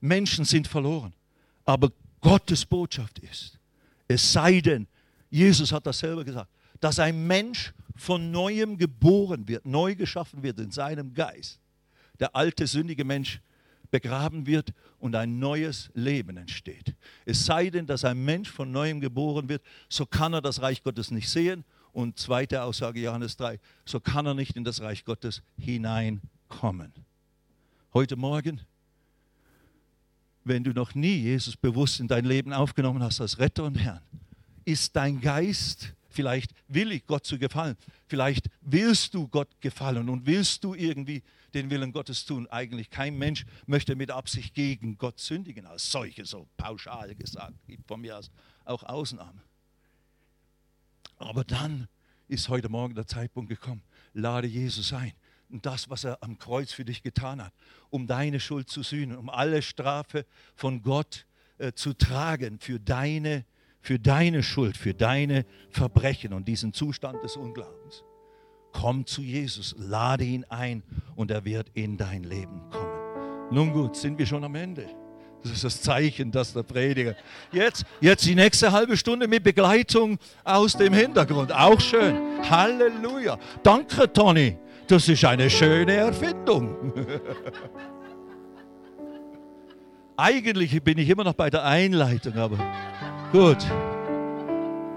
Menschen 0.00 0.44
sind 0.44 0.68
verloren, 0.68 1.14
aber 1.64 1.90
Gottes 2.20 2.64
Botschaft 2.64 3.18
ist, 3.20 3.58
es 4.08 4.32
sei 4.32 4.60
denn, 4.60 4.86
Jesus 5.30 5.72
hat 5.72 5.86
das 5.86 5.98
selber 5.98 6.24
gesagt, 6.24 6.50
dass 6.80 6.98
ein 6.98 7.26
Mensch 7.26 7.72
von 7.96 8.30
neuem 8.30 8.76
geboren 8.76 9.46
wird, 9.48 9.64
neu 9.64 9.94
geschaffen 9.94 10.42
wird 10.42 10.58
in 10.58 10.70
seinem 10.70 11.14
Geist. 11.14 11.60
Der 12.20 12.34
alte 12.36 12.66
sündige 12.66 13.04
Mensch 13.04 13.40
begraben 13.90 14.46
wird 14.46 14.72
und 14.98 15.14
ein 15.14 15.38
neues 15.38 15.90
Leben 15.94 16.36
entsteht. 16.36 16.94
Es 17.24 17.44
sei 17.44 17.70
denn, 17.70 17.86
dass 17.86 18.04
ein 18.04 18.22
Mensch 18.24 18.50
von 18.50 18.70
neuem 18.70 19.00
geboren 19.00 19.48
wird, 19.48 19.62
so 19.88 20.04
kann 20.06 20.32
er 20.32 20.42
das 20.42 20.60
Reich 20.60 20.82
Gottes 20.82 21.10
nicht 21.10 21.28
sehen 21.28 21.64
und 21.92 22.18
zweite 22.18 22.62
Aussage 22.62 23.00
Johannes 23.00 23.36
3, 23.36 23.58
so 23.84 24.00
kann 24.00 24.26
er 24.26 24.34
nicht 24.34 24.56
in 24.56 24.64
das 24.64 24.80
Reich 24.80 25.04
Gottes 25.04 25.42
hineinkommen. 25.58 26.92
Heute 27.94 28.16
Morgen, 28.16 28.60
wenn 30.44 30.64
du 30.64 30.72
noch 30.72 30.94
nie 30.94 31.16
Jesus 31.16 31.56
bewusst 31.56 32.00
in 32.00 32.08
dein 32.08 32.24
Leben 32.24 32.52
aufgenommen 32.52 33.02
hast 33.02 33.20
als 33.20 33.38
Retter 33.38 33.64
und 33.64 33.76
Herrn, 33.76 34.00
ist 34.64 34.96
dein 34.96 35.20
Geist 35.20 35.94
vielleicht 36.08 36.52
willig, 36.68 37.06
Gott 37.06 37.26
zu 37.26 37.38
gefallen. 37.38 37.76
Vielleicht 38.06 38.48
willst 38.60 39.14
du 39.14 39.28
Gott 39.28 39.48
gefallen 39.60 40.08
und 40.08 40.26
willst 40.26 40.64
du 40.64 40.74
irgendwie 40.74 41.22
den 41.54 41.70
Willen 41.70 41.92
Gottes 41.92 42.24
tun. 42.24 42.46
Eigentlich 42.48 42.90
kein 42.90 43.18
Mensch 43.18 43.44
möchte 43.66 43.96
mit 43.96 44.10
Absicht 44.10 44.54
gegen 44.54 44.98
Gott 44.98 45.18
sündigen, 45.18 45.66
als 45.66 45.90
solche, 45.90 46.24
so 46.24 46.48
pauschal 46.56 47.14
gesagt. 47.14 47.54
Gibt 47.66 47.86
von 47.86 48.00
mir 48.00 48.18
aus 48.18 48.30
auch 48.64 48.82
Ausnahmen. 48.84 49.40
Aber 51.22 51.44
dann 51.44 51.88
ist 52.28 52.48
heute 52.48 52.68
Morgen 52.68 52.94
der 52.94 53.06
Zeitpunkt 53.06 53.48
gekommen. 53.48 53.82
Lade 54.14 54.46
Jesus 54.46 54.92
ein. 54.92 55.12
Und 55.50 55.66
das, 55.66 55.90
was 55.90 56.04
er 56.04 56.22
am 56.22 56.38
Kreuz 56.38 56.72
für 56.72 56.84
dich 56.84 57.02
getan 57.02 57.44
hat, 57.44 57.52
um 57.90 58.06
deine 58.06 58.40
Schuld 58.40 58.70
zu 58.70 58.82
sühnen, 58.82 59.16
um 59.16 59.28
alle 59.28 59.60
Strafe 59.60 60.24
von 60.54 60.82
Gott 60.82 61.26
äh, 61.58 61.72
zu 61.72 61.92
tragen 61.92 62.58
für 62.58 62.80
deine, 62.80 63.44
für 63.80 63.98
deine 63.98 64.42
Schuld, 64.42 64.76
für 64.78 64.94
deine 64.94 65.44
Verbrechen 65.70 66.32
und 66.32 66.48
diesen 66.48 66.72
Zustand 66.72 67.22
des 67.22 67.36
Unglaubens. 67.36 68.02
Komm 68.72 69.06
zu 69.06 69.20
Jesus, 69.20 69.74
lade 69.76 70.24
ihn 70.24 70.44
ein 70.44 70.82
und 71.14 71.30
er 71.30 71.44
wird 71.44 71.68
in 71.74 71.98
dein 71.98 72.24
Leben 72.24 72.62
kommen. 72.70 73.50
Nun 73.52 73.72
gut, 73.72 73.96
sind 73.96 74.18
wir 74.18 74.24
schon 74.24 74.44
am 74.44 74.54
Ende. 74.54 75.01
Das 75.42 75.52
ist 75.52 75.64
das 75.64 75.82
Zeichen, 75.82 76.30
dass 76.30 76.52
der 76.52 76.62
Prediger. 76.62 77.16
Jetzt, 77.50 77.84
jetzt 78.00 78.24
die 78.24 78.34
nächste 78.34 78.70
halbe 78.70 78.96
Stunde 78.96 79.26
mit 79.26 79.42
Begleitung 79.42 80.18
aus 80.44 80.74
dem 80.74 80.92
Hintergrund. 80.92 81.52
Auch 81.52 81.80
schön. 81.80 82.16
Halleluja. 82.48 83.38
Danke, 83.62 84.12
Toni. 84.12 84.56
Das 84.86 85.08
ist 85.08 85.24
eine 85.24 85.50
schöne 85.50 85.94
Erfindung. 85.94 86.92
Eigentlich 90.16 90.82
bin 90.84 90.98
ich 90.98 91.08
immer 91.08 91.24
noch 91.24 91.34
bei 91.34 91.50
der 91.50 91.64
Einleitung, 91.64 92.34
aber 92.34 92.58
gut. 93.32 93.58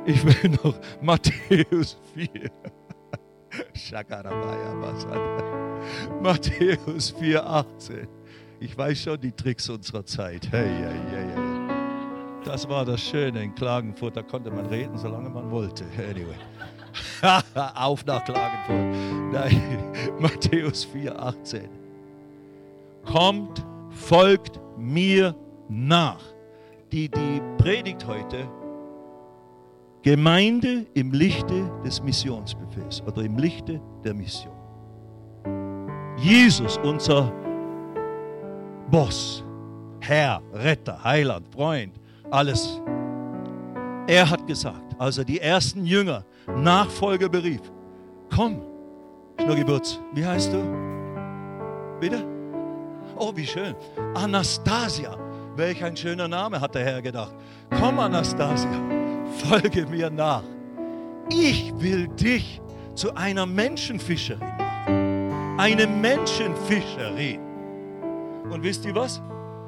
Ich 0.05 0.23
will 0.23 0.51
noch 0.63 0.75
Matthäus 1.01 1.97
4. 2.13 2.29
Matthäus 6.21 7.11
4, 7.11 7.43
18. 7.43 8.07
Ich 8.59 8.77
weiß 8.77 9.03
schon 9.03 9.19
die 9.19 9.31
Tricks 9.31 9.69
unserer 9.69 10.05
Zeit. 10.05 10.47
Hey, 10.51 10.69
hey, 10.69 10.99
hey, 11.09 11.25
hey. 11.35 11.75
Das 12.45 12.67
war 12.69 12.85
das 12.85 13.01
Schöne 13.01 13.43
in 13.43 13.55
Klagenfurt. 13.55 14.15
Da 14.15 14.21
konnte 14.21 14.51
man 14.51 14.65
reden, 14.67 14.97
solange 14.97 15.29
man 15.29 15.49
wollte. 15.51 15.83
Anyway. 15.97 16.35
Auf 17.75 18.05
nach 18.05 18.23
Klagenfurt. 18.23 19.33
Nein, 19.33 19.61
Matthäus 20.19 20.85
4, 20.85 21.19
18. 21.19 21.69
Kommt, 23.03 23.65
folgt 23.89 24.59
mir 24.77 25.35
nach. 25.67 26.21
Die, 26.91 27.09
die 27.09 27.41
Predigt 27.57 28.05
heute, 28.07 28.47
Gemeinde 30.03 30.85
im 30.93 31.11
Lichte 31.11 31.69
des 31.83 32.01
Missionsbefehls 32.01 33.01
oder 33.01 33.23
im 33.23 33.37
Lichte 33.37 33.81
der 34.03 34.13
Mission. 34.13 34.53
Jesus, 36.17 36.77
unser 36.77 37.33
Boss, 38.89 39.43
Herr, 39.99 40.41
Retter, 40.53 41.03
Heiland, 41.03 41.47
Freund, 41.53 41.93
alles. 42.31 42.81
Er 44.07 44.29
hat 44.29 44.45
gesagt, 44.45 44.95
als 44.99 45.17
er 45.17 45.25
die 45.25 45.39
ersten 45.39 45.85
Jünger, 45.85 46.23
Nachfolger 46.55 47.27
berief, 47.27 47.61
komm, 48.33 48.61
Schnurgeburts, 49.41 49.99
wie 50.13 50.25
heißt 50.25 50.53
du? 50.53 50.63
Bitte? 51.99 52.23
Oh, 53.17 53.31
wie 53.35 53.45
schön. 53.45 53.75
Anastasia. 54.13 55.17
Welch 55.55 55.83
ein 55.83 55.95
schöner 55.95 56.27
Name, 56.27 56.59
hat 56.59 56.75
der 56.75 56.83
Herr 56.83 57.01
gedacht. 57.01 57.33
Komm, 57.79 57.99
Anastasia, 57.99 58.69
folge 59.47 59.85
mir 59.85 60.09
nach. 60.09 60.43
Ich 61.29 61.73
will 61.79 62.07
dich 62.09 62.61
zu 62.93 63.15
einer 63.15 63.45
Menschenfischerin 63.45 64.55
machen. 64.85 65.59
Eine 65.59 65.87
Menschenfischerin. 65.87 67.44
Und 68.51 68.63
wisst 68.63 68.85
ihr 68.85 68.95
was? 68.95 69.21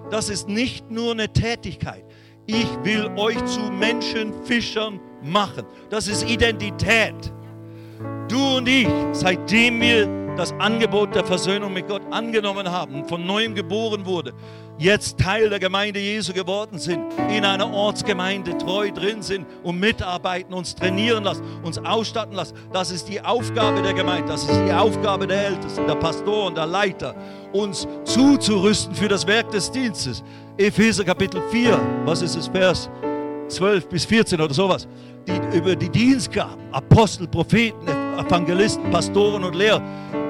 Das 0.10 0.30
ist 0.30 0.48
nicht 0.48 0.90
nur 0.90 1.12
eine 1.12 1.32
Tätigkeit. 1.32 2.06
Ich 2.46 2.68
will 2.84 3.10
euch 3.18 3.44
zu 3.46 3.60
Menschenfischern 3.60 5.00
machen. 5.24 5.66
Das 5.90 6.08
ist 6.08 6.30
Identität. 6.30 7.34
Du 8.30 8.58
und 8.58 8.68
ich, 8.68 8.88
seitdem 9.12 9.82
wir 9.82 10.27
das 10.38 10.54
Angebot 10.60 11.16
der 11.16 11.26
Versöhnung 11.26 11.74
mit 11.74 11.88
Gott 11.88 12.04
angenommen 12.12 12.70
haben, 12.70 13.06
von 13.06 13.26
neuem 13.26 13.56
geboren 13.56 14.06
wurde, 14.06 14.34
jetzt 14.78 15.20
Teil 15.20 15.50
der 15.50 15.60
Gemeinde 15.60 16.00
Jesu 16.00 16.32
geworden 16.32 16.78
sind, 16.78 17.02
in 17.30 17.44
einer 17.44 17.72
Ortsgemeinde 17.74 18.56
treu 18.58 18.92
drin 18.92 19.24
sind 19.24 19.48
und 19.64 19.80
mitarbeiten, 19.80 20.54
uns 20.54 20.76
trainieren 20.76 21.24
lassen, 21.24 21.42
uns 21.64 21.80
ausstatten 21.80 22.36
lassen. 22.36 22.56
Das 22.72 22.92
ist 22.92 23.08
die 23.10 23.20
Aufgabe 23.20 23.82
der 23.82 23.94
Gemeinde, 23.94 24.28
das 24.28 24.44
ist 24.44 24.62
die 24.68 24.72
Aufgabe 24.72 25.26
der 25.26 25.48
Ältesten, 25.48 25.88
der 25.88 25.96
Pastoren, 25.96 26.54
der 26.54 26.68
Leiter, 26.68 27.16
uns 27.52 27.88
zuzurüsten 28.04 28.94
für 28.94 29.08
das 29.08 29.26
Werk 29.26 29.50
des 29.52 29.72
Dienstes. 29.72 30.24
Epheser 30.58 31.04
Kapitel 31.04 31.42
4, 31.50 31.80
was 32.06 32.22
ist 32.22 32.36
es, 32.36 32.48
Vers 32.48 32.90
12 33.48 33.90
bis 33.90 34.06
14 34.06 34.40
oder 34.40 34.54
sowas, 34.54 34.88
die, 35.28 35.58
über 35.58 35.76
die 35.76 35.90
Dienstgaben, 35.90 36.62
Apostel, 36.72 37.28
Propheten, 37.28 37.88
Evangelisten, 38.18 38.90
Pastoren 38.92 39.44
und 39.44 39.56
Lehrer 39.56 39.82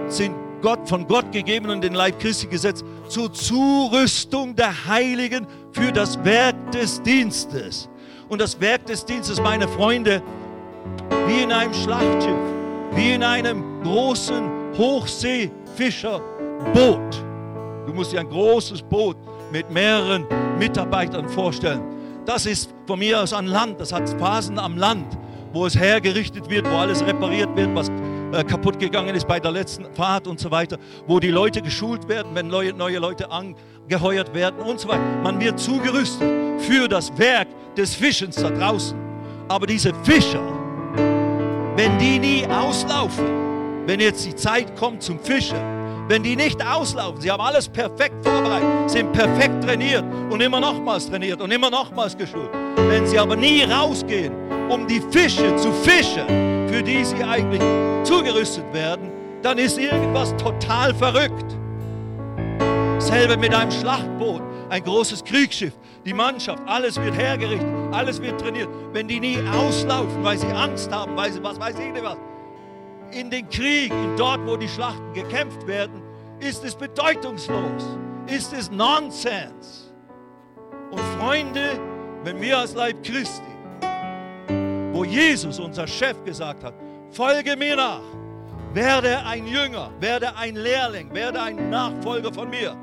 sind 0.09 0.35
Gott, 0.61 0.89
von 0.89 1.07
Gott 1.07 1.31
gegeben 1.31 1.69
und 1.69 1.83
den 1.83 1.93
Leib 1.93 2.19
Christi 2.19 2.47
gesetzt 2.47 2.83
zur 3.07 3.31
Zurüstung 3.31 4.55
der 4.55 4.87
Heiligen 4.87 5.45
für 5.71 5.91
das 5.91 6.23
Werk 6.23 6.55
des 6.71 7.01
Dienstes. 7.03 7.87
Und 8.29 8.41
das 8.41 8.59
Werk 8.59 8.85
des 8.87 9.05
Dienstes, 9.05 9.41
meine 9.41 9.67
Freunde, 9.67 10.21
wie 11.27 11.43
in 11.43 11.51
einem 11.51 11.73
Schlachtschiff, 11.73 12.35
wie 12.93 13.13
in 13.13 13.23
einem 13.23 13.83
großen 13.83 14.49
Hochseefischerboot. 14.77 17.23
Du 17.85 17.93
musst 17.93 18.11
dir 18.11 18.19
ein 18.19 18.29
großes 18.29 18.81
Boot 18.81 19.15
mit 19.51 19.71
mehreren 19.71 20.25
Mitarbeitern 20.59 21.29
vorstellen. 21.29 21.81
Das 22.25 22.45
ist 22.45 22.73
von 22.85 22.99
mir 22.99 23.21
aus 23.21 23.31
an 23.31 23.47
Land, 23.47 23.79
das 23.79 23.93
hat 23.93 24.09
Phasen 24.19 24.59
am 24.59 24.77
Land, 24.77 25.17
wo 25.53 25.65
es 25.65 25.77
hergerichtet 25.77 26.49
wird, 26.49 26.69
wo 26.69 26.75
alles 26.75 27.05
repariert 27.05 27.55
wird, 27.55 27.73
was 27.73 27.89
äh, 28.31 28.43
kaputt 28.43 28.79
gegangen 28.79 29.15
ist 29.15 29.27
bei 29.27 29.39
der 29.39 29.51
letzten 29.51 29.85
Fahrt 29.93 30.27
und 30.27 30.39
so 30.39 30.51
weiter, 30.51 30.77
wo 31.05 31.19
die 31.19 31.31
Leute 31.31 31.61
geschult 31.61 32.07
werden, 32.07 32.31
wenn 32.33 32.47
neue, 32.47 32.73
neue 32.73 32.99
Leute 32.99 33.29
angeheuert 33.31 34.33
werden 34.33 34.59
und 34.59 34.79
so 34.79 34.87
weiter. 34.89 35.01
Man 35.23 35.39
wird 35.39 35.59
zugerüstet 35.59 36.27
für 36.59 36.87
das 36.87 37.15
Werk 37.17 37.47
des 37.75 37.95
Fischens 37.95 38.35
da 38.35 38.49
draußen. 38.49 38.97
Aber 39.47 39.65
diese 39.65 39.93
Fischer, 40.03 40.41
wenn 41.75 41.97
die 41.99 42.19
nie 42.19 42.45
auslaufen, 42.47 43.25
wenn 43.85 43.99
jetzt 43.99 44.25
die 44.25 44.35
Zeit 44.35 44.75
kommt 44.75 45.01
zum 45.01 45.19
Fischen, 45.19 45.57
wenn 46.09 46.23
die 46.23 46.35
nicht 46.35 46.65
auslaufen, 46.65 47.21
sie 47.21 47.31
haben 47.31 47.41
alles 47.41 47.67
perfekt 47.67 48.23
vorbereitet, 48.23 48.89
sind 48.89 49.11
perfekt 49.11 49.63
trainiert 49.63 50.03
und 50.29 50.41
immer 50.41 50.59
nochmals 50.59 51.09
trainiert 51.09 51.41
und 51.41 51.51
immer 51.51 51.69
nochmals 51.69 52.17
geschult. 52.17 52.49
Wenn 52.75 53.05
sie 53.05 53.19
aber 53.19 53.35
nie 53.35 53.63
rausgehen, 53.63 54.46
um 54.69 54.87
die 54.87 55.01
Fische 55.11 55.55
zu 55.55 55.71
fischen, 55.71 56.27
für 56.67 56.83
die 56.83 57.03
sie 57.03 57.23
eigentlich 57.23 57.61
zugerüstet 58.03 58.65
werden, 58.73 59.11
dann 59.41 59.57
ist 59.57 59.77
irgendwas 59.77 60.35
total 60.37 60.93
verrückt. 60.93 61.55
Selbe 62.99 63.37
mit 63.37 63.53
einem 63.53 63.71
Schlachtboot, 63.71 64.41
ein 64.69 64.83
großes 64.83 65.23
Kriegsschiff, 65.23 65.73
die 66.05 66.13
Mannschaft, 66.13 66.61
alles 66.65 66.99
wird 67.01 67.15
hergerichtet, 67.15 67.67
alles 67.91 68.21
wird 68.21 68.39
trainiert. 68.41 68.69
Wenn 68.91 69.07
die 69.07 69.19
nie 69.19 69.37
auslaufen, 69.53 70.23
weil 70.23 70.37
sie 70.37 70.47
Angst 70.47 70.91
haben, 70.91 71.15
weil 71.15 71.31
sie 71.31 71.41
was 71.43 71.59
weiß 71.59 71.77
ich 71.79 71.91
nicht 71.93 72.03
was, 72.03 72.17
in 73.11 73.29
den 73.29 73.47
Krieg, 73.49 73.93
dort, 74.17 74.45
wo 74.45 74.57
die 74.57 74.67
Schlachten 74.67 75.13
gekämpft 75.13 75.65
werden, 75.67 76.01
ist 76.39 76.63
es 76.65 76.75
bedeutungslos, 76.75 77.83
ist 78.27 78.53
es 78.53 78.69
Nonsens. 78.69 79.93
Und 80.91 80.99
Freunde, 81.19 81.79
wenn 82.23 82.41
wir 82.41 82.57
als 82.57 82.73
Leib 82.73 83.03
Christi, 83.03 83.41
wo 84.97 85.03
Jesus, 85.03 85.59
unser 85.59 85.85
Chef, 85.85 86.15
gesagt 86.25 86.63
hat, 86.63 86.73
folge 87.11 87.55
mir 87.55 87.75
nach, 87.75 88.01
werde 88.73 89.23
ein 89.27 89.45
Jünger, 89.45 89.91
werde 89.99 90.35
ein 90.35 90.55
Lehrling, 90.55 91.13
werde 91.13 91.39
ein 91.39 91.69
Nachfolger 91.69 92.33
von 92.33 92.49
mir. 92.49 92.75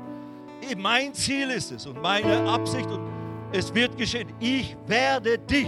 Mein 0.77 1.13
Ziel 1.13 1.49
ist 1.49 1.73
es 1.73 1.85
und 1.85 2.01
meine 2.01 2.49
Absicht 2.49 2.89
und 2.89 3.01
es 3.51 3.73
wird 3.75 3.97
geschehen. 3.97 4.29
Ich 4.39 4.77
werde 4.87 5.37
dich 5.39 5.67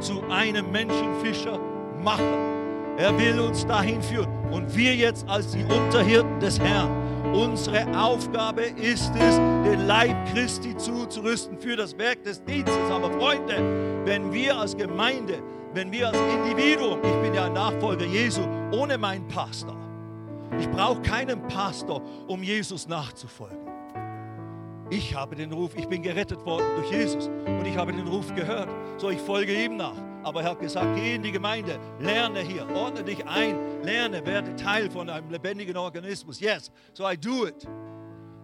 zu 0.00 0.22
einem 0.30 0.72
Menschenfischer 0.72 1.58
machen. 2.02 2.96
Er 2.96 3.16
will 3.18 3.38
uns 3.38 3.66
dahin 3.66 4.02
führen. 4.02 4.28
Und 4.50 4.74
wir 4.74 4.94
jetzt 4.94 5.28
als 5.28 5.52
die 5.52 5.64
Unterhirten 5.64 6.40
des 6.40 6.58
Herrn, 6.58 6.90
unsere 7.34 7.86
Aufgabe 7.98 8.62
ist 8.62 9.12
es, 9.14 9.36
den 9.36 9.86
Leib 9.86 10.16
Christi 10.32 10.74
zuzurüsten 10.74 11.58
für 11.58 11.76
das 11.76 11.96
Werk 11.98 12.22
des 12.24 12.42
Dienstes. 12.44 12.90
Aber 12.90 13.10
Freunde, 13.12 14.02
wenn 14.04 14.32
wir 14.32 14.56
als 14.56 14.76
Gemeinde, 14.76 15.42
wenn 15.74 15.90
wir 15.90 16.08
als 16.08 16.18
Individuum, 16.18 16.98
ich 17.02 17.22
bin 17.22 17.34
ja 17.34 17.46
ein 17.46 17.52
Nachfolger 17.52 18.04
Jesu, 18.04 18.42
ohne 18.72 18.98
meinen 18.98 19.26
Pastor, 19.28 19.76
ich 20.58 20.68
brauche 20.70 21.00
keinen 21.02 21.46
Pastor, 21.48 22.02
um 22.28 22.42
Jesus 22.42 22.86
nachzufolgen. 22.86 23.58
Ich 24.90 25.14
habe 25.14 25.34
den 25.34 25.50
Ruf, 25.52 25.74
ich 25.74 25.86
bin 25.86 26.02
gerettet 26.02 26.44
worden 26.44 26.66
durch 26.76 26.90
Jesus 26.90 27.28
und 27.28 27.64
ich 27.66 27.76
habe 27.76 27.92
den 27.92 28.06
Ruf 28.06 28.34
gehört. 28.34 28.68
So, 28.98 29.08
ich 29.08 29.20
folge 29.20 29.54
ihm 29.64 29.78
nach. 29.78 29.96
Aber 30.22 30.42
er 30.42 30.50
hat 30.50 30.60
gesagt, 30.60 30.94
geh 30.94 31.14
in 31.14 31.22
die 31.22 31.32
Gemeinde, 31.32 31.78
lerne 31.98 32.40
hier, 32.40 32.68
ordne 32.74 33.02
dich 33.02 33.26
ein, 33.26 33.82
lerne, 33.82 34.24
werde 34.26 34.54
Teil 34.54 34.90
von 34.90 35.08
einem 35.08 35.30
lebendigen 35.30 35.76
Organismus. 35.76 36.38
Yes, 36.40 36.70
so 36.92 37.10
I 37.10 37.16
do 37.16 37.46
it. 37.46 37.66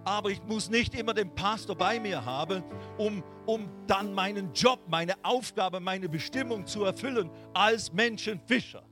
Aber 0.04 0.30
ich 0.30 0.42
muss 0.44 0.70
nicht 0.70 0.94
immer 0.94 1.14
den 1.14 1.34
Pastor 1.34 1.76
bei 1.76 2.00
mir 2.00 2.24
haben, 2.24 2.62
um, 2.96 3.22
um 3.46 3.68
dann 3.86 4.14
meinen 4.14 4.52
Job, 4.52 4.80
meine 4.88 5.14
Aufgabe, 5.22 5.80
meine 5.80 6.08
Bestimmung 6.08 6.66
zu 6.66 6.84
erfüllen 6.84 7.30
als 7.52 7.92
Menschenfischer. 7.92 8.82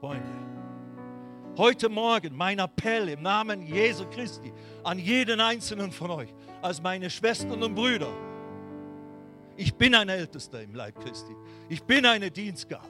Freunde, 0.00 0.26
heute 1.56 1.88
Morgen 1.88 2.34
mein 2.34 2.58
Appell 2.58 3.08
im 3.08 3.22
Namen 3.22 3.62
Jesu 3.62 4.04
Christi 4.10 4.52
an 4.82 4.98
jeden 4.98 5.40
einzelnen 5.40 5.92
von 5.92 6.10
euch, 6.10 6.34
als 6.60 6.82
meine 6.82 7.08
Schwestern 7.08 7.62
und 7.62 7.74
Brüder, 7.74 8.12
ich 9.56 9.74
bin 9.74 9.94
ein 9.94 10.08
Ältester 10.08 10.62
im 10.62 10.74
Leib 10.74 10.98
Christi. 11.00 11.34
Ich 11.68 11.82
bin 11.82 12.06
eine 12.06 12.30
Dienstgabe. 12.30 12.88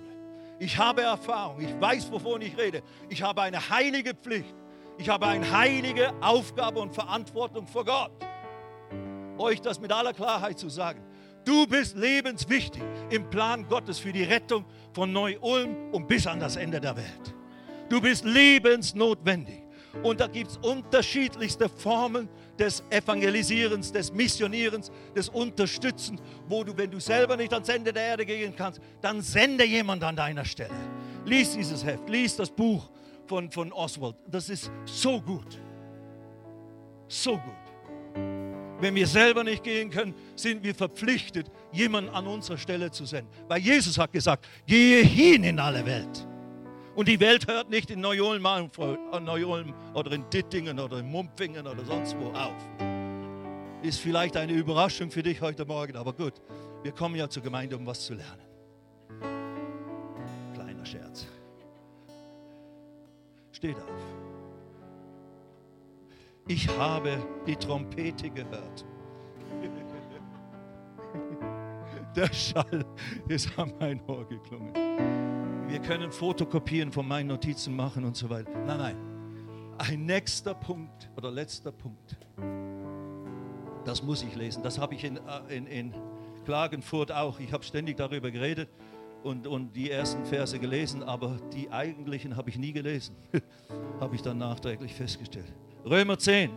Ich 0.59 0.79
habe 0.79 1.03
Erfahrung. 1.03 1.61
Ich 1.61 1.81
weiß, 1.81 2.11
wovon 2.13 2.41
ich 2.41 2.57
rede. 2.57 2.83
Ich 3.09 3.23
habe 3.23 3.43
eine 3.43 3.69
heilige 3.69 4.15
Pflicht. 4.15 4.55
Ich 4.99 5.09
habe 5.09 5.27
eine 5.27 5.51
heilige 5.51 6.13
Aufgabe 6.21 6.81
und 6.81 6.95
Verantwortung 6.95 7.67
vor 7.67 7.85
Gott. 7.85 8.13
Euch 9.39 9.61
das 9.61 9.81
mit 9.81 9.91
aller 9.91 10.13
Klarheit 10.13 10.59
zu 10.59 10.69
sagen. 10.69 11.03
Du 11.45 11.67
bist 11.67 11.97
lebenswichtig 11.97 12.83
im 13.11 13.29
Plan 13.29 13.67
Gottes 13.69 13.99
für 13.99 14.13
die 14.13 14.23
Rettung 14.23 14.65
von 14.93 15.13
Neu-Ulm 15.13 15.93
und 15.93 16.07
bis 16.07 16.27
an 16.27 16.39
das 16.39 16.57
Ende 16.57 16.81
der 16.81 16.97
Welt. 16.97 17.35
Du 17.89 18.01
bist 18.01 18.25
lebensnotwendig. 18.25 19.63
Und 20.03 20.21
da 20.21 20.27
gibt 20.27 20.53
es 20.53 20.57
unterschiedlichste 20.59 21.69
Formen 21.69 22.29
des 22.59 22.83
Evangelisierens, 22.89 23.93
des 23.93 24.13
Missionierens, 24.13 24.91
des 25.15 25.29
Unterstützens, 25.29 26.21
wo 26.49 26.65
du, 26.65 26.75
wenn 26.77 26.91
du 26.91 26.99
selber 26.99 27.37
nicht 27.37 27.53
ans 27.53 27.69
Ende 27.69 27.93
der 27.93 28.03
Erde 28.03 28.25
gehen 28.25 28.55
kannst, 28.57 28.81
dann 29.03 29.21
sende 29.21 29.65
jemand 29.65 30.03
an 30.03 30.17
deiner 30.17 30.47
Stelle. 30.47 30.75
Lies 31.27 31.53
dieses 31.53 31.85
Heft, 31.85 32.09
lies 32.09 32.37
das 32.37 32.51
Buch 32.51 32.89
von, 33.33 33.51
von 33.51 33.73
Oswald. 33.73 34.17
Das 34.31 34.51
ist 34.51 34.71
so 34.85 35.19
gut. 35.19 35.59
So 37.09 37.33
gut. 37.33 37.65
Wenn 38.79 38.95
wir 38.95 39.07
selber 39.07 39.43
nicht 39.43 39.65
gehen 39.65 39.89
können, 39.89 40.15
sind 40.37 40.63
wir 40.63 40.75
verpflichtet, 40.75 41.47
jemanden 41.73 42.11
an 42.11 42.27
unserer 42.27 42.59
Stelle 42.59 42.91
zu 42.91 43.07
senden. 43.07 43.31
Weil 43.49 43.61
Jesus 43.63 43.97
hat 43.97 44.13
gesagt, 44.13 44.47
gehe 44.67 45.03
hin 45.03 45.45
in 45.45 45.59
alle 45.59 45.87
Welt. 45.87 46.27
Und 46.95 47.09
die 47.09 47.19
Welt 47.21 47.47
hört 47.49 47.71
nicht 47.71 47.91
in 47.91 48.01
Neu-Ulm 48.01 48.43
Neu 48.43 49.65
oder 49.95 50.13
in 50.13 50.29
Dittingen 50.29 50.79
oder 50.79 50.99
in 50.99 51.11
Mumpfingen 51.11 51.67
oder 51.67 51.83
sonst 51.87 52.15
wo 52.19 52.37
auf. 52.37 52.69
Ist 53.83 54.01
vielleicht 54.01 54.37
eine 54.37 54.53
Überraschung 54.53 55.11
für 55.11 55.23
dich 55.23 55.41
heute 55.41 55.65
Morgen, 55.65 55.97
aber 55.97 56.13
gut, 56.13 56.35
wir 56.83 56.93
kommen 56.93 57.17
ja 57.17 57.31
zur 57.31 57.43
Gemeinde, 57.43 57.79
um 57.79 57.87
was 57.87 58.05
zu 58.05 58.13
lernen. 58.13 58.43
Kleiner 60.55 60.85
Scherz. 60.85 61.27
Steht 63.63 63.77
auf. 63.77 63.83
Ich 66.49 66.67
habe 66.77 67.17
die 67.47 67.55
Trompete 67.55 68.29
gehört. 68.29 68.85
Der 72.17 72.33
Schall 72.33 72.85
ist 73.29 73.57
an 73.57 73.73
mein 73.79 74.01
Ohr 74.09 74.27
geklungen 74.27 74.73
wir 75.73 75.81
können 75.81 76.13
Fotokopien 76.13 76.93
von 76.93 77.09
meinen 77.09 77.29
Notizen 77.29 77.75
machen 77.75 78.05
und 78.05 78.15
so 78.15 78.29
weiter. 78.29 78.51
Nein, 78.67 78.79
nein. 78.79 78.97
Ein 79.79 80.05
nächster 80.05 80.53
Punkt 80.53 81.11
oder 81.17 81.31
letzter 81.31 81.73
Punkt. 81.73 82.19
Das 83.87 84.03
muss 84.03 84.23
ich 84.23 84.35
lesen. 84.35 84.63
Das 84.63 84.79
habe 84.79 84.95
ich 84.95 85.05
in, 85.05 85.17
äh, 85.17 85.57
in, 85.57 85.67
in 85.67 85.95
Klagenfurt 86.45 87.11
auch. 87.11 87.41
Ich 87.41 87.55
habe 87.55 87.65
ständig 87.65 87.97
darüber 87.97 88.31
geredet 88.31 88.69
und, 89.23 89.47
und 89.47 89.75
die 89.75 89.91
ersten 89.91 90.25
Verse 90.25 90.59
gelesen, 90.59 91.03
aber 91.03 91.37
die 91.53 91.71
eigentlichen 91.71 92.37
habe 92.37 92.51
ich 92.51 92.59
nie 92.59 92.73
gelesen. 92.73 93.17
habe 94.01 94.15
ich 94.15 94.23
dann 94.23 94.39
nachträglich 94.39 94.95
festgestellt. 94.95 95.53
Römer 95.85 96.19
10, 96.19 96.51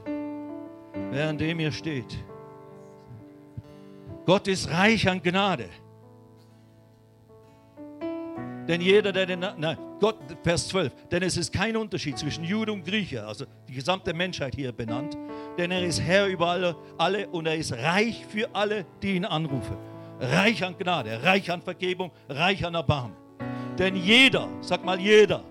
während 1.11 1.41
dem 1.41 1.59
ihr 1.59 1.71
steht. 1.71 2.23
Gott 4.25 4.47
ist 4.47 4.69
reich 4.69 5.07
an 5.07 5.21
Gnade. 5.21 5.69
Denn 8.67 8.81
jeder, 8.81 9.11
der 9.11 9.27
den, 9.27 9.39
nein, 9.39 9.77
Gott, 9.99 10.17
Vers 10.43 10.67
12, 10.69 10.91
denn 11.11 11.21
es 11.21 11.37
ist 11.37 11.53
kein 11.53 11.77
Unterschied 11.77 12.17
zwischen 12.17 12.43
Jude 12.43 12.71
und 12.71 12.83
Grieche, 12.83 13.25
also 13.25 13.45
die 13.67 13.73
gesamte 13.73 14.13
Menschheit 14.13 14.55
hier 14.55 14.71
benannt, 14.71 15.15
denn 15.57 15.69
er 15.69 15.85
ist 15.85 16.01
Herr 16.01 16.27
über 16.27 16.47
alle, 16.47 16.75
alle 16.97 17.27
und 17.29 17.45
er 17.45 17.55
ist 17.55 17.73
reich 17.73 18.25
für 18.25 18.49
alle, 18.53 18.85
die 19.03 19.15
ihn 19.15 19.25
anrufen. 19.25 19.77
Reich 20.19 20.63
an 20.63 20.77
Gnade, 20.77 21.21
reich 21.23 21.51
an 21.51 21.61
Vergebung, 21.61 22.11
reich 22.29 22.65
an 22.65 22.75
Erbarmen. 22.75 23.15
Denn 23.77 23.95
jeder, 23.95 24.47
sag 24.61 24.83
mal 24.85 24.99
jeder, 24.99 25.43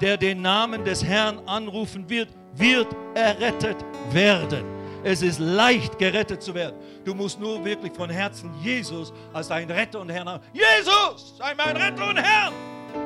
der 0.00 0.16
den 0.16 0.42
Namen 0.42 0.84
des 0.84 1.02
Herrn 1.02 1.40
anrufen 1.46 2.08
wird, 2.08 2.28
wird 2.54 2.88
errettet 3.14 3.76
werden. 4.10 4.64
Es 5.04 5.22
ist 5.22 5.38
leicht, 5.38 5.98
gerettet 5.98 6.42
zu 6.42 6.54
werden. 6.54 6.76
Du 7.04 7.14
musst 7.14 7.40
nur 7.40 7.64
wirklich 7.64 7.92
von 7.92 8.10
Herzen 8.10 8.52
Jesus 8.62 9.12
als 9.32 9.48
dein 9.48 9.70
Retter 9.70 10.00
und 10.00 10.10
Herr 10.10 10.24
haben. 10.24 10.44
Jesus, 10.52 11.36
sei 11.38 11.54
mein 11.56 11.76
Retter 11.76 12.08
und 12.08 12.16
Herr. 12.16 12.52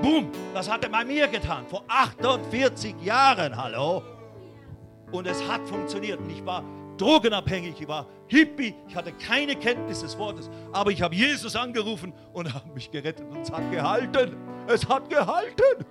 Boom, 0.01 0.31
das 0.55 0.71
hat 0.71 0.83
er 0.85 0.91
bei 0.91 1.05
mir 1.05 1.29
getan. 1.29 1.67
Vor 1.69 1.85
48 1.87 2.95
Jahren, 3.03 3.57
hallo. 3.57 4.03
Und 5.11 5.27
es 5.27 5.47
hat 5.47 5.61
funktioniert. 5.69 6.19
Und 6.19 6.31
ich 6.31 6.45
war 6.45 6.65
drogenabhängig, 6.97 7.81
ich 7.81 7.89
war 7.89 8.07
Hippie, 8.33 8.75
ich 8.89 8.97
hatte 8.97 9.13
keine 9.13 9.55
Kenntnis 9.55 10.01
des 10.01 10.17
Wortes. 10.17 10.49
Aber 10.73 10.91
ich 10.91 11.03
habe 11.03 11.15
Jesus 11.15 11.55
angerufen 11.55 12.15
und 12.33 12.53
habe 12.53 12.73
mich 12.73 12.91
gerettet. 12.91 13.27
Und 13.31 13.43
es 13.43 13.53
hat 13.53 13.71
gehalten. 13.71 14.37
Es 14.67 14.89
hat 14.89 15.11
gehalten 15.11 15.85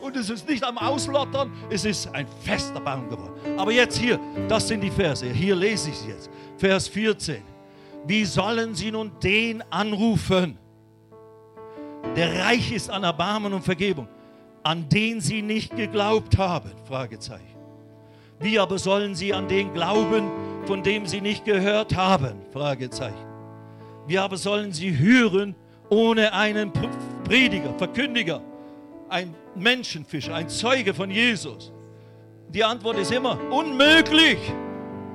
und 0.00 0.16
es 0.16 0.30
ist 0.30 0.48
nicht 0.48 0.62
am 0.62 0.78
Auslottern, 0.78 1.52
es 1.70 1.84
ist 1.84 2.06
ein 2.14 2.26
fester 2.44 2.80
Baum 2.80 3.08
geworden. 3.08 3.58
Aber 3.58 3.72
jetzt 3.72 3.98
hier, 3.98 4.20
das 4.48 4.68
sind 4.68 4.82
die 4.82 4.90
Verse, 4.90 5.28
hier 5.28 5.56
lese 5.56 5.90
ich 5.90 5.96
es 5.96 6.06
jetzt. 6.06 6.30
Vers 6.56 6.88
14. 6.88 7.42
Wie 8.06 8.24
sollen 8.24 8.74
sie 8.74 8.90
nun 8.92 9.12
den 9.22 9.62
anrufen, 9.70 10.58
der 12.14 12.44
reich 12.44 12.70
ist 12.70 12.90
an 12.90 13.02
Erbarmen 13.02 13.52
und 13.52 13.62
Vergebung, 13.62 14.08
an 14.62 14.88
den 14.88 15.20
sie 15.20 15.42
nicht 15.42 15.74
geglaubt 15.74 16.38
haben? 16.38 16.70
Fragezeichen. 16.84 17.56
Wie 18.40 18.58
aber 18.58 18.78
sollen 18.78 19.14
sie 19.16 19.34
an 19.34 19.48
den 19.48 19.72
glauben, 19.72 20.30
von 20.66 20.82
dem 20.82 21.06
sie 21.06 21.20
nicht 21.20 21.44
gehört 21.44 21.96
haben? 21.96 22.42
Fragezeichen. 22.52 23.26
Wie 24.06 24.18
aber 24.18 24.36
sollen 24.36 24.72
sie 24.72 24.96
hören 24.96 25.54
ohne 25.90 26.32
einen 26.32 26.72
Prediger, 27.24 27.74
Verkündiger, 27.76 28.42
ein 29.08 29.34
Menschenfischer, 29.54 30.34
ein 30.34 30.48
Zeuge 30.48 30.94
von 30.94 31.10
Jesus? 31.10 31.72
Die 32.48 32.64
Antwort 32.64 32.98
ist 32.98 33.12
immer 33.12 33.38
unmöglich. 33.50 34.38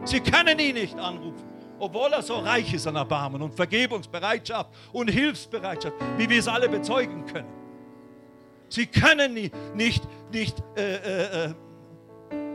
Sie 0.06 0.20
können 0.20 0.60
ihn 0.60 0.76
nicht 0.76 0.98
anrufen, 1.00 1.48
obwohl 1.80 2.12
er 2.14 2.22
so 2.22 2.36
reich 2.36 2.74
ist 2.74 2.86
an 2.86 2.96
Erbarmen 2.96 3.42
und 3.42 3.56
Vergebungsbereitschaft 3.56 4.70
und 4.92 5.10
Hilfsbereitschaft, 5.10 5.96
wie 6.18 6.30
wir 6.30 6.40
es 6.40 6.48
alle 6.48 6.70
bezeugen 6.70 7.26
können. 7.26 7.48
Sie 8.70 8.86
können 8.86 9.34
nicht, 9.34 9.54
nicht, 10.32 10.64
äh, 10.76 10.96
äh, 10.96 11.46
äh, 11.46 11.54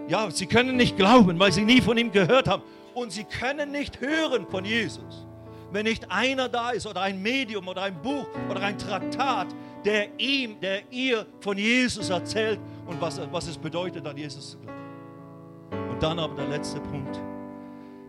ja, 0.08 0.30
sie 0.30 0.46
können 0.46 0.76
nicht 0.76 0.96
glauben, 0.96 1.38
weil 1.38 1.52
sie 1.52 1.62
nie 1.62 1.80
von 1.80 1.96
ihm 1.96 2.10
gehört 2.10 2.48
haben. 2.48 2.62
Und 2.98 3.12
sie 3.12 3.22
können 3.22 3.70
nicht 3.70 4.00
hören 4.00 4.44
von 4.48 4.64
Jesus, 4.64 5.24
wenn 5.70 5.84
nicht 5.84 6.10
einer 6.10 6.48
da 6.48 6.70
ist 6.70 6.84
oder 6.84 7.02
ein 7.02 7.22
Medium 7.22 7.68
oder 7.68 7.82
ein 7.82 8.02
Buch 8.02 8.26
oder 8.50 8.60
ein 8.60 8.76
Traktat, 8.76 9.46
der 9.84 10.18
ihm, 10.18 10.58
der 10.58 10.82
ihr 10.90 11.24
von 11.38 11.56
Jesus 11.56 12.10
erzählt 12.10 12.58
und 12.88 13.00
was, 13.00 13.20
was 13.30 13.46
es 13.46 13.56
bedeutet, 13.56 14.04
an 14.04 14.16
Jesus 14.16 14.50
zu 14.50 14.58
glauben. 14.58 15.90
Und 15.92 16.02
dann 16.02 16.18
aber 16.18 16.34
der 16.34 16.48
letzte 16.48 16.80
Punkt. 16.80 17.20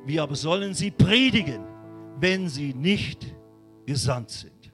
Wie 0.06 0.20
aber 0.20 0.34
sollen 0.34 0.74
sie 0.74 0.90
predigen, 0.90 1.64
wenn 2.20 2.50
sie 2.50 2.74
nicht 2.74 3.28
gesandt 3.86 4.32
sind? 4.32 4.72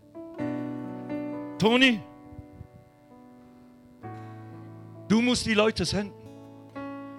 Toni, 1.59 1.99
du 5.09 5.21
musst 5.21 5.45
die 5.45 5.55
Leute 5.55 5.83
senden. 5.83 6.13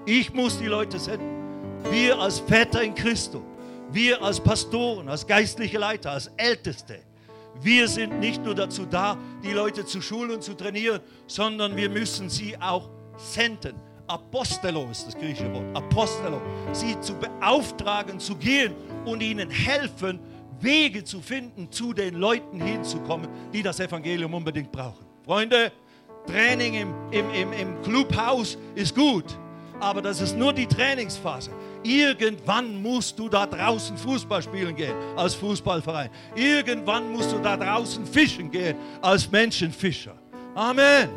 Ich 0.06 0.32
muss 0.32 0.58
die 0.58 0.66
Leute 0.66 0.98
senden. 0.98 1.45
Wir 1.90 2.18
als 2.18 2.40
Väter 2.40 2.82
in 2.82 2.94
Christus, 2.94 3.42
wir 3.90 4.22
als 4.22 4.40
Pastoren, 4.40 5.08
als 5.08 5.26
geistliche 5.26 5.78
Leiter, 5.78 6.12
als 6.12 6.30
Älteste, 6.36 7.00
wir 7.62 7.88
sind 7.88 8.20
nicht 8.20 8.44
nur 8.44 8.54
dazu 8.54 8.84
da, 8.84 9.16
die 9.42 9.52
Leute 9.52 9.84
zu 9.84 10.00
schulen 10.00 10.32
und 10.32 10.42
zu 10.42 10.54
trainieren, 10.54 11.00
sondern 11.26 11.76
wir 11.76 11.88
müssen 11.88 12.28
sie 12.28 12.56
auch 12.60 12.90
senden. 13.16 13.74
Apostelo 14.06 14.88
ist 14.90 15.06
das 15.06 15.16
griechische 15.16 15.52
Wort. 15.52 15.64
Apostelo. 15.74 16.40
Sie 16.72 16.98
zu 17.00 17.14
beauftragen, 17.14 18.20
zu 18.20 18.36
gehen 18.36 18.74
und 19.04 19.22
ihnen 19.22 19.50
helfen, 19.50 20.20
Wege 20.60 21.02
zu 21.02 21.20
finden, 21.20 21.70
zu 21.70 21.92
den 21.92 22.14
Leuten 22.14 22.60
hinzukommen, 22.60 23.28
die 23.52 23.62
das 23.62 23.80
Evangelium 23.80 24.32
unbedingt 24.34 24.70
brauchen. 24.70 25.04
Freunde, 25.24 25.72
Training 26.26 26.74
im, 26.74 26.94
im, 27.10 27.30
im, 27.30 27.52
im 27.52 27.82
Clubhaus 27.82 28.56
ist 28.74 28.94
gut, 28.94 29.24
aber 29.80 30.02
das 30.02 30.20
ist 30.20 30.36
nur 30.36 30.52
die 30.52 30.66
Trainingsphase. 30.66 31.50
Irgendwann 31.86 32.82
musst 32.82 33.16
du 33.16 33.28
da 33.28 33.46
draußen 33.46 33.96
Fußball 33.96 34.42
spielen 34.42 34.74
gehen 34.74 34.94
als 35.14 35.36
Fußballverein. 35.36 36.10
Irgendwann 36.34 37.12
musst 37.12 37.30
du 37.30 37.38
da 37.38 37.56
draußen 37.56 38.04
fischen 38.04 38.50
gehen 38.50 38.76
als 39.00 39.30
Menschenfischer. 39.30 40.16
Amen. 40.56 41.08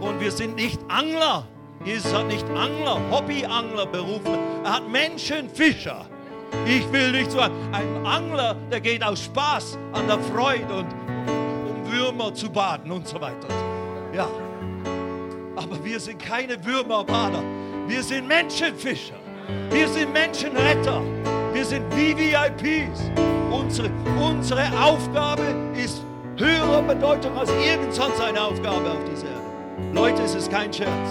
Und 0.00 0.18
wir 0.18 0.30
sind 0.30 0.56
nicht 0.56 0.80
Angler. 0.88 1.46
Jesus 1.84 2.14
hat 2.14 2.28
nicht 2.28 2.48
Angler, 2.48 2.98
Hobbyangler 3.10 3.84
berufen. 3.86 4.38
Er 4.64 4.76
hat 4.76 4.88
Menschenfischer. 4.88 6.06
Ich 6.66 6.90
will 6.90 7.12
nicht 7.12 7.30
so 7.30 7.40
ein 7.40 7.52
Angler, 8.06 8.56
der 8.72 8.80
geht 8.80 9.04
aus 9.04 9.24
Spaß 9.24 9.78
an 9.92 10.06
der 10.06 10.18
Freude 10.18 10.78
und 10.78 10.86
um 11.68 11.92
Würmer 11.92 12.32
zu 12.32 12.48
baden 12.48 12.90
und 12.90 13.06
so 13.06 13.20
weiter. 13.20 13.48
Ja. 14.14 14.26
Aber 15.56 15.84
wir 15.84 16.00
sind 16.00 16.18
keine 16.18 16.62
Würmerbader. 16.64 17.42
Wir 17.86 18.02
sind 18.02 18.26
Menschenfischer. 18.26 19.19
Wir 19.70 19.88
sind 19.88 20.12
Menschenretter. 20.12 21.02
Wir 21.52 21.64
sind 21.64 21.84
VVIPs. 21.92 23.10
Unsere, 23.50 23.90
unsere 24.20 24.66
Aufgabe 24.82 25.42
ist 25.76 26.04
höherer 26.36 26.82
Bedeutung 26.82 27.36
als 27.36 27.50
irgend 27.64 27.92
sonst 27.92 28.20
eine 28.20 28.40
Aufgabe 28.40 28.90
auf 28.90 29.04
dieser 29.04 29.26
Erde. 29.26 29.92
Leute, 29.92 30.22
es 30.22 30.34
ist 30.34 30.50
kein 30.50 30.72
Scherz. 30.72 31.08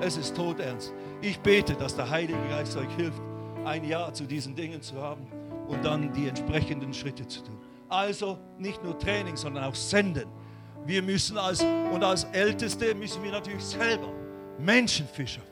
Es 0.00 0.16
ist 0.16 0.34
todernst. 0.34 0.92
Ich 1.20 1.38
bete, 1.40 1.74
dass 1.74 1.94
der 1.94 2.08
Heilige 2.08 2.38
Geist 2.48 2.76
euch 2.76 2.90
hilft, 2.96 3.20
ein 3.64 3.84
Ja 3.84 4.12
zu 4.12 4.24
diesen 4.24 4.54
Dingen 4.54 4.80
zu 4.80 5.00
haben 5.00 5.26
und 5.68 5.84
dann 5.84 6.12
die 6.12 6.28
entsprechenden 6.28 6.92
Schritte 6.94 7.26
zu 7.26 7.42
tun. 7.42 7.58
Also 7.88 8.38
nicht 8.58 8.82
nur 8.82 8.98
Training, 8.98 9.36
sondern 9.36 9.64
auch 9.64 9.74
Senden. 9.74 10.28
Wir 10.86 11.02
müssen 11.02 11.36
als, 11.36 11.62
und 11.92 12.02
als 12.02 12.24
Älteste 12.32 12.94
müssen 12.94 13.22
wir 13.22 13.32
natürlich 13.32 13.64
selber 13.64 14.08
Menschenfischer 14.58 15.42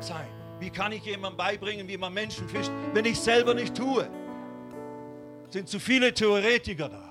sein. 0.00 0.43
Wie 0.60 0.70
kann 0.70 0.92
ich 0.92 1.04
jemandem 1.04 1.36
beibringen, 1.36 1.88
wie 1.88 1.96
man 1.96 2.12
Menschen 2.12 2.48
fischt, 2.48 2.70
wenn 2.92 3.04
ich 3.04 3.18
selber 3.18 3.54
nicht 3.54 3.74
tue? 3.74 4.08
Sind 5.50 5.68
zu 5.68 5.78
viele 5.78 6.12
Theoretiker 6.12 6.88
da? 6.88 7.10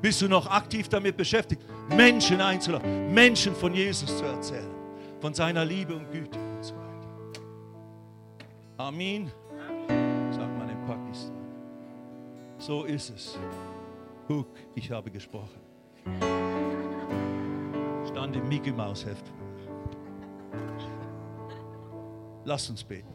Bist 0.00 0.20
du 0.20 0.28
noch 0.28 0.46
aktiv 0.46 0.88
damit 0.88 1.16
beschäftigt, 1.16 1.62
Menschen 1.88 2.40
einzuladen, 2.40 3.12
Menschen 3.14 3.54
von 3.54 3.72
Jesus 3.72 4.18
zu 4.18 4.24
erzählen, 4.24 4.70
von 5.20 5.32
seiner 5.32 5.64
Liebe 5.64 5.94
und 5.94 6.10
Güte 6.12 6.38
und 6.38 6.62
so 6.62 6.74
weiter? 6.74 7.08
Amen. 8.76 9.30
Sagt 10.30 10.58
man 10.58 10.68
in 10.68 10.86
Pakistan. 10.86 11.32
So 12.58 12.84
ist 12.84 13.10
es. 13.10 13.38
Guck, 14.28 14.48
ich 14.74 14.90
habe 14.90 15.10
gesprochen. 15.10 15.60
Stand 18.10 18.36
im 18.36 18.48
Mickey 18.48 18.72
Maus 18.72 19.06
Heft. 19.06 19.24
Lass 22.44 22.68
uns 22.68 22.84
beten. 22.84 23.08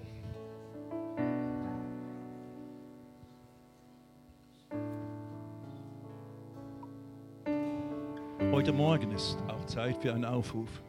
Heute 8.52 8.74
Morgen 8.74 9.12
ist 9.12 9.38
auch 9.48 9.64
Zeit 9.66 9.98
für 10.02 10.14
einen 10.14 10.26
Aufruf. 10.26 10.82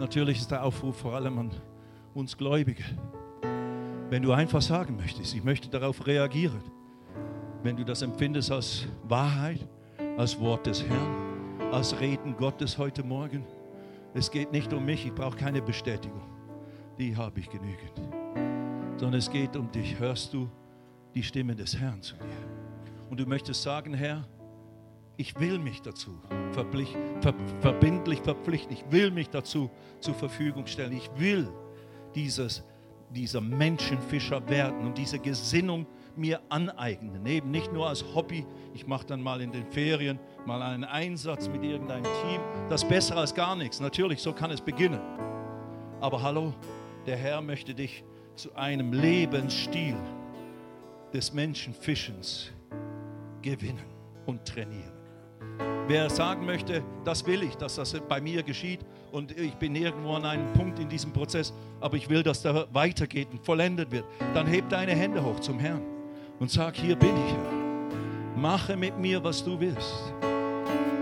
Natürlich 0.00 0.38
ist 0.38 0.50
der 0.50 0.64
Aufruf 0.64 0.96
vor 0.96 1.14
allem 1.14 1.38
an 1.38 1.50
uns 2.14 2.36
Gläubige. 2.36 2.82
Wenn 4.10 4.22
du 4.22 4.32
einfach 4.32 4.60
sagen 4.60 4.96
möchtest, 4.96 5.34
ich 5.34 5.44
möchte 5.44 5.68
darauf 5.68 6.04
reagieren, 6.06 6.62
wenn 7.62 7.76
du 7.76 7.84
das 7.84 8.02
empfindest 8.02 8.50
als 8.50 8.86
Wahrheit, 9.04 9.66
als 10.18 10.38
Wort 10.40 10.66
des 10.66 10.82
Herrn, 10.82 11.70
als 11.72 11.98
Reden 12.00 12.36
Gottes 12.36 12.76
heute 12.76 13.04
Morgen, 13.04 13.44
es 14.12 14.30
geht 14.30 14.50
nicht 14.50 14.72
um 14.72 14.84
mich, 14.84 15.06
ich 15.06 15.14
brauche 15.14 15.36
keine 15.36 15.62
Bestätigung, 15.62 16.22
die 17.00 17.16
habe 17.16 17.40
ich 17.40 17.48
genügend, 17.48 17.92
sondern 18.98 19.14
es 19.14 19.30
geht 19.30 19.56
um 19.56 19.72
dich. 19.72 19.98
Hörst 19.98 20.34
du 20.34 20.48
die 21.14 21.22
Stimme 21.22 21.56
des 21.56 21.76
Herrn 21.76 22.02
zu 22.02 22.14
dir? 22.16 22.24
Und 23.08 23.18
du 23.18 23.26
möchtest 23.26 23.62
sagen, 23.62 23.94
Herr, 23.94 24.28
ich 25.16 25.38
will 25.40 25.58
mich 25.58 25.80
dazu 25.80 26.20
verpflicht, 26.52 26.96
ver, 27.22 27.34
verbindlich 27.60 28.20
verpflichten. 28.20 28.72
Ich 28.72 28.84
will 28.90 29.10
mich 29.10 29.30
dazu 29.30 29.70
zur 30.00 30.14
Verfügung 30.14 30.66
stellen. 30.66 30.92
Ich 30.92 31.10
will 31.16 31.48
dieses, 32.14 32.62
dieser 33.10 33.40
Menschenfischer 33.40 34.46
werden 34.48 34.86
und 34.86 34.98
diese 34.98 35.18
Gesinnung 35.18 35.86
mir 36.16 36.40
aneignen. 36.50 37.24
Eben 37.24 37.50
nicht 37.50 37.72
nur 37.72 37.88
als 37.88 38.04
Hobby. 38.14 38.46
Ich 38.74 38.86
mache 38.86 39.06
dann 39.06 39.22
mal 39.22 39.40
in 39.40 39.52
den 39.52 39.64
Ferien 39.64 40.18
mal 40.44 40.60
einen 40.60 40.84
Einsatz 40.84 41.48
mit 41.48 41.64
irgendeinem 41.64 42.04
Team. 42.04 42.40
Das 42.68 42.82
ist 42.82 42.88
besser 42.90 43.16
als 43.16 43.34
gar 43.34 43.56
nichts. 43.56 43.80
Natürlich, 43.80 44.20
so 44.20 44.34
kann 44.34 44.50
es 44.50 44.60
beginnen. 44.60 45.00
Aber 46.00 46.22
hallo, 46.22 46.54
der 47.06 47.16
Herr 47.16 47.40
möchte 47.40 47.74
dich 47.74 48.04
zu 48.36 48.54
einem 48.54 48.92
Lebensstil 48.92 49.96
des 51.12 51.32
Menschenfischens 51.32 52.52
gewinnen 53.42 53.84
und 54.26 54.44
trainieren. 54.44 54.92
Wer 55.88 56.08
sagen 56.08 56.46
möchte, 56.46 56.84
das 57.04 57.26
will 57.26 57.42
ich, 57.42 57.56
dass 57.56 57.74
das 57.74 57.98
bei 58.08 58.20
mir 58.20 58.42
geschieht 58.42 58.80
und 59.10 59.36
ich 59.36 59.54
bin 59.54 59.74
irgendwo 59.74 60.14
an 60.14 60.24
einem 60.24 60.52
Punkt 60.52 60.78
in 60.78 60.88
diesem 60.88 61.12
Prozess, 61.12 61.52
aber 61.80 61.96
ich 61.96 62.08
will, 62.08 62.22
dass 62.22 62.42
da 62.42 62.66
weitergeht 62.72 63.28
und 63.32 63.44
vollendet 63.44 63.90
wird, 63.90 64.04
dann 64.34 64.46
heb 64.46 64.68
deine 64.68 64.92
Hände 64.92 65.24
hoch 65.24 65.40
zum 65.40 65.58
Herrn 65.58 65.82
und 66.38 66.50
sag, 66.50 66.76
hier 66.76 66.96
bin 66.96 67.16
ich, 67.16 67.32
Herr. 67.32 67.60
Mache 68.36 68.76
mit 68.76 68.96
mir, 68.98 69.22
was 69.22 69.44
du 69.44 69.58
willst. 69.58 70.14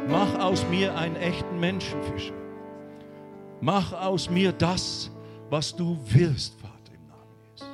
Mach 0.09 0.39
aus 0.39 0.67
mir 0.69 0.97
einen 0.97 1.17
echten 1.17 1.61
Menschenfischer. 1.61 2.35
Mach 3.61 3.93
aus 3.93 4.31
mir 4.31 4.53
das, 4.53 5.11
was 5.51 5.75
du 5.75 5.99
willst, 6.09 6.61
Vater, 6.61 6.93
im 6.95 7.07
Namen 7.07 7.33
Jesus. 7.51 7.69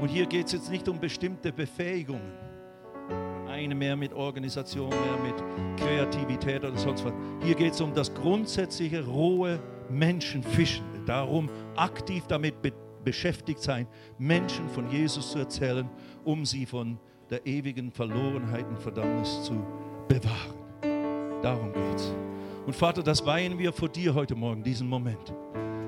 Und 0.00 0.08
hier 0.08 0.26
geht 0.26 0.46
es 0.46 0.52
jetzt 0.52 0.70
nicht 0.70 0.88
um 0.88 0.98
bestimmte 0.98 1.52
Befähigungen 1.52 2.46
eine 3.56 3.74
mehr 3.74 3.96
mit 3.96 4.12
Organisation, 4.12 4.90
mehr 4.90 5.18
mit 5.22 5.78
Kreativität 5.78 6.62
oder 6.62 6.76
sonst 6.76 7.04
was. 7.04 7.12
Hier 7.42 7.54
geht 7.54 7.72
es 7.72 7.80
um 7.80 7.94
das 7.94 8.12
grundsätzliche, 8.12 9.04
rohe 9.04 9.60
Menschenfischen. 9.88 10.84
Darum, 11.06 11.48
aktiv 11.76 12.24
damit 12.28 12.60
be 12.62 12.72
beschäftigt 13.04 13.62
sein, 13.62 13.86
Menschen 14.18 14.68
von 14.68 14.90
Jesus 14.90 15.30
zu 15.30 15.38
erzählen, 15.38 15.88
um 16.24 16.44
sie 16.44 16.66
von 16.66 16.98
der 17.30 17.46
ewigen 17.46 17.92
Verlorenheit 17.92 18.66
und 18.66 18.80
Verdammnis 18.80 19.44
zu 19.44 19.64
bewahren. 20.08 21.40
Darum 21.40 21.72
geht 21.72 21.94
es. 21.94 22.12
Und 22.66 22.74
Vater, 22.74 23.04
das 23.04 23.24
weihen 23.24 23.60
wir 23.60 23.72
vor 23.72 23.88
dir 23.88 24.12
heute 24.12 24.34
Morgen, 24.34 24.64
diesen 24.64 24.88
Moment. 24.88 25.32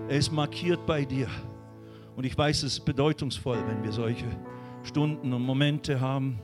Er 0.09 0.16
ist 0.16 0.32
markiert 0.32 0.86
bei 0.86 1.04
dir. 1.04 1.28
Und 2.16 2.24
ich 2.24 2.36
weiß, 2.36 2.62
es 2.62 2.78
ist 2.78 2.84
bedeutungsvoll, 2.86 3.59
wenn 3.68 3.82
wir 3.82 3.92
solche 3.92 4.24
Stunden 4.82 5.34
und 5.34 5.42
Momente 5.42 6.00
haben, 6.00 6.40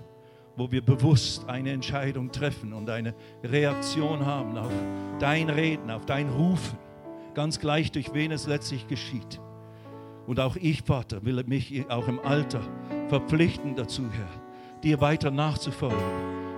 wo 0.54 0.70
wir 0.70 0.82
bewusst 0.82 1.48
eine 1.48 1.72
Entscheidung 1.72 2.30
treffen 2.30 2.74
und 2.74 2.90
eine 2.90 3.14
Reaktion 3.42 4.26
haben 4.26 4.58
auf 4.58 4.70
dein 5.18 5.48
Reden, 5.48 5.90
auf 5.90 6.04
dein 6.04 6.28
Rufen, 6.28 6.78
ganz 7.32 7.58
gleich 7.58 7.90
durch 7.90 8.12
wen 8.12 8.32
es 8.32 8.46
letztlich 8.46 8.86
geschieht. 8.86 9.40
Und 10.26 10.40
auch 10.40 10.56
ich, 10.56 10.82
Vater, 10.82 11.24
will 11.24 11.42
mich 11.46 11.86
auch 11.88 12.06
im 12.06 12.20
Alter 12.20 12.60
verpflichten 13.08 13.76
dazu, 13.76 14.02
Herr, 14.12 14.80
dir 14.82 15.00
weiter 15.00 15.30
nachzufolgen. 15.30 15.98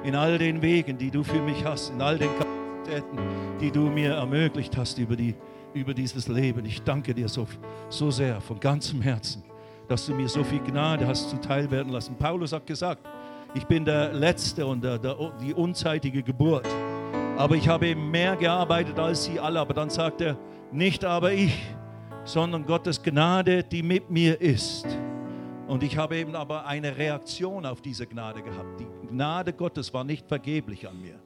In 0.02 0.16
all 0.16 0.38
den 0.38 0.61
Wegen, 0.61 0.98
die 0.98 1.12
du 1.12 1.22
für 1.22 1.40
mich 1.40 1.64
hast, 1.64 1.90
in 1.90 2.02
all 2.02 2.18
den 2.18 2.30
Kapazitäten, 2.36 3.18
die 3.61 3.70
du 3.70 3.82
mir 3.90 4.14
ermöglicht 4.14 4.76
hast 4.76 4.98
über, 4.98 5.16
die, 5.16 5.34
über 5.76 5.94
dieses 5.94 6.26
Leben. 6.26 6.64
Ich 6.64 6.82
danke 6.82 7.14
dir 7.14 7.28
so, 7.28 7.46
so 7.88 8.10
sehr 8.10 8.40
von 8.40 8.58
ganzem 8.58 9.02
Herzen, 9.02 9.42
dass 9.88 10.06
du 10.06 10.14
mir 10.14 10.28
so 10.28 10.42
viel 10.42 10.60
Gnade 10.60 11.06
hast 11.06 11.30
zuteil 11.30 11.70
werden 11.70 11.92
lassen. 11.92 12.16
Paulus 12.16 12.52
hat 12.52 12.66
gesagt, 12.66 13.06
ich 13.54 13.64
bin 13.64 13.84
der 13.84 14.12
Letzte 14.12 14.66
und 14.66 14.82
der, 14.82 14.98
der, 14.98 15.16
die 15.40 15.54
unzeitige 15.54 16.22
Geburt. 16.22 16.66
Aber 17.36 17.54
ich 17.54 17.68
habe 17.68 17.88
eben 17.88 18.10
mehr 18.10 18.34
gearbeitet 18.36 18.98
als 18.98 19.24
sie 19.24 19.38
alle. 19.38 19.60
Aber 19.60 19.74
dann 19.74 19.90
sagt 19.90 20.22
er, 20.22 20.36
nicht 20.72 21.04
aber 21.04 21.32
ich, 21.32 21.54
sondern 22.24 22.64
Gottes 22.64 23.02
Gnade, 23.02 23.62
die 23.62 23.82
mit 23.82 24.10
mir 24.10 24.40
ist. 24.40 24.86
Und 25.68 25.82
ich 25.82 25.96
habe 25.96 26.16
eben 26.16 26.34
aber 26.34 26.66
eine 26.66 26.96
Reaktion 26.96 27.66
auf 27.66 27.80
diese 27.80 28.06
Gnade 28.06 28.42
gehabt. 28.42 28.80
Die 28.80 29.08
Gnade 29.08 29.52
Gottes 29.52 29.92
war 29.92 30.04
nicht 30.04 30.26
vergeblich 30.26 30.88
an 30.88 31.00
mir. 31.00 31.25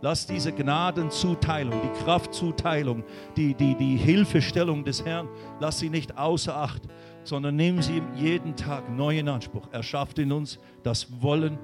Lass 0.00 0.26
diese 0.26 0.52
Gnadenzuteilung, 0.52 1.80
die 1.82 2.04
Kraftzuteilung, 2.04 3.04
die, 3.36 3.54
die, 3.54 3.74
die 3.74 3.96
Hilfestellung 3.96 4.84
des 4.84 5.04
Herrn, 5.04 5.28
lass 5.60 5.78
sie 5.78 5.88
nicht 5.88 6.18
außer 6.18 6.54
Acht, 6.54 6.82
sondern 7.22 7.56
nimm 7.56 7.80
sie 7.80 8.02
jeden 8.16 8.54
Tag 8.54 8.90
neu 8.90 9.18
in 9.18 9.28
Anspruch. 9.28 9.68
Er 9.72 9.82
schafft 9.82 10.18
in 10.18 10.30
uns 10.30 10.58
das 10.82 11.22
Wollen 11.22 11.58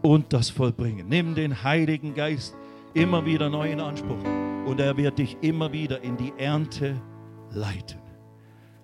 und 0.00 0.32
das 0.32 0.48
Vollbringen. 0.50 1.08
Nimm 1.08 1.34
den 1.34 1.62
Heiligen 1.62 2.14
Geist 2.14 2.56
immer 2.94 3.24
wieder 3.24 3.50
neu 3.50 3.70
in 3.70 3.80
Anspruch 3.80 4.24
und 4.66 4.80
er 4.80 4.96
wird 4.96 5.18
dich 5.18 5.36
immer 5.40 5.72
wieder 5.72 6.02
in 6.02 6.16
die 6.16 6.32
Ernte 6.38 7.00
leiten. 7.50 8.00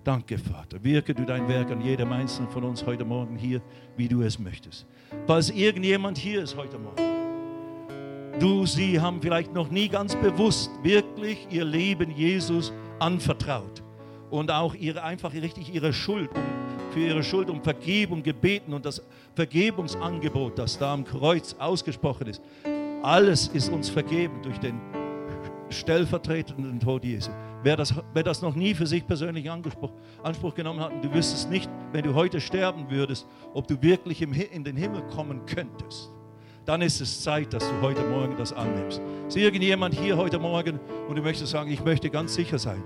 Danke, 0.03 0.37
Vater. 0.37 0.83
Wirke 0.83 1.13
du 1.13 1.25
dein 1.25 1.47
Werk 1.47 1.71
an 1.71 1.81
jedem 1.81 2.11
Einzelnen 2.11 2.49
von 2.49 2.63
uns 2.63 2.85
heute 2.85 3.05
Morgen 3.05 3.35
hier, 3.35 3.61
wie 3.97 4.07
du 4.07 4.21
es 4.21 4.39
möchtest. 4.39 4.87
Falls 5.27 5.49
irgendjemand 5.49 6.17
hier 6.17 6.41
ist 6.41 6.55
heute 6.55 6.79
Morgen, 6.79 7.18
du, 8.39 8.65
sie 8.65 8.99
haben 8.99 9.21
vielleicht 9.21 9.53
noch 9.53 9.69
nie 9.69 9.89
ganz 9.89 10.15
bewusst 10.15 10.71
wirklich 10.81 11.47
ihr 11.49 11.65
Leben 11.65 12.11
Jesus 12.11 12.73
anvertraut 12.99 13.83
und 14.29 14.51
auch 14.51 14.73
ihre, 14.75 15.03
einfach 15.03 15.33
richtig 15.33 15.73
ihre 15.73 15.93
Schuld, 15.93 16.29
um, 16.33 16.43
für 16.91 16.99
ihre 16.99 17.23
Schuld 17.23 17.49
um 17.49 17.61
Vergebung 17.61 18.23
gebeten 18.23 18.73
und 18.73 18.85
das 18.85 19.03
Vergebungsangebot, 19.35 20.57
das 20.57 20.77
da 20.77 20.93
am 20.93 21.05
Kreuz 21.05 21.55
ausgesprochen 21.59 22.27
ist. 22.27 22.41
Alles 23.01 23.47
ist 23.47 23.69
uns 23.69 23.89
vergeben 23.89 24.41
durch 24.41 24.57
den 24.57 24.79
stellvertretenden 25.69 26.79
Tod 26.79 27.03
Jesu. 27.03 27.31
Wer 27.61 27.77
das, 27.77 27.93
wer 28.13 28.23
das 28.23 28.41
noch 28.41 28.55
nie 28.55 28.73
für 28.73 28.87
sich 28.87 29.05
persönlich 29.05 29.49
Anspruch, 29.51 29.91
Anspruch 30.23 30.55
genommen 30.55 30.79
hat, 30.79 30.91
du 31.03 31.13
wüsstest 31.13 31.49
nicht, 31.49 31.69
wenn 31.91 32.03
du 32.03 32.13
heute 32.13 32.39
sterben 32.41 32.89
würdest, 32.89 33.27
ob 33.53 33.67
du 33.67 33.81
wirklich 33.81 34.21
im, 34.21 34.33
in 34.33 34.63
den 34.63 34.77
Himmel 34.77 35.01
kommen 35.13 35.45
könntest, 35.45 36.11
dann 36.65 36.81
ist 36.81 37.01
es 37.01 37.21
Zeit, 37.21 37.53
dass 37.53 37.67
du 37.67 37.81
heute 37.81 38.03
Morgen 38.03 38.35
das 38.37 38.53
annimmst. 38.53 39.01
Ist 39.27 39.37
irgendjemand 39.37 39.95
hier 39.95 40.17
heute 40.17 40.39
Morgen 40.39 40.79
und 41.07 41.15
du 41.15 41.21
möchtest 41.21 41.51
sagen, 41.51 41.71
ich 41.71 41.83
möchte 41.83 42.09
ganz 42.09 42.35
sicher 42.35 42.59
sein, 42.59 42.83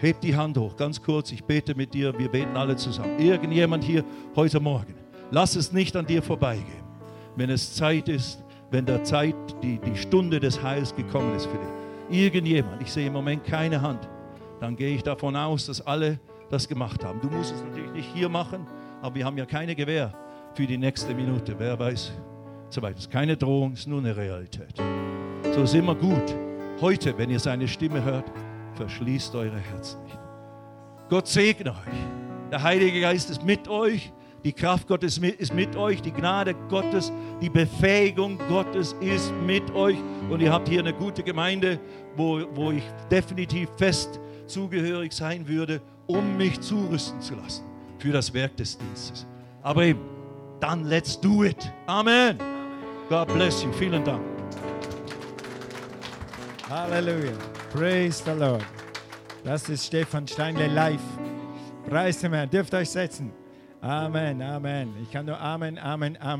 Heb 0.00 0.18
die 0.22 0.34
Hand 0.34 0.56
hoch, 0.56 0.76
ganz 0.76 1.02
kurz. 1.02 1.30
Ich 1.30 1.44
bete 1.44 1.74
mit 1.74 1.92
dir. 1.92 2.18
Wir 2.18 2.30
beten 2.30 2.56
alle 2.56 2.74
zusammen. 2.74 3.18
Irgendjemand 3.18 3.84
hier 3.84 4.02
heute 4.34 4.58
Morgen. 4.58 4.94
Lass 5.30 5.56
es 5.56 5.72
nicht 5.72 5.94
an 5.94 6.06
dir 6.06 6.22
vorbeigehen. 6.22 6.84
Wenn 7.36 7.50
es 7.50 7.74
Zeit 7.74 8.08
ist, 8.08 8.42
wenn 8.70 8.86
der 8.86 9.04
Zeit, 9.04 9.34
die, 9.62 9.78
die 9.78 9.96
Stunde 9.96 10.40
des 10.40 10.62
Heils 10.62 10.96
gekommen 10.96 11.36
ist 11.36 11.46
für 11.46 11.58
dich. 11.58 12.22
Irgendjemand, 12.22 12.80
ich 12.80 12.90
sehe 12.90 13.08
im 13.08 13.12
Moment 13.12 13.44
keine 13.44 13.82
Hand, 13.82 14.08
dann 14.58 14.74
gehe 14.74 14.94
ich 14.94 15.02
davon 15.02 15.36
aus, 15.36 15.66
dass 15.66 15.86
alle 15.86 16.18
das 16.48 16.66
gemacht 16.66 17.04
haben. 17.04 17.20
Du 17.20 17.28
musst 17.28 17.54
es 17.54 17.62
natürlich 17.62 17.92
nicht 17.92 18.14
hier 18.14 18.30
machen, 18.30 18.66
aber 19.02 19.16
wir 19.16 19.26
haben 19.26 19.36
ja 19.36 19.44
keine 19.44 19.74
Gewähr 19.74 20.14
für 20.54 20.66
die 20.66 20.78
nächste 20.78 21.14
Minute. 21.14 21.54
Wer 21.58 21.78
weiß, 21.78 22.12
so 22.72 22.82
weit. 22.82 22.96
Es 22.96 23.02
ist 23.02 23.10
keine 23.10 23.36
Drohung, 23.36 23.72
es 23.72 23.80
ist 23.80 23.88
nur 23.88 23.98
eine 23.98 24.16
Realität. 24.16 24.74
So 25.54 25.62
ist 25.62 25.74
immer 25.74 25.94
gut. 25.94 26.34
Heute, 26.80 27.16
wenn 27.18 27.30
ihr 27.30 27.40
seine 27.40 27.68
Stimme 27.68 28.02
hört, 28.02 28.30
verschließt 28.74 29.34
eure 29.34 29.58
Herzen 29.58 30.02
nicht. 30.04 30.18
Gott 31.08 31.26
segne 31.26 31.70
euch. 31.70 32.50
Der 32.50 32.62
Heilige 32.62 33.00
Geist 33.00 33.30
ist 33.30 33.44
mit 33.44 33.68
euch. 33.68 34.12
Die 34.44 34.52
Kraft 34.52 34.88
Gottes 34.88 35.18
ist 35.18 35.52
mit 35.52 35.76
euch, 35.76 36.00
die 36.00 36.12
Gnade 36.12 36.54
Gottes, 36.70 37.12
die 37.42 37.50
Befähigung 37.50 38.38
Gottes 38.48 38.94
ist 39.00 39.32
mit 39.44 39.70
euch. 39.74 39.98
Und 40.30 40.40
ihr 40.40 40.50
habt 40.50 40.66
hier 40.66 40.80
eine 40.80 40.94
gute 40.94 41.22
Gemeinde, 41.22 41.78
wo, 42.16 42.40
wo 42.54 42.70
ich 42.70 42.84
definitiv 43.10 43.68
fest 43.76 44.18
zugehörig 44.46 45.12
sein 45.12 45.46
würde, 45.46 45.82
um 46.06 46.38
mich 46.38 46.58
zurüsten 46.60 47.20
zu 47.20 47.34
lassen 47.34 47.64
für 47.98 48.12
das 48.12 48.32
Werk 48.32 48.56
des 48.56 48.78
Dienstes. 48.78 49.26
Aber 49.62 49.84
eben, 49.84 50.00
dann 50.58 50.84
let's 50.84 51.20
do 51.20 51.44
it. 51.44 51.70
Amen. 51.86 52.59
God 53.10 53.26
bless 53.26 53.64
you. 53.64 53.72
Vielen 53.72 54.04
Dank. 54.04 54.22
Halleluja. 56.68 57.32
Praise 57.72 58.22
the 58.24 58.30
Lord. 58.30 58.64
Das 59.42 59.68
ist 59.68 59.84
Stefan 59.86 60.28
Steinle 60.28 60.68
live. 60.68 61.02
Preis 61.88 62.20
dem 62.20 62.32
Herrn. 62.34 62.48
Dürft 62.48 62.72
euch 62.72 62.88
setzen. 62.88 63.32
Amen, 63.80 64.40
Amen. 64.40 64.94
Ich 65.02 65.10
kann 65.10 65.26
nur 65.26 65.40
Amen, 65.40 65.76
Amen, 65.76 66.16
Amen. 66.20 66.38